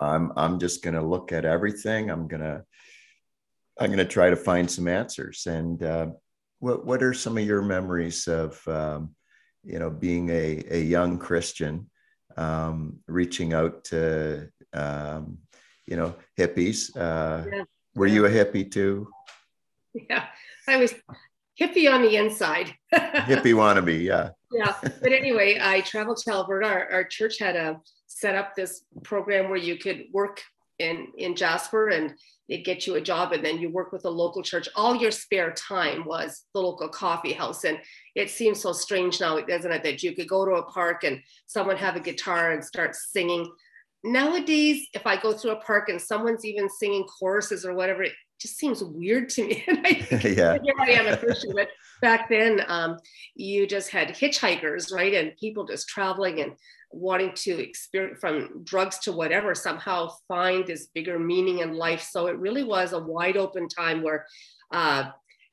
I'm 0.00 0.32
I'm 0.36 0.58
just 0.58 0.82
going 0.82 0.94
to 0.94 1.02
look 1.02 1.32
at 1.32 1.44
everything. 1.44 2.10
I'm 2.10 2.26
gonna 2.26 2.64
I'm 3.78 3.96
to 3.96 4.04
try 4.04 4.30
to 4.30 4.36
find 4.36 4.70
some 4.70 4.88
answers. 4.88 5.46
And 5.46 5.82
uh, 5.82 6.08
what 6.58 6.84
what 6.86 7.02
are 7.02 7.14
some 7.14 7.38
of 7.38 7.44
your 7.44 7.62
memories 7.62 8.28
of 8.28 8.66
um, 8.68 9.14
you 9.64 9.78
know 9.78 9.90
being 9.90 10.28
a, 10.30 10.64
a 10.70 10.80
young 10.80 11.18
Christian 11.18 11.90
um, 12.36 13.00
reaching 13.06 13.52
out 13.52 13.84
to 13.84 14.48
um, 14.72 15.38
you 15.86 15.96
know 15.96 16.14
hippies. 16.38 16.96
Uh, 16.96 17.46
yeah. 17.50 17.64
Were 17.94 18.06
you 18.06 18.26
a 18.26 18.30
hippie 18.30 18.70
too? 18.70 19.08
Yeah, 19.94 20.26
I 20.66 20.76
was 20.76 20.94
hippie 21.60 21.92
on 21.92 22.02
the 22.02 22.16
inside. 22.16 22.74
hippie 22.94 23.54
wannabe, 23.54 24.02
yeah. 24.02 24.30
yeah, 24.52 24.74
but 24.80 25.12
anyway, 25.12 25.58
I 25.60 25.80
traveled 25.82 26.18
to 26.18 26.32
Alberta. 26.32 26.66
Our, 26.66 26.90
our, 26.90 27.04
church 27.04 27.38
had 27.38 27.56
a 27.56 27.80
set 28.06 28.34
up 28.34 28.54
this 28.54 28.84
program 29.02 29.50
where 29.50 29.58
you 29.58 29.76
could 29.76 30.06
work 30.12 30.42
in 30.78 31.08
in 31.18 31.36
Jasper, 31.36 31.88
and 31.88 32.14
they'd 32.52 32.66
get 32.66 32.86
you 32.86 32.96
a 32.96 33.00
job 33.00 33.32
and 33.32 33.42
then 33.42 33.58
you 33.58 33.70
work 33.70 33.92
with 33.92 34.04
a 34.04 34.10
local 34.10 34.42
church. 34.42 34.68
All 34.76 34.94
your 34.94 35.10
spare 35.10 35.52
time 35.52 36.04
was 36.04 36.44
the 36.52 36.60
local 36.60 36.86
coffee 36.86 37.32
house. 37.32 37.64
And 37.64 37.78
it 38.14 38.28
seems 38.28 38.60
so 38.60 38.74
strange 38.74 39.22
now, 39.22 39.40
doesn't 39.40 39.72
it, 39.72 39.82
that 39.82 40.02
you 40.02 40.14
could 40.14 40.28
go 40.28 40.44
to 40.44 40.56
a 40.56 40.62
park 40.64 41.02
and 41.02 41.22
someone 41.46 41.78
have 41.78 41.96
a 41.96 42.00
guitar 42.00 42.52
and 42.52 42.62
start 42.62 42.94
singing. 42.94 43.50
Nowadays, 44.04 44.86
if 44.92 45.06
I 45.06 45.16
go 45.16 45.32
through 45.32 45.52
a 45.52 45.60
park 45.62 45.88
and 45.88 45.98
someone's 45.98 46.44
even 46.44 46.68
singing 46.68 47.06
choruses 47.18 47.64
or 47.64 47.72
whatever, 47.72 48.04
just 48.42 48.58
seems 48.58 48.82
weird 48.82 49.28
to 49.30 49.46
me. 49.46 49.64
and 49.68 49.86
I 49.86 49.94
think, 50.02 50.36
yeah. 50.36 50.58
here 50.62 50.74
I 50.78 50.90
am 50.90 51.06
a 51.06 51.16
Christian, 51.16 51.52
but 51.54 51.68
back 52.00 52.28
then 52.28 52.62
um, 52.66 52.98
you 53.34 53.66
just 53.66 53.90
had 53.90 54.08
hitchhikers, 54.08 54.92
right? 54.92 55.14
And 55.14 55.36
people 55.36 55.64
just 55.64 55.88
traveling 55.88 56.40
and 56.40 56.52
wanting 56.90 57.32
to 57.34 57.58
experience 57.58 58.20
from 58.20 58.62
drugs 58.64 58.98
to 58.98 59.12
whatever 59.12 59.54
somehow 59.54 60.10
find 60.28 60.66
this 60.66 60.88
bigger 60.94 61.18
meaning 61.18 61.60
in 61.60 61.74
life 61.74 62.02
so 62.02 62.26
it 62.26 62.36
really 62.38 62.62
was 62.62 62.92
a 62.92 62.98
wide 62.98 63.36
open 63.36 63.66
time 63.66 64.02
where 64.02 64.26
uh, 64.72 65.04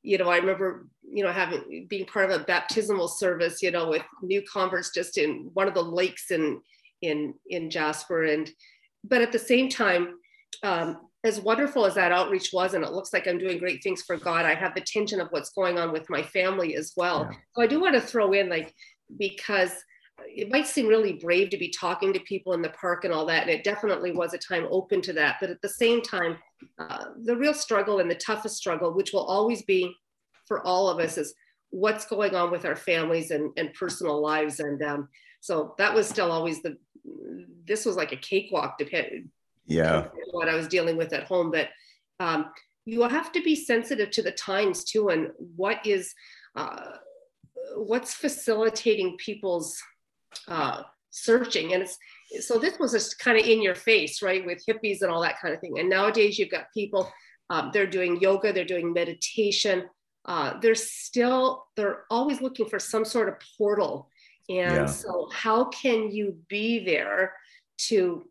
you 0.04 0.18
know 0.18 0.30
i 0.30 0.36
remember 0.36 0.88
you 1.10 1.24
know 1.24 1.32
having 1.32 1.88
being 1.90 2.06
part 2.06 2.30
of 2.30 2.42
a 2.42 2.44
baptismal 2.44 3.08
service 3.08 3.62
you 3.62 3.72
know 3.72 3.88
with 3.88 4.04
new 4.22 4.42
converts 4.52 4.92
just 4.94 5.18
in 5.18 5.50
one 5.54 5.68
of 5.68 5.74
the 5.74 5.82
lakes 5.82 6.30
in 6.32 6.60
in 7.02 7.34
in 7.50 7.70
jasper 7.70 8.26
and 8.26 8.52
but 9.06 9.22
at 9.22 9.32
the 9.32 9.40
same 9.40 9.70
time 9.70 10.16
um, 10.64 11.09
as 11.24 11.42
wonderful 11.42 11.86
as 11.86 11.96
that 11.96 12.12
outreach 12.12 12.52
was 12.54 12.74
and 12.74 12.84
it 12.84 12.92
looks 12.92 13.14
like 13.14 13.28
i'm 13.28 13.38
doing 13.38 13.58
great 13.58 13.84
things 13.84 14.02
for 14.04 14.18
god 14.18 14.46
i 14.46 14.54
have 14.54 14.74
the 14.74 14.82
tension 14.82 15.20
of 15.20 15.28
what's 15.32 15.52
going 15.52 15.78
on 15.78 15.92
with 15.92 16.10
my 16.10 16.24
family 16.24 16.76
as 16.76 16.94
well 16.96 17.28
yeah. 17.30 17.38
so 17.56 17.62
i 17.62 17.68
do 17.68 17.80
want 17.80 17.94
to 17.94 18.02
throw 18.02 18.32
in 18.34 18.50
like 18.50 18.74
because 19.18 19.72
it 20.28 20.50
might 20.52 20.68
seem 20.68 20.88
really 20.88 21.14
brave 21.14 21.50
to 21.50 21.58
be 21.58 21.70
talking 21.70 22.12
to 22.12 22.20
people 22.22 22.54
in 22.54 22.62
the 22.62 22.70
park 22.70 23.04
and 23.06 23.14
all 23.14 23.26
that 23.26 23.44
and 23.44 23.52
it 23.52 23.64
definitely 23.64 24.12
was 24.12 24.34
a 24.34 24.38
time 24.38 24.68
open 24.70 25.02
to 25.02 25.14
that 25.14 25.38
but 25.40 25.50
at 25.50 25.62
the 25.62 25.70
same 25.70 26.02
time 26.02 26.38
uh, 26.80 27.06
the 27.24 27.36
real 27.36 27.54
struggle 27.54 28.00
and 28.00 28.10
the 28.10 28.16
toughest 28.16 28.58
struggle 28.58 28.94
which 28.94 29.14
will 29.14 29.26
always 29.26 29.62
be 29.64 29.94
for 30.46 30.66
all 30.66 30.90
of 30.90 31.00
us 31.00 31.18
is 31.18 31.34
what's 31.72 32.06
going 32.06 32.36
on 32.36 32.52
with 32.52 32.66
our 32.66 32.76
families 32.76 33.32
and, 33.32 33.52
and 33.58 33.74
personal 33.74 34.22
lives 34.22 34.60
and 34.60 34.82
um, 34.84 35.08
so 35.42 35.74
that 35.78 35.94
was 35.94 36.08
still 36.08 36.32
always 36.32 36.62
the 36.62 36.78
this 37.66 37.86
was 37.86 37.96
like 37.96 38.12
a 38.12 38.18
cakewalk 38.18 38.78
depending 38.78 39.30
yeah 39.70 40.08
what 40.32 40.50
i 40.50 40.56
was 40.56 40.68
dealing 40.68 40.98
with 40.98 41.14
at 41.14 41.24
home 41.24 41.52
but 41.52 41.70
um, 42.20 42.52
you 42.86 43.02
have 43.04 43.32
to 43.32 43.42
be 43.42 43.56
sensitive 43.56 44.12
to 44.12 44.22
the 44.22 44.32
times 44.32 44.84
too 44.84 45.10
and 45.10 45.30
what 45.56 45.86
is 45.86 46.14
uh, 46.56 46.98
what's 47.76 48.14
facilitating 48.14 49.18
people's 49.18 49.82
uh, 50.48 50.84
searching. 51.12 51.74
And 51.74 51.84
it's 51.84 51.98
so 52.48 52.60
this 52.60 52.78
was 52.80 52.92
just 52.92 53.20
kind 53.20 53.40
of 53.40 53.46
in 53.46 53.62
your 53.62 53.76
face, 53.76 54.22
right, 54.22 54.46
with 54.46 54.64
hippies 54.68 55.02
and 55.02 55.12
all 55.12 55.22
that 55.22 55.40
kind 55.42 55.54
of 55.54 55.60
thing. 55.60 55.80
And 55.80 55.90
nowadays 55.90 56.38
you've 56.38 56.52
got 56.52 56.72
people, 56.74 57.12
um, 57.50 57.72
they're 57.74 57.88
doing 57.88 58.20
yoga, 58.22 58.54
they're 58.54 58.66
doing 58.66 58.94
meditation. 58.94 59.90
Uh, 60.26 60.60
they're 60.60 60.76
still, 60.76 61.66
they're 61.76 62.04
always 62.12 62.42
looking 62.42 62.68
for 62.68 62.78
some 62.78 63.06
sort 63.06 63.30
of 63.30 63.36
portal. 63.58 64.10
And 64.48 64.76
yeah. 64.76 64.86
so, 64.86 65.30
how 65.32 65.66
can 65.66 66.12
you 66.12 66.38
be 66.50 66.84
there 66.84 67.34
to 67.78 68.28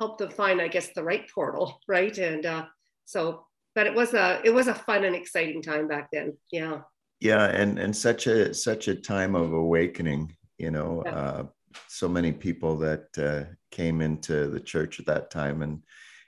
help 0.00 0.18
them 0.18 0.30
find, 0.30 0.60
I 0.60 0.68
guess, 0.68 0.88
the 0.94 1.04
right 1.04 1.28
portal, 1.32 1.78
right? 1.88 2.16
And 2.18 2.44
uh, 2.44 2.64
so, 3.04 3.46
but 3.74 3.86
it 3.86 3.94
was 3.94 4.14
a, 4.14 4.40
it 4.44 4.50
was 4.50 4.66
a 4.66 4.74
fun 4.74 5.04
and 5.04 5.14
exciting 5.14 5.62
time 5.62 5.86
back 5.86 6.08
then. 6.12 6.36
Yeah. 6.50 6.80
Yeah, 7.20 7.44
and 7.44 7.78
and 7.78 7.94
such 7.94 8.26
a 8.26 8.54
such 8.54 8.88
a 8.88 8.94
time 8.94 9.34
of 9.34 9.52
awakening 9.52 10.34
you 10.60 10.70
know 10.70 11.02
yeah. 11.06 11.14
uh, 11.14 11.42
so 11.88 12.08
many 12.08 12.32
people 12.32 12.76
that 12.76 13.06
uh, 13.18 13.50
came 13.70 14.00
into 14.02 14.48
the 14.48 14.60
church 14.60 15.00
at 15.00 15.06
that 15.06 15.30
time 15.30 15.62
and 15.62 15.82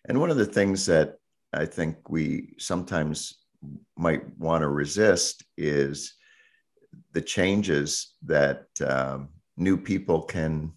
and 0.09 0.19
one 0.19 0.31
of 0.31 0.39
the 0.39 0.53
things 0.59 0.87
that 0.87 1.19
i 1.53 1.65
think 1.65 2.09
we 2.09 2.55
sometimes 2.59 3.45
might 3.97 4.25
want 4.39 4.63
to 4.63 4.69
resist 4.69 5.45
is 5.57 6.15
the 7.13 7.21
changes 7.21 8.15
that 8.25 8.67
um, 8.87 9.29
new 9.57 9.77
people 9.77 10.23
can 10.23 10.73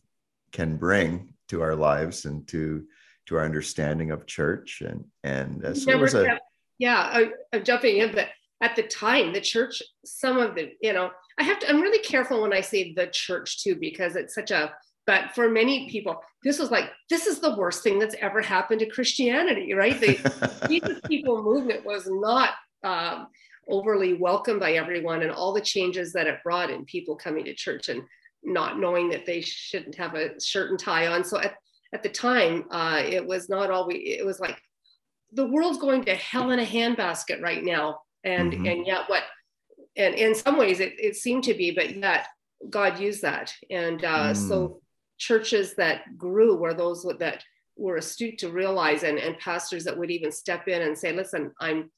can 0.51 0.77
bring 0.77 1.33
to 1.49 1.61
our 1.61 1.75
lives 1.75 2.25
and 2.25 2.47
to 2.49 2.85
to 3.27 3.37
our 3.37 3.45
understanding 3.45 4.11
of 4.11 4.25
church. 4.25 4.81
And 4.85 5.05
and 5.23 5.65
uh, 5.65 5.73
so 5.73 5.91
it 5.91 5.99
was 5.99 6.13
a, 6.13 6.39
yeah 6.77 7.09
I, 7.11 7.29
i'm 7.53 7.63
jumping 7.63 7.97
in 7.97 8.13
but 8.13 8.29
at 8.61 8.75
the 8.75 8.83
time 8.83 9.33
the 9.33 9.41
church 9.41 9.81
some 10.03 10.37
of 10.37 10.55
the 10.55 10.73
you 10.81 10.93
know 10.93 11.09
i 11.39 11.43
have 11.43 11.59
to 11.59 11.69
i'm 11.69 11.81
really 11.81 12.03
careful 12.03 12.41
when 12.41 12.53
i 12.53 12.61
say 12.61 12.93
the 12.93 13.07
church 13.07 13.63
too 13.63 13.75
because 13.75 14.15
it's 14.15 14.35
such 14.35 14.51
a 14.51 14.73
but 15.05 15.33
for 15.35 15.49
many 15.49 15.89
people 15.89 16.21
this 16.43 16.59
was 16.59 16.71
like 16.71 16.91
this 17.09 17.27
is 17.27 17.39
the 17.39 17.55
worst 17.55 17.83
thing 17.83 17.99
that's 17.99 18.15
ever 18.21 18.41
happened 18.41 18.79
to 18.79 18.89
christianity 18.89 19.73
right? 19.73 19.99
The 19.99 20.65
jesus 20.67 20.99
people 21.07 21.41
movement 21.41 21.85
was 21.85 22.07
not 22.07 22.51
um, 22.83 23.27
overly 23.67 24.13
welcomed 24.13 24.59
by 24.59 24.73
everyone 24.73 25.23
and 25.23 25.31
all 25.31 25.53
the 25.53 25.61
changes 25.61 26.13
that 26.13 26.27
it 26.27 26.43
brought 26.43 26.69
in 26.69 26.85
people 26.85 27.15
coming 27.15 27.45
to 27.45 27.53
church. 27.53 27.89
And 27.89 28.03
not 28.45 28.79
knowing 28.79 29.09
that 29.09 29.25
they 29.25 29.41
shouldn't 29.41 29.95
have 29.95 30.15
a 30.15 30.39
shirt 30.39 30.69
and 30.69 30.79
tie 30.79 31.07
on 31.07 31.23
so 31.23 31.39
at, 31.39 31.55
at 31.93 32.03
the 32.03 32.09
time 32.09 32.65
uh, 32.71 33.01
it 33.03 33.25
was 33.25 33.49
not 33.49 33.71
always 33.71 34.01
it 34.03 34.25
was 34.25 34.39
like 34.39 34.59
the 35.33 35.47
world's 35.47 35.79
going 35.79 36.03
to 36.05 36.15
hell 36.15 36.51
in 36.51 36.59
a 36.59 36.65
handbasket 36.65 37.41
right 37.41 37.63
now 37.63 37.99
and 38.23 38.53
mm-hmm. 38.53 38.65
and 38.65 38.87
yet 38.87 39.03
what 39.07 39.23
and 39.97 40.15
in 40.15 40.35
some 40.35 40.57
ways 40.57 40.79
it, 40.79 40.93
it 40.97 41.15
seemed 41.15 41.43
to 41.43 41.53
be 41.53 41.71
but 41.71 41.95
yet 41.95 42.27
god 42.69 42.99
used 42.99 43.21
that 43.21 43.53
and 43.69 44.03
uh, 44.05 44.31
mm. 44.31 44.35
so 44.35 44.79
churches 45.17 45.75
that 45.75 46.17
grew 46.17 46.55
were 46.55 46.73
those 46.73 47.05
that 47.19 47.43
were 47.77 47.97
astute 47.97 48.37
to 48.37 48.49
realize 48.49 49.03
and, 49.03 49.17
and 49.17 49.37
pastors 49.39 49.83
that 49.83 49.97
would 49.97 50.11
even 50.11 50.31
step 50.31 50.67
in 50.67 50.81
and 50.81 50.97
say 50.97 51.11
listen 51.11 51.51
i'm 51.59 51.89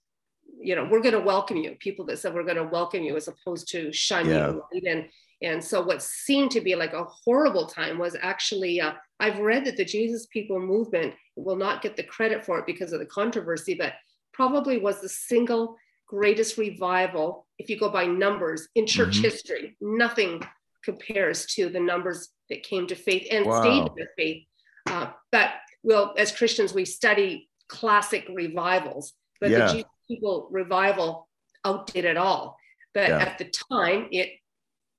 you 0.59 0.75
know 0.75 0.87
we're 0.89 1.01
going 1.01 1.13
to 1.13 1.19
welcome 1.19 1.57
you 1.57 1.75
people 1.79 2.05
that 2.05 2.17
said 2.17 2.33
we're 2.33 2.43
going 2.43 2.55
to 2.55 2.63
welcome 2.63 3.03
you 3.03 3.15
as 3.15 3.27
opposed 3.27 3.69
to 3.69 3.91
shun 3.91 4.27
yeah. 4.27 4.53
you 4.71 4.81
and 4.89 5.07
and 5.41 5.63
so 5.63 5.81
what 5.81 6.01
seemed 6.01 6.51
to 6.51 6.61
be 6.61 6.75
like 6.75 6.93
a 6.93 7.03
horrible 7.03 7.65
time 7.65 7.97
was 7.97 8.15
actually 8.21 8.81
uh, 8.81 8.93
i've 9.19 9.39
read 9.39 9.65
that 9.65 9.77
the 9.77 9.85
jesus 9.85 10.25
people 10.27 10.59
movement 10.59 11.13
will 11.35 11.55
not 11.55 11.81
get 11.81 11.95
the 11.95 12.03
credit 12.03 12.45
for 12.45 12.59
it 12.59 12.65
because 12.65 12.93
of 12.93 12.99
the 12.99 13.05
controversy 13.05 13.75
but 13.75 13.93
probably 14.33 14.77
was 14.77 15.01
the 15.01 15.09
single 15.09 15.77
greatest 16.07 16.57
revival, 16.57 17.45
if 17.59 17.69
you 17.69 17.77
go 17.77 17.89
by 17.89 18.05
numbers 18.05 18.67
in 18.75 18.87
church 18.87 19.15
mm-hmm. 19.15 19.23
history, 19.23 19.77
nothing 19.81 20.41
compares 20.83 21.45
to 21.47 21.69
the 21.69 21.79
numbers 21.79 22.29
that 22.49 22.63
came 22.63 22.87
to 22.87 22.95
faith 22.95 23.27
and 23.29 23.45
wow. 23.45 23.61
stayed 23.61 23.91
with 23.95 24.07
faith. 24.17 24.43
Uh, 24.85 25.07
but 25.31 25.51
well, 25.83 26.13
as 26.17 26.31
Christians, 26.31 26.73
we 26.73 26.85
study 26.85 27.49
classic 27.67 28.25
revivals, 28.33 29.13
but 29.41 29.51
yeah. 29.51 29.67
the 29.67 29.73
Jesus 29.73 29.89
people 30.07 30.47
revival 30.49 31.27
outdid 31.65 32.05
it 32.05 32.15
all. 32.15 32.57
But 32.93 33.09
yeah. 33.09 33.19
at 33.19 33.37
the 33.37 33.51
time, 33.69 34.07
it 34.11 34.29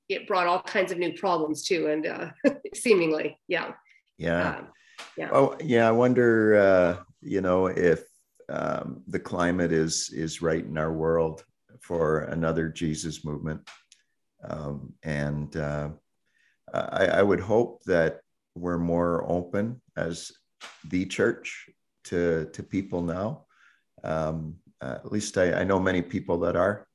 it 0.09 0.26
brought 0.26 0.46
all 0.46 0.62
kinds 0.62 0.92
of 0.92 0.98
new 0.98 1.12
problems 1.12 1.64
too, 1.64 1.88
and 1.88 2.06
uh, 2.06 2.30
seemingly, 2.74 3.38
yeah, 3.46 3.72
yeah, 4.16 4.56
um, 4.56 4.68
yeah. 5.16 5.28
Oh, 5.32 5.56
yeah. 5.62 5.88
I 5.88 5.92
wonder, 5.92 6.56
uh, 6.56 7.02
you 7.20 7.40
know, 7.40 7.66
if 7.66 8.04
um, 8.48 9.02
the 9.06 9.18
climate 9.18 9.72
is 9.72 10.11
is 10.11 10.42
right 10.42 10.64
in 10.64 10.78
our 10.78 10.92
world 10.92 11.44
for 11.80 12.20
another 12.20 12.68
Jesus 12.68 13.24
movement, 13.24 13.61
um, 14.44 14.92
and 15.02 15.56
uh, 15.56 15.90
I, 16.72 17.06
I, 17.06 17.22
would 17.22 17.40
hope 17.40 17.82
that 17.84 18.20
we're 18.54 18.78
more 18.78 19.24
open 19.30 19.80
as 19.96 20.32
the 20.88 21.04
church 21.06 21.68
to 22.04 22.48
to 22.52 22.62
people 22.62 23.02
now. 23.02 23.44
Um, 24.04 24.56
uh, 24.80 24.96
at 25.04 25.12
least 25.12 25.36
I, 25.36 25.61
I, 25.61 25.64
know 25.64 25.80
many 25.80 26.02
people 26.02 26.38
that 26.40 26.56
are, 26.56 26.86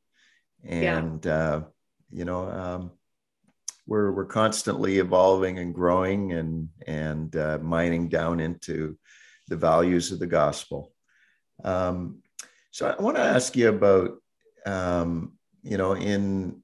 and 0.64 1.24
yeah. 1.26 1.36
uh, 1.36 1.64
you 2.12 2.26
know 2.26 2.50
um, 2.50 2.92
we're 3.86 4.12
we're 4.12 4.26
constantly 4.26 5.00
evolving 5.00 5.60
and 5.60 5.74
growing 5.74 6.34
and 6.34 6.70
and 6.88 7.36
uh, 7.36 7.60
mining 7.62 8.10
down 8.10 8.40
into 8.40 8.98
the 9.50 9.58
values 9.58 10.12
of 10.12 10.20
the 10.20 10.28
gospel. 10.28 10.94
Um, 11.64 12.22
so 12.72 12.88
I 12.88 13.02
want 13.02 13.18
to 13.18 13.24
ask 13.24 13.56
you 13.56 13.70
about, 13.70 14.18
um, 14.66 15.34
you 15.62 15.78
know, 15.78 15.96
in 15.96 16.64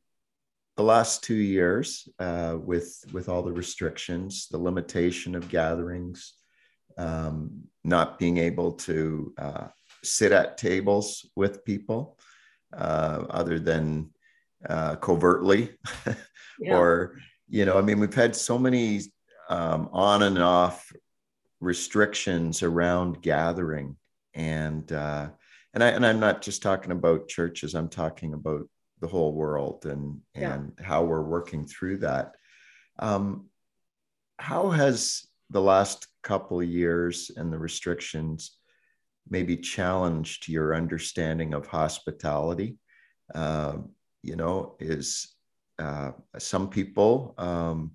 the 0.77 0.83
last 0.83 1.23
two 1.23 1.35
years, 1.35 2.07
uh, 2.19 2.57
with 2.59 3.03
with 3.11 3.29
all 3.29 3.43
the 3.43 3.51
restrictions, 3.51 4.47
the 4.49 4.57
limitation 4.57 5.35
of 5.35 5.49
gatherings, 5.49 6.33
um, 6.97 7.63
not 7.83 8.17
being 8.17 8.37
able 8.37 8.71
to 8.73 9.33
uh, 9.37 9.67
sit 10.03 10.31
at 10.31 10.57
tables 10.57 11.29
with 11.35 11.65
people, 11.65 12.17
uh, 12.75 13.25
other 13.29 13.59
than 13.59 14.09
uh, 14.67 14.95
covertly, 14.95 15.71
yeah. 16.59 16.77
or 16.77 17.19
you 17.47 17.65
know, 17.65 17.77
I 17.77 17.81
mean, 17.81 17.99
we've 17.99 18.13
had 18.13 18.35
so 18.35 18.59
many 18.59 19.01
um, 19.49 19.89
on 19.91 20.23
and 20.23 20.37
off 20.37 20.91
restrictions 21.59 22.63
around 22.63 23.21
gathering 23.21 23.97
and 24.33 24.91
uh, 24.91 25.29
and 25.73 25.83
I 25.83 25.89
and 25.89 26.05
I'm 26.05 26.19
not 26.19 26.41
just 26.41 26.61
talking 26.61 26.91
about 26.91 27.27
churches. 27.27 27.73
I'm 27.73 27.89
talking 27.89 28.33
about 28.33 28.67
the 29.01 29.07
whole 29.07 29.33
world 29.33 29.85
and 29.85 30.21
and 30.35 30.73
yeah. 30.77 30.85
how 30.85 31.03
we're 31.03 31.23
working 31.23 31.65
through 31.65 31.97
that. 31.97 32.33
Um, 32.99 33.47
how 34.37 34.69
has 34.69 35.25
the 35.49 35.61
last 35.61 36.07
couple 36.21 36.59
of 36.59 36.67
years 36.67 37.31
and 37.35 37.51
the 37.51 37.57
restrictions 37.57 38.59
maybe 39.29 39.57
challenged 39.57 40.47
your 40.47 40.75
understanding 40.75 41.53
of 41.53 41.67
hospitality. 41.67 42.77
Uh, 43.33 43.77
you 44.23 44.35
know, 44.35 44.75
is 44.79 45.35
uh, 45.79 46.11
some 46.37 46.69
people 46.69 47.33
um, 47.37 47.91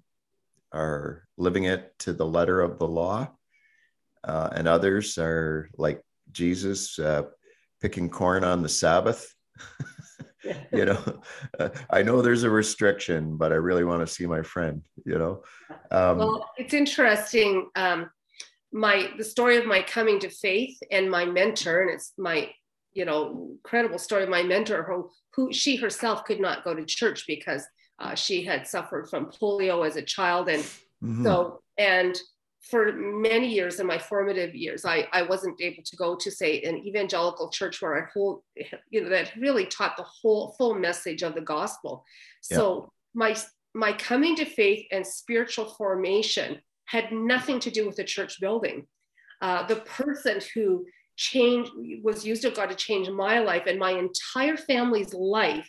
are 0.73 1.25
living 1.37 1.65
it 1.65 1.93
to 2.01 2.13
the 2.13 2.27
letter 2.27 2.61
of 2.61 2.79
the 2.79 2.89
law, 2.89 3.31
uh, 4.25 4.49
and 4.53 4.67
others 4.67 5.19
are 5.19 5.69
like 5.77 6.03
Jesus 6.33 6.99
uh, 6.99 7.25
picking 7.81 8.09
corn 8.09 8.43
on 8.43 8.63
the 8.63 8.69
Sabbath. 8.69 9.33
you 10.73 10.87
know, 10.87 11.23
I 11.91 12.03
know 12.03 12.23
there's 12.23 12.43
a 12.43 12.51
restriction, 12.51 13.37
but 13.37 13.53
I 13.53 13.57
really 13.57 13.85
want 13.85 14.01
to 14.01 14.13
see 14.13 14.27
my 14.27 14.43
friend. 14.43 14.83
You 15.05 15.19
know, 15.19 15.43
um, 15.91 16.19
well, 16.19 16.51
it's 16.57 16.75
interesting. 16.75 17.69
Um, 17.77 18.11
my 18.73 19.11
the 19.19 19.25
story 19.25 19.59
of 19.59 19.67
my 19.67 19.83
coming 19.83 20.19
to 20.21 20.31
faith 20.31 20.79
and 20.91 21.11
my 21.11 21.25
mentor, 21.25 21.83
and 21.83 21.91
it's 21.91 22.13
my 22.17 22.51
you 22.95 23.05
know 23.05 23.51
incredible 23.53 23.99
story 23.99 24.23
of 24.23 24.29
my 24.29 24.43
mentor 24.43 24.83
who 24.85 25.11
who 25.35 25.53
she 25.53 25.77
herself 25.77 26.25
could 26.25 26.41
not 26.41 26.65
go 26.65 26.75
to 26.75 26.85
church 26.85 27.25
because 27.27 27.67
uh, 27.99 28.15
she 28.15 28.43
had 28.43 28.67
suffered 28.67 29.09
from 29.09 29.27
polio 29.27 29.87
as 29.87 29.97
a 29.97 30.03
child 30.03 30.49
and 30.49 30.63
mm-hmm. 30.63 31.25
so 31.25 31.61
and 31.79 32.19
for 32.61 32.93
many 32.93 33.47
years 33.53 33.79
in 33.79 33.87
my 33.87 33.99
formative 33.99 34.55
years 34.55 34.85
I, 34.85 35.07
I 35.13 35.23
wasn't 35.23 35.61
able 35.61 35.83
to 35.85 35.97
go 35.97 36.17
to 36.17 36.31
say 36.31 36.63
an 36.63 36.79
evangelical 36.87 37.51
church 37.51 37.81
where 37.83 37.97
i 37.97 38.09
hold 38.13 38.43
you 38.91 39.03
know 39.03 39.11
that 39.11 39.37
really 39.37 39.67
taught 39.67 39.97
the 39.97 40.05
whole 40.05 40.55
full 40.59 40.75
message 40.75 41.23
of 41.23 41.35
the 41.35 41.41
gospel 41.41 42.05
yeah. 42.51 42.57
so 42.57 42.93
my 43.15 43.37
my 43.75 43.93
coming 43.93 44.37
to 44.37 44.45
faith 44.45 44.87
and 44.93 45.07
spiritual 45.07 45.67
formation 45.67 46.61
had 46.87 47.13
nothing 47.13 47.59
to 47.61 47.71
do 47.71 47.87
with 47.87 47.97
the 47.97 48.05
church 48.05 48.41
building 48.41 48.87
uh, 49.41 49.67
the 49.67 49.77
person 49.77 50.41
who 50.55 50.87
changed 51.17 51.71
was 52.03 52.25
used 52.25 52.45
of 52.45 52.55
god 52.55 52.71
to 52.71 52.75
change 52.75 53.09
my 53.09 53.39
life 53.39 53.65
and 53.67 53.79
my 53.79 53.93
entire 53.93 54.57
family's 54.57 55.15
life. 55.15 55.69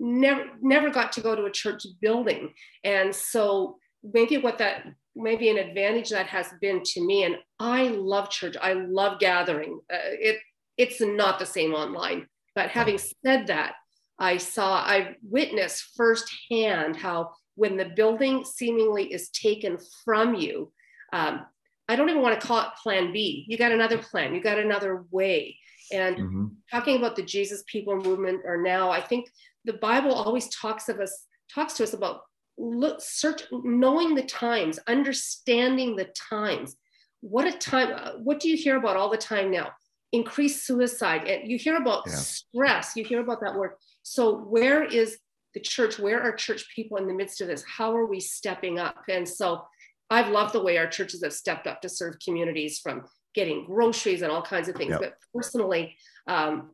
Never 0.00 0.46
never 0.60 0.90
got 0.90 1.12
to 1.12 1.20
go 1.20 1.34
to 1.34 1.44
a 1.44 1.50
church 1.50 1.84
building. 2.00 2.52
And 2.84 3.14
so 3.14 3.78
maybe 4.02 4.38
what 4.38 4.58
that 4.58 4.84
maybe 5.16 5.48
an 5.48 5.58
advantage 5.58 6.10
that 6.10 6.26
has 6.26 6.46
been 6.60 6.80
to 6.84 7.04
me 7.04 7.24
and 7.24 7.36
i 7.58 7.88
love 7.88 8.30
church. 8.30 8.56
I 8.60 8.74
love 8.74 9.18
gathering. 9.18 9.80
Uh, 9.92 9.98
it 10.28 10.38
it's 10.76 11.00
not 11.00 11.38
the 11.38 11.46
same 11.46 11.74
online. 11.74 12.26
But 12.54 12.70
having 12.70 12.98
said 12.98 13.46
that 13.48 13.74
i 14.18 14.36
saw 14.36 14.74
i 14.76 15.16
witnessed 15.22 15.92
firsthand 15.96 16.96
how 16.96 17.30
when 17.54 17.76
the 17.76 17.92
building 17.96 18.44
seemingly 18.44 19.12
is 19.12 19.30
taken 19.30 19.78
from 20.04 20.34
you 20.34 20.72
um, 21.12 21.46
i 21.88 21.96
don't 21.96 22.08
even 22.08 22.22
want 22.22 22.38
to 22.38 22.46
call 22.46 22.60
it 22.60 22.68
plan 22.82 23.12
b. 23.12 23.44
You 23.48 23.58
got 23.58 23.72
another 23.72 23.98
plan. 23.98 24.34
You 24.34 24.42
got 24.42 24.58
another 24.58 25.04
way. 25.10 25.58
And 25.92 26.16
mm-hmm. 26.16 26.46
talking 26.70 26.96
about 26.96 27.16
the 27.16 27.22
jesus 27.22 27.64
people 27.66 27.96
movement 27.96 28.42
or 28.44 28.60
now 28.62 28.90
i 28.90 29.00
think 29.00 29.30
the 29.64 29.72
bible 29.74 30.12
always 30.12 30.48
talks 30.48 30.88
of 30.88 31.00
us 31.00 31.24
talks 31.52 31.74
to 31.74 31.82
us 31.82 31.94
about 31.94 32.22
look 32.58 33.00
search 33.00 33.42
knowing 33.52 34.14
the 34.14 34.24
times 34.24 34.78
understanding 34.86 35.96
the 35.96 36.06
times. 36.30 36.76
What 37.20 37.46
a 37.46 37.56
time 37.56 38.22
what 38.22 38.40
do 38.40 38.48
you 38.48 38.56
hear 38.56 38.76
about 38.76 38.96
all 38.96 39.10
the 39.10 39.16
time 39.16 39.50
now? 39.50 39.70
Increased 40.12 40.66
suicide 40.66 41.26
and 41.28 41.50
you 41.50 41.58
hear 41.58 41.76
about 41.76 42.04
yeah. 42.06 42.14
stress 42.14 42.96
you 42.96 43.04
hear 43.04 43.20
about 43.20 43.40
that 43.40 43.54
word. 43.54 43.72
So 44.02 44.38
where 44.38 44.84
is 44.84 45.18
the 45.54 45.60
church 45.60 45.98
where 45.98 46.20
are 46.20 46.32
church 46.32 46.66
people 46.74 46.98
in 46.98 47.06
the 47.06 47.14
midst 47.14 47.40
of 47.40 47.48
this? 47.48 47.64
How 47.64 47.94
are 47.96 48.06
we 48.06 48.20
stepping 48.20 48.78
up? 48.78 48.96
And 49.08 49.28
so 49.28 49.64
i've 50.10 50.28
loved 50.28 50.52
the 50.52 50.62
way 50.62 50.78
our 50.78 50.86
churches 50.86 51.22
have 51.22 51.32
stepped 51.32 51.66
up 51.66 51.80
to 51.80 51.88
serve 51.88 52.16
communities 52.24 52.78
from 52.78 53.04
getting 53.34 53.64
groceries 53.64 54.22
and 54.22 54.32
all 54.32 54.42
kinds 54.42 54.68
of 54.68 54.74
things. 54.74 54.90
Yeah. 54.90 54.98
but 54.98 55.14
personally 55.32 55.96
um, 56.26 56.70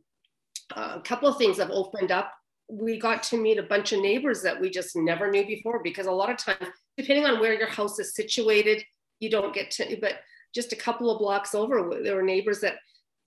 a 0.75 1.01
couple 1.01 1.29
of 1.29 1.37
things 1.37 1.57
have 1.57 1.69
opened 1.69 2.11
up. 2.11 2.31
We 2.69 2.97
got 2.99 3.21
to 3.23 3.37
meet 3.37 3.59
a 3.59 3.63
bunch 3.63 3.93
of 3.93 4.01
neighbors 4.01 4.41
that 4.41 4.59
we 4.59 4.69
just 4.69 4.95
never 4.95 5.29
knew 5.29 5.45
before 5.45 5.81
because 5.83 6.07
a 6.07 6.11
lot 6.11 6.31
of 6.31 6.37
times 6.37 6.71
depending 6.97 7.25
on 7.25 7.39
where 7.39 7.53
your 7.53 7.67
house 7.67 7.99
is 7.99 8.15
situated 8.15 8.83
you 9.19 9.29
don't 9.29 9.53
get 9.53 9.69
to 9.71 9.97
but 10.01 10.15
just 10.53 10.73
a 10.73 10.75
couple 10.75 11.11
of 11.11 11.19
blocks 11.19 11.53
over 11.53 11.99
there 12.01 12.15
were 12.15 12.23
neighbors 12.23 12.61
that 12.61 12.77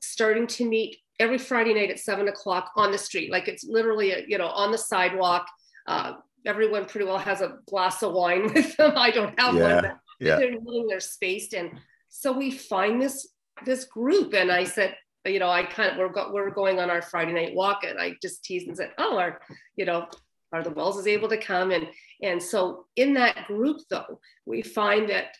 starting 0.01 0.47
to 0.47 0.69
meet 0.69 0.97
every 1.21 1.39
friday 1.39 1.75
night 1.75 1.91
at 1.91 2.01
seven 2.01 2.29
o'clock 2.29 2.73
on 2.77 2.91
the 2.91 2.99
street. 2.99 3.31
Like 3.31 3.47
it's 3.47 3.65
literally 3.65 4.11
a, 4.13 4.25
you 4.27 4.39
know 4.39 4.49
on 4.49 4.73
the 4.73 4.79
sidewalk 4.79 5.47
uh, 5.87 6.15
everyone 6.47 6.85
pretty 6.85 7.07
well 7.07 7.19
has 7.19 7.41
a 7.41 7.59
glass 7.67 8.03
of 8.03 8.13
wine 8.13 8.43
with 8.55 8.77
them 8.77 8.93
i 8.97 9.11
don't 9.11 9.39
have 9.39 9.55
yeah, 9.55 9.75
one 9.75 9.93
yeah. 10.21 10.37
they're 10.37 10.57
they're 10.89 11.01
spaced 11.01 11.53
and 11.55 11.79
so 12.09 12.33
we 12.33 12.51
find 12.51 13.01
this 13.01 13.29
this 13.65 13.85
group 13.85 14.35
and 14.35 14.51
i 14.51 14.65
said 14.65 14.97
you 15.29 15.39
know, 15.39 15.51
I 15.51 15.65
kind 15.65 15.93
of 15.93 15.99
we're 15.99 16.09
go, 16.09 16.31
we're 16.33 16.51
going 16.51 16.79
on 16.79 16.91
our 16.91 17.03
Friday 17.03 17.33
night 17.33 17.55
walk, 17.55 17.85
and 17.85 18.01
I 18.01 18.15
just 18.23 18.45
teased 18.45 18.69
and 18.69 18.77
said, 18.77 18.93
"Oh, 18.99 19.19
are 19.19 19.41
you 19.77 19.85
know, 19.85 20.07
are 20.53 20.63
the 20.63 20.71
Wells 20.71 20.99
is 20.99 21.07
able 21.07 21.29
to 21.29 21.37
come?" 21.37 21.71
And 21.71 21.89
and 22.23 22.43
so 22.43 22.87
in 22.97 23.15
that 23.15 23.47
group, 23.47 23.79
though, 23.91 24.21
we 24.47 24.63
find 24.63 25.11
that 25.11 25.37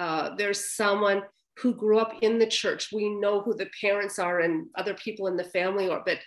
uh, 0.00 0.34
there's 0.36 0.74
someone 0.74 1.22
who 1.58 1.74
grew 1.74 1.98
up 1.98 2.14
in 2.22 2.38
the 2.38 2.46
church. 2.46 2.90
We 2.92 3.08
know 3.08 3.40
who 3.40 3.54
the 3.54 3.70
parents 3.80 4.18
are 4.18 4.40
and 4.40 4.66
other 4.74 4.94
people 4.94 5.28
in 5.28 5.36
the 5.36 5.44
family 5.44 5.88
are, 5.88 6.02
but 6.04 6.18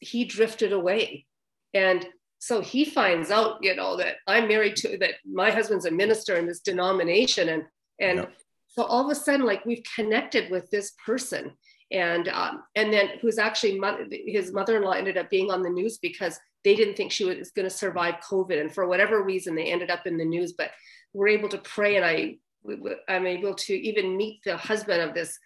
he 0.00 0.24
drifted 0.24 0.72
away, 0.72 1.26
and 1.74 2.06
so 2.40 2.60
he 2.60 2.84
finds 2.84 3.30
out, 3.30 3.58
you 3.62 3.76
know, 3.76 3.96
that 3.98 4.16
I'm 4.26 4.48
married 4.48 4.74
to 4.76 4.98
that 4.98 5.14
my 5.24 5.50
husband's 5.50 5.84
a 5.84 5.90
minister 5.90 6.36
in 6.36 6.46
this 6.46 6.60
denomination, 6.60 7.48
and 7.48 7.62
and. 8.00 8.26
So 8.72 8.84
all 8.84 9.04
of 9.04 9.10
a 9.10 9.16
sudden, 9.16 9.44
like 9.44 9.66
we've 9.66 9.82
connected 9.96 10.48
with 10.48 10.70
this 10.70 10.92
person, 11.04 11.50
and 11.90 12.28
um, 12.28 12.62
and 12.76 12.92
then 12.92 13.08
who's 13.20 13.36
actually 13.36 13.80
mother, 13.80 14.06
his 14.08 14.52
mother-in-law 14.52 14.92
ended 14.92 15.18
up 15.18 15.28
being 15.28 15.50
on 15.50 15.62
the 15.64 15.68
news 15.70 15.98
because 15.98 16.38
they 16.62 16.76
didn't 16.76 16.94
think 16.94 17.10
she 17.10 17.24
was 17.24 17.50
going 17.50 17.68
to 17.68 17.74
survive 17.74 18.16
COVID, 18.30 18.60
and 18.60 18.72
for 18.72 18.86
whatever 18.86 19.24
reason 19.24 19.56
they 19.56 19.72
ended 19.72 19.90
up 19.90 20.06
in 20.06 20.16
the 20.16 20.24
news. 20.24 20.52
But 20.52 20.70
we're 21.12 21.28
able 21.28 21.48
to 21.48 21.58
pray, 21.58 21.96
and 21.96 22.04
I 22.04 22.36
I'm 23.08 23.26
able 23.26 23.54
to 23.54 23.74
even 23.74 24.16
meet 24.16 24.40
the 24.44 24.56
husband 24.56 25.02
of 25.02 25.14
this 25.14 25.36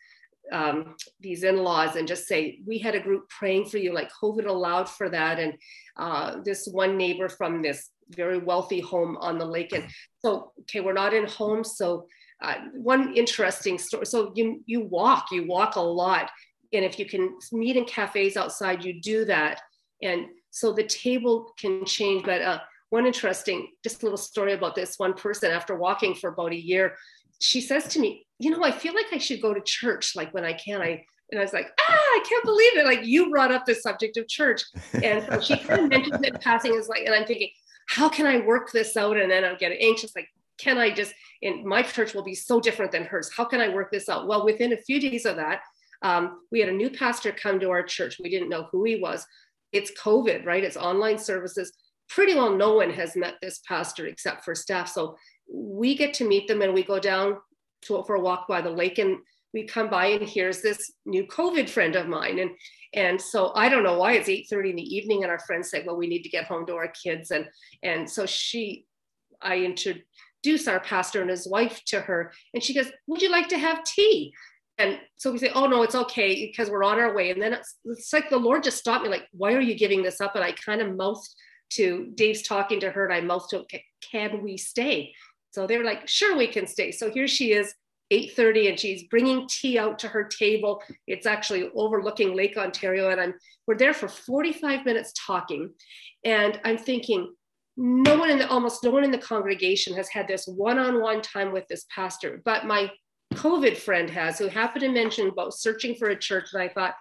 um, 0.53 0.95
these 1.21 1.43
in-laws 1.43 1.97
and 1.97 2.07
just 2.07 2.27
say 2.27 2.59
we 2.67 2.79
had 2.79 2.95
a 2.95 3.01
group 3.01 3.29
praying 3.29 3.65
for 3.65 3.79
you 3.79 3.95
like 3.95 4.11
covid 4.23 4.47
allowed 4.47 4.89
for 4.89 5.09
that 5.09 5.39
and 5.39 5.55
uh, 5.97 6.37
this 6.45 6.69
one 6.71 6.97
neighbor 6.97 7.29
from 7.29 7.63
this 7.63 7.91
very 8.11 8.39
wealthy 8.39 8.81
home 8.81 9.17
on 9.19 9.39
the 9.39 9.45
lake 9.45 9.73
and 9.73 9.85
so 10.19 10.53
okay 10.61 10.81
we're 10.81 10.93
not 10.93 11.15
in 11.15 11.27
homes 11.27 11.77
so 11.77 12.07
uh, 12.45 12.57
one 12.75 13.15
interesting 13.17 13.79
story. 13.79 14.07
So 14.07 14.33
you 14.35 14.63
you 14.67 14.83
walk, 14.83 15.29
you 15.31 15.47
walk 15.47 15.77
a 15.77 15.81
lot, 15.81 16.31
and 16.73 16.85
if 16.85 16.99
you 16.99 17.07
can 17.07 17.39
meet 17.53 17.77
in 17.77 17.85
cafes 17.85 18.37
outside, 18.37 18.85
you 18.85 19.01
do 19.01 19.25
that. 19.27 19.61
And 20.03 20.27
so 20.51 20.73
the 20.73 20.85
table 20.85 21.53
can 21.59 21.85
change. 21.85 22.25
But 22.25 22.43
uh, 22.43 22.61
one 22.91 23.07
interesting, 23.07 23.69
just 23.83 24.03
a 24.03 24.07
little 24.07 24.19
story 24.19 24.53
about 24.53 24.75
this 24.75 24.99
one 24.99 25.15
person. 25.15 25.51
After 25.51 25.75
walking 25.75 26.15
for 26.15 26.31
about 26.31 26.53
a 26.53 26.61
year, 26.61 26.97
she 27.41 27.61
says 27.61 27.89
to 27.89 28.01
me, 28.01 28.27
"You 28.39 28.51
know, 28.51 28.65
I 28.65 28.71
feel 28.71 28.95
like 28.95 29.13
I 29.13 29.19
should 29.19 29.43
go 29.43 29.55
to 29.55 29.61
church. 29.61 30.15
Like 30.17 30.33
when 30.33 30.45
I 30.45 30.53
can, 30.53 30.81
I." 30.81 31.05
And 31.31 31.41
I 31.41 31.43
was 31.43 31.55
like, 31.55 31.73
ah, 31.81 31.93
I 31.93 32.25
can't 32.29 32.45
believe 32.45 32.77
it. 32.77 32.85
Like 32.85 33.05
you 33.05 33.31
brought 33.31 33.51
up 33.51 33.65
the 33.65 33.75
subject 33.75 34.19
of 34.19 34.29
church. 34.29 34.63
And 35.03 35.25
so 35.25 35.41
she 35.41 35.57
kind 35.57 35.81
of 35.81 35.89
mentioned 35.89 36.25
it 36.25 36.35
in 36.35 36.41
passing 36.41 36.75
is 36.75 36.87
like, 36.87 37.01
and 37.07 37.15
I'm 37.15 37.25
thinking, 37.25 37.49
how 37.89 38.09
can 38.09 38.27
I 38.27 38.41
work 38.41 38.73
this 38.73 38.97
out? 38.97 39.17
And 39.17 39.31
then 39.31 39.45
I'm 39.45 39.57
getting 39.57 39.79
anxious, 39.81 40.15
like, 40.15 40.29
can 40.59 40.79
I 40.79 40.91
just, 40.91 41.13
and 41.43 41.65
my 41.65 41.83
church 41.83 42.15
will 42.15 42.23
be 42.23 42.35
so 42.35 42.61
different 42.61 42.93
than 42.93 43.05
hers. 43.05 43.31
How 43.35 43.45
can 43.45 43.61
I 43.61 43.69
work 43.69 43.91
this 43.91 44.09
out? 44.09 44.29
Well, 44.29 44.45
within 44.45 44.73
a 44.73 44.77
few 44.77 45.01
days 45.01 45.27
of 45.27 45.37
that, 45.37 45.61
um, 46.03 46.43
we 46.53 46.61
had 46.61 46.69
a 46.69 46.73
new 46.73 46.91
pastor 46.91 47.33
come 47.33 47.59
to 47.61 47.71
our 47.71 47.83
church. 47.83 48.19
We 48.23 48.31
didn't 48.31 48.51
know 48.51 48.69
who 48.71 48.85
he 48.85 48.97
was. 48.97 49.27
It's 49.73 49.91
COVID, 50.01 50.45
right? 50.45 50.63
It's 50.63 50.77
online 50.77 51.19
services. 51.19 51.73
Pretty 52.09 52.35
well 52.35 52.55
no 52.55 52.75
one 52.75 52.91
has 52.91 53.17
met 53.17 53.35
this 53.41 53.61
pastor 53.67 54.07
except 54.07 54.45
for 54.45 54.55
staff. 54.55 54.89
So 54.89 55.17
we 55.53 55.97
get 55.97 56.15
to 56.15 56.29
meet 56.29 56.49
them 56.49 56.63
and 56.63 56.75
we 56.75 56.83
go 56.83 56.99
down 56.99 57.39
to, 57.83 58.03
for 58.05 58.17
a 58.17 58.21
walk 58.21 58.49
by 58.49 58.61
the 58.61 58.71
lake 58.71 58.99
and 58.99 59.19
we 59.53 59.65
come 59.65 59.89
by 59.89 60.07
and 60.07 60.29
here's 60.29 60.63
this 60.63 60.93
new 61.07 61.27
COVID 61.27 61.69
friend 61.69 61.95
of 61.97 62.09
mine. 62.09 62.41
And 62.41 62.51
and 62.93 63.21
so 63.21 63.53
I 63.55 63.69
don't 63.69 63.83
know 63.83 63.99
why 63.99 64.13
it's 64.13 64.29
8:30 64.29 64.71
in 64.71 64.77
the 64.77 64.97
evening 64.97 65.23
and 65.23 65.31
our 65.31 65.39
friends 65.41 65.71
say, 65.71 65.83
well, 65.85 65.97
we 65.97 66.07
need 66.07 66.23
to 66.23 66.29
get 66.29 66.45
home 66.45 66.67
to 66.67 66.75
our 66.75 66.89
kids. 66.89 67.31
And 67.31 67.47
and 67.83 68.09
so 68.09 68.27
she 68.27 68.87
I 69.45 69.59
introduce 69.59 70.67
our 70.67 70.81
pastor 70.81 71.21
and 71.21 71.31
his 71.31 71.47
wife 71.47 71.83
to 71.87 72.01
her. 72.01 72.33
And 72.53 72.63
she 72.63 72.75
goes, 72.75 72.91
Would 73.07 73.23
you 73.23 73.31
like 73.31 73.49
to 73.49 73.59
have 73.59 73.85
tea? 73.85 74.33
And 74.79 74.99
so 75.17 75.31
we 75.31 75.39
say, 75.39 75.51
Oh, 75.55 75.67
no, 75.67 75.83
it's 75.83 75.95
okay 75.95 76.47
because 76.47 76.71
we're 76.71 76.85
on 76.85 76.99
our 76.99 77.15
way. 77.15 77.31
And 77.31 77.41
then 77.41 77.53
it's, 77.53 77.77
it's 77.85 78.13
like 78.13 78.31
the 78.31 78.37
Lord 78.37 78.65
just 78.65 78.79
stopped 78.79 79.05
me, 79.05 79.11
like, 79.11 79.29
Why 79.33 79.53
are 79.55 79.61
you 79.61 79.77
giving 79.77 80.03
this 80.03 80.21
up? 80.21 80.35
And 80.35 80.45
I 80.45 80.53
kind 80.53 80.81
of 80.81 80.97
mouthed 80.97 81.29
to 81.71 82.13
Dave's 82.15 82.43
talking 82.43 82.81
to 82.81 82.91
her, 82.91 83.05
and 83.07 83.15
I 83.15 83.21
mouthed 83.21 83.51
to, 83.51 83.65
Can 84.11 84.43
we 84.43 84.57
stay? 84.57 85.13
So 85.55 85.67
they're 85.67 85.85
like, 85.85 86.09
Sure, 86.09 86.37
we 86.37 86.47
can 86.47 86.67
stay. 86.67 86.91
So 86.93 87.11
here 87.11 87.29
she 87.29 87.53
is. 87.53 87.75
8:30 88.13 88.69
and 88.69 88.79
she's 88.79 89.05
bringing 89.05 89.49
tea 89.49 89.79
out 89.79 89.99
to 90.01 90.09
her 90.09 90.25
table. 90.25 90.83
It's 91.07 91.25
actually 91.27 91.71
overlooking 91.75 92.37
Lake 92.37 92.59
Ontario 92.59 93.09
and 93.09 93.19
I'm 93.19 93.35
we're 93.67 93.79
there 93.79 93.95
for 93.95 94.09
45 94.09 94.85
minutes 94.85 95.15
talking 95.27 95.71
and 96.23 96.61
I'm 96.67 96.77
thinking 96.77 97.35
no 97.79 98.19
one 98.19 98.29
in 98.29 98.39
the 98.39 98.49
almost 98.49 98.85
no 98.85 98.91
one 98.91 99.05
in 99.05 99.11
the 99.11 99.17
congregation 99.17 99.95
has 99.95 100.11
had 100.11 100.29
this 100.29 100.47
one-on-one 100.47 101.23
time 101.23 101.51
with 101.51 101.67
this 101.69 101.87
pastor 101.89 102.43
but 102.45 102.67
my 102.67 102.91
COVID 103.35 103.77
friend 103.77 104.09
has, 104.11 104.39
who 104.39 104.49
happened 104.49 104.83
to 104.83 104.91
mention 104.91 105.29
about 105.29 105.55
searching 105.55 105.95
for 105.95 106.09
a 106.09 106.17
church. 106.17 106.51
And 106.53 106.63
I 106.63 106.69
thought, 106.69 106.95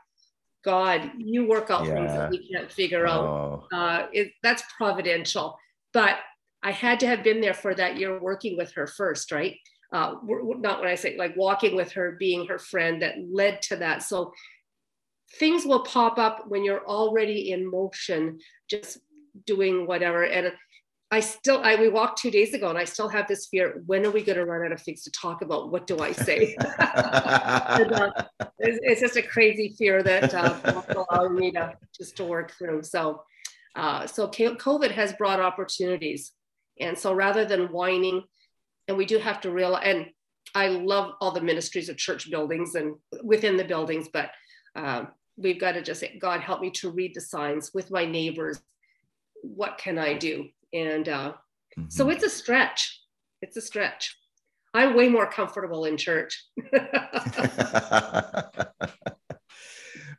God, 0.63 1.11
you 1.17 1.47
work 1.47 1.69
out 1.69 1.85
yeah. 1.85 1.93
things 1.93 2.11
that 2.11 2.29
we 2.29 2.47
can't 2.47 2.71
figure 2.71 3.07
oh. 3.07 3.65
out. 3.71 3.77
Uh, 3.77 4.07
it, 4.11 4.31
that's 4.41 4.63
providential. 4.77 5.57
But 5.93 6.17
I 6.63 6.71
had 6.71 6.99
to 7.01 7.07
have 7.07 7.23
been 7.23 7.41
there 7.41 7.53
for 7.53 7.75
that 7.75 7.97
year 7.97 8.19
working 8.19 8.57
with 8.57 8.71
her 8.73 8.87
first, 8.87 9.31
right? 9.31 9.57
Uh, 9.91 10.15
not 10.23 10.79
when 10.79 10.89
I 10.89 10.95
say 10.95 11.15
like 11.17 11.35
walking 11.35 11.75
with 11.75 11.91
her, 11.91 12.15
being 12.19 12.47
her 12.47 12.57
friend 12.57 13.01
that 13.01 13.15
led 13.31 13.61
to 13.63 13.75
that. 13.75 14.01
So 14.01 14.33
things 15.39 15.65
will 15.65 15.83
pop 15.83 16.17
up 16.17 16.45
when 16.47 16.63
you're 16.63 16.85
already 16.85 17.51
in 17.51 17.69
motion, 17.69 18.39
just 18.69 18.99
doing 19.45 19.85
whatever. 19.85 20.23
And 20.23 20.53
I 21.11 21.19
still, 21.19 21.61
I 21.63 21.75
we 21.75 21.89
walked 21.89 22.17
two 22.17 22.31
days 22.31 22.55
ago, 22.55 22.69
and 22.69 22.77
I 22.77 22.85
still 22.85 23.07
have 23.07 23.27
this 23.27 23.45
fear. 23.45 23.83
When 23.85 24.03
are 24.03 24.09
we 24.09 24.23
going 24.23 24.39
to 24.39 24.45
run 24.45 24.65
out 24.65 24.71
of 24.71 24.81
things 24.81 25.03
to 25.03 25.11
talk 25.11 25.43
about? 25.43 25.71
What 25.71 25.85
do 25.85 25.99
I 25.99 26.11
say? 26.11 26.55
and, 26.59 27.91
uh, 27.91 28.11
it's, 28.57 28.79
it's, 28.81 29.01
just 29.01 29.15
a 29.15 29.21
crazy 29.21 29.75
fear 29.77 30.01
that 30.01 30.33
uh, 30.33 30.81
allowing 31.11 31.35
me 31.35 31.51
to 31.51 31.77
just 31.95 32.17
to 32.17 32.23
work 32.23 32.53
through. 32.57 32.81
So, 32.81 33.21
uh, 33.75 34.07
so 34.07 34.27
COVID 34.27 34.89
has 34.89 35.13
brought 35.13 35.39
opportunities, 35.39 36.31
and 36.83 36.97
so 36.97 37.13
rather 37.13 37.45
than 37.45 37.71
whining, 37.71 38.23
and 38.87 38.97
we 38.97 39.05
do 39.05 39.17
have 39.17 39.41
to 39.41 39.51
realize. 39.51 39.83
And 39.85 40.07
I 40.55 40.67
love 40.67 41.13
all 41.19 41.31
the 41.31 41.41
ministries 41.41 41.89
of 41.89 41.97
church 41.97 42.29
buildings 42.29 42.75
and 42.75 42.95
within 43.23 43.57
the 43.57 43.63
buildings, 43.63 44.07
but 44.11 44.29
um, 44.75 45.07
we've 45.37 45.59
got 45.59 45.73
to 45.73 45.81
just 45.81 45.99
say, 45.99 46.17
God, 46.19 46.41
help 46.41 46.61
me 46.61 46.69
to 46.71 46.91
read 46.91 47.13
the 47.15 47.21
signs 47.21 47.71
with 47.73 47.91
my 47.91 48.05
neighbors. 48.05 48.61
What 49.41 49.77
can 49.77 49.97
I 49.97 50.13
do? 50.13 50.49
And 50.73 51.09
uh, 51.09 51.33
mm-hmm. 51.77 51.89
so 51.89 52.09
it's 52.09 52.23
a 52.23 52.29
stretch. 52.29 53.01
It's 53.41 53.57
a 53.57 53.61
stretch. 53.61 54.15
I'm 54.73 54.95
way 54.95 55.07
more 55.07 55.29
comfortable 55.29 55.85
in 55.85 55.97
church. 55.97 56.43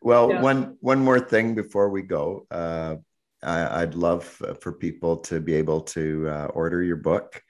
well, 0.01 0.31
yeah. 0.31 0.41
one 0.41 0.77
one 0.81 1.01
more 1.01 1.19
thing 1.19 1.55
before 1.57 1.89
we 1.91 2.03
go. 2.03 2.47
Uh, 2.51 2.97
I, 3.45 3.85
would 3.85 3.95
love 3.95 4.25
for 4.61 4.73
people 4.73 5.19
to 5.19 5.41
be 5.41 5.55
able 5.55 5.83
to 5.83 6.29
uh, 6.29 6.47
order 6.47 6.83
your 6.83 6.97
book, 6.97 7.43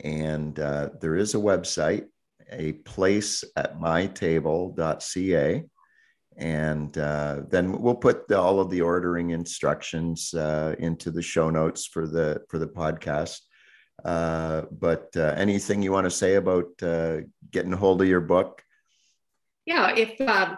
and 0.00 0.58
uh, 0.58 0.90
there 1.00 1.16
is 1.16 1.34
a 1.34 1.38
website, 1.38 2.06
a 2.50 2.72
place 2.72 3.44
at 3.56 3.78
mytable.ca 3.78 5.64
and 6.38 6.96
uh, 6.96 7.42
then 7.48 7.82
we'll 7.82 7.96
put 7.96 8.28
the, 8.28 8.38
all 8.38 8.60
of 8.60 8.70
the 8.70 8.80
ordering 8.80 9.30
instructions 9.30 10.32
uh, 10.34 10.76
into 10.78 11.10
the 11.10 11.20
show 11.20 11.50
notes 11.50 11.84
for 11.84 12.06
the 12.06 12.40
for 12.48 12.58
the 12.58 12.66
podcast. 12.66 13.40
Uh, 14.04 14.62
but 14.70 15.08
uh, 15.16 15.34
anything 15.36 15.82
you 15.82 15.90
want 15.90 16.04
to 16.04 16.10
say 16.10 16.36
about 16.36 16.66
getting 17.50 17.72
a 17.72 17.76
hold 17.76 18.00
of 18.00 18.08
your 18.08 18.20
book? 18.20 18.62
Yeah 19.66 19.94
if 19.96 20.20
um, 20.20 20.56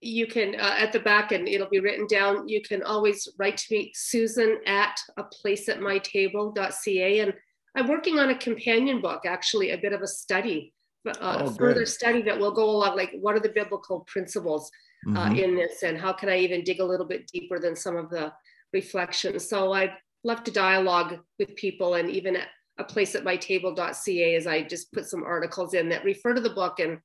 you 0.00 0.26
can 0.26 0.54
uh, 0.56 0.76
at 0.78 0.92
the 0.92 1.00
back 1.00 1.32
and 1.32 1.48
it'll 1.48 1.68
be 1.68 1.80
written 1.80 2.06
down 2.06 2.48
you 2.48 2.60
can 2.62 2.82
always 2.82 3.28
write 3.38 3.56
to 3.56 3.74
me 3.74 3.90
susan 3.94 4.58
at 4.66 4.98
a 5.16 5.24
place 5.24 5.68
at 5.68 5.80
my 5.80 5.98
table.ca 5.98 7.20
and 7.20 7.32
i'm 7.76 7.88
working 7.88 8.18
on 8.18 8.30
a 8.30 8.38
companion 8.38 9.00
book 9.00 9.22
actually 9.24 9.70
a 9.70 9.78
bit 9.78 9.92
of 9.92 10.02
a 10.02 10.06
study 10.06 10.72
uh, 11.06 11.38
oh, 11.44 11.50
further 11.52 11.86
study 11.86 12.20
that 12.20 12.38
will 12.38 12.50
go 12.50 12.68
along 12.68 12.96
like 12.96 13.10
what 13.20 13.34
are 13.34 13.40
the 13.40 13.48
biblical 13.48 14.00
principles 14.00 14.70
uh, 15.08 15.10
mm-hmm. 15.10 15.36
in 15.36 15.56
this 15.56 15.82
and 15.82 15.98
how 15.98 16.12
can 16.12 16.28
I 16.28 16.38
even 16.40 16.62
dig 16.62 16.80
a 16.80 16.84
little 16.84 17.06
bit 17.06 17.26
deeper 17.32 17.58
than 17.58 17.74
some 17.74 17.96
of 17.96 18.10
the 18.10 18.32
reflections. 18.72 19.48
So 19.48 19.72
I'd 19.72 19.94
love 20.24 20.44
to 20.44 20.50
dialogue 20.50 21.18
with 21.38 21.56
people 21.56 21.94
and 21.94 22.10
even 22.10 22.36
at 22.36 22.48
a 22.78 22.84
place 22.84 23.14
at 23.14 23.24
mytable.ca 23.24 24.34
as 24.36 24.46
I 24.46 24.62
just 24.62 24.92
put 24.92 25.06
some 25.06 25.22
articles 25.22 25.74
in 25.74 25.88
that 25.90 26.04
refer 26.04 26.34
to 26.34 26.40
the 26.40 26.50
book 26.50 26.80
and 26.80 26.98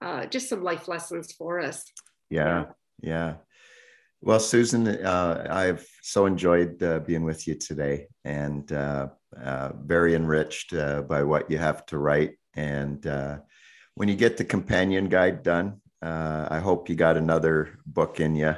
uh, 0.00 0.26
just 0.26 0.48
some 0.48 0.62
life 0.62 0.88
lessons 0.88 1.32
for 1.32 1.60
us. 1.60 1.84
Yeah, 2.30 2.66
yeah. 3.00 3.34
Well, 4.20 4.40
Susan, 4.40 4.88
uh, 4.88 5.46
I've 5.50 5.86
so 6.02 6.26
enjoyed 6.26 6.82
uh, 6.82 7.00
being 7.00 7.22
with 7.22 7.46
you 7.46 7.54
today 7.54 8.08
and 8.24 8.70
uh, 8.72 9.08
uh, 9.40 9.72
very 9.80 10.14
enriched 10.14 10.72
by 11.08 11.22
what 11.22 11.50
you 11.50 11.58
have 11.58 11.86
to 11.86 11.98
write. 11.98 12.32
And 12.54 13.04
when 13.94 14.08
you 14.08 14.16
get 14.16 14.36
the 14.36 14.44
companion 14.44 15.08
guide 15.08 15.42
done, 15.42 15.80
uh, 16.02 16.46
I 16.50 16.60
hope 16.60 16.88
you 16.88 16.94
got 16.94 17.16
another 17.16 17.78
book 17.84 18.20
in 18.20 18.36
you 18.36 18.54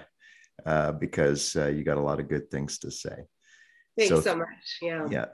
uh, 0.67 0.93
because 0.93 1.57
uh, 1.57 1.69
you 1.69 1.85
got 1.85 1.97
a 1.97 2.03
lot 2.03 2.21
of 2.21 2.29
good 2.29 2.51
things 2.51 2.79
to 2.81 2.91
say. 2.91 3.25
Thanks 3.97 4.11
so, 4.11 4.21
so 4.21 4.37
much. 4.37 4.79
Yeah. 4.83 5.07
Yeah. 5.11 5.27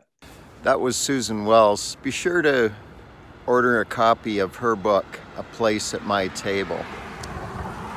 That 0.63 0.81
was 0.81 0.97
Susan 0.97 1.45
Wells. 1.45 1.97
Be 2.03 2.11
sure 2.11 2.43
to 2.43 2.73
order 3.47 3.81
a 3.81 3.85
copy 3.85 4.39
of 4.39 4.57
her 4.57 4.77
book, 4.77 5.07
A 5.37 5.43
Place 5.43 5.95
at 5.95 6.05
My 6.05 6.29
Table. 6.29 6.85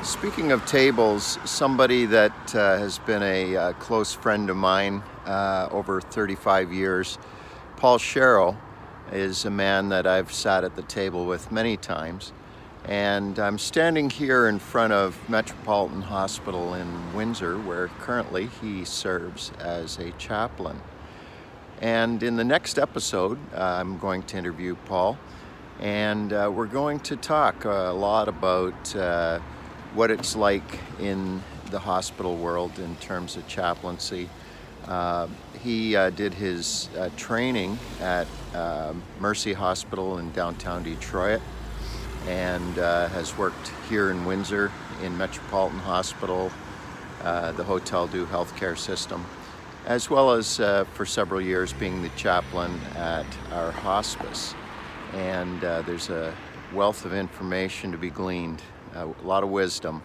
Speaking 0.03 0.53
of 0.53 0.65
tables, 0.65 1.37
somebody 1.43 2.05
that 2.05 2.55
uh, 2.55 2.77
has 2.77 2.99
been 2.99 3.21
a, 3.21 3.55
uh, 3.57 3.73
close 3.73 4.13
friend 4.13 4.49
of 4.49 4.55
mine 4.55 5.03
uh, 5.25 5.67
over 5.71 5.99
35 5.99 6.71
years, 6.71 7.17
Paul 7.75 7.97
Sherrill, 7.97 8.57
is 9.11 9.43
a 9.43 9.49
man 9.49 9.89
that 9.89 10.07
I've 10.07 10.31
sat 10.31 10.63
at 10.63 10.77
the 10.77 10.83
table 10.83 11.25
with 11.25 11.51
many 11.51 11.75
times. 11.75 12.31
And 12.85 13.37
I'm 13.39 13.57
standing 13.57 14.09
here 14.09 14.47
in 14.47 14.57
front 14.57 14.93
of 14.93 15.17
Metropolitan 15.27 16.01
Hospital 16.01 16.75
in 16.75 17.13
Windsor, 17.13 17.59
where 17.59 17.89
currently 17.99 18.47
he 18.61 18.85
serves 18.85 19.51
as 19.59 19.99
a 19.99 20.11
chaplain. 20.11 20.81
And 21.81 22.23
in 22.23 22.37
the 22.37 22.45
next 22.45 22.79
episode, 22.79 23.37
uh, 23.53 23.61
I'm 23.61 23.97
going 23.97 24.23
to 24.23 24.37
interview 24.37 24.77
Paul, 24.85 25.17
and 25.81 26.31
uh, 26.31 26.49
we're 26.53 26.67
going 26.67 27.01
to 27.01 27.17
talk 27.17 27.65
a 27.65 27.91
lot 27.91 28.29
about 28.29 28.95
what 29.93 30.11
it's 30.11 30.35
like 30.35 30.79
in 30.99 31.41
the 31.71 31.79
hospital 31.79 32.35
world 32.35 32.77
in 32.79 32.95
terms 32.97 33.35
of 33.35 33.47
chaplaincy. 33.47 34.29
Uh, 34.87 35.27
he 35.61 35.95
uh, 35.95 36.09
did 36.11 36.33
his 36.33 36.89
uh, 36.97 37.09
training 37.17 37.77
at 38.01 38.27
Mercy 39.19 39.53
Hospital 39.53 40.17
in 40.17 40.31
downtown 40.31 40.83
Detroit 40.83 41.41
and 42.27 42.79
uh, 42.79 43.07
has 43.09 43.37
worked 43.37 43.71
here 43.89 44.11
in 44.11 44.25
Windsor 44.25 44.71
in 45.03 45.17
Metropolitan 45.17 45.79
Hospital, 45.79 46.51
uh, 47.23 47.51
the 47.53 47.63
Hotel 47.63 48.07
Dieu 48.07 48.25
healthcare 48.25 48.77
system, 48.77 49.25
as 49.85 50.09
well 50.09 50.31
as 50.31 50.59
uh, 50.59 50.85
for 50.93 51.05
several 51.05 51.41
years 51.41 51.73
being 51.73 52.01
the 52.01 52.09
chaplain 52.09 52.79
at 52.95 53.25
our 53.51 53.71
hospice. 53.71 54.53
And 55.13 55.61
there's 55.61 56.09
a 56.09 56.33
wealth 56.73 57.05
of 57.05 57.13
information 57.13 57.91
to 57.91 57.97
be 57.97 58.09
gleaned, 58.09 58.61
a 58.99 59.13
lot 59.23 59.43
of 59.43 59.49
wisdom 59.49 60.01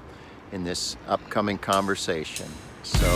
in 0.52 0.64
this 0.64 0.96
upcoming 1.08 1.58
conversation. 1.58 2.46
So 2.82 3.06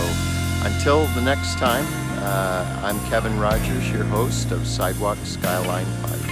until 0.65 1.07
the 1.15 1.23
next 1.23 1.57
time, 1.59 1.85
uh, 2.19 2.81
I'm 2.83 2.99
Kevin 3.09 3.39
Rogers, 3.39 3.91
your 3.91 4.05
host 4.05 4.51
of 4.51 4.67
Sidewalk 4.67 5.19
Skyline 5.25 5.87
Podcast. 6.03 6.28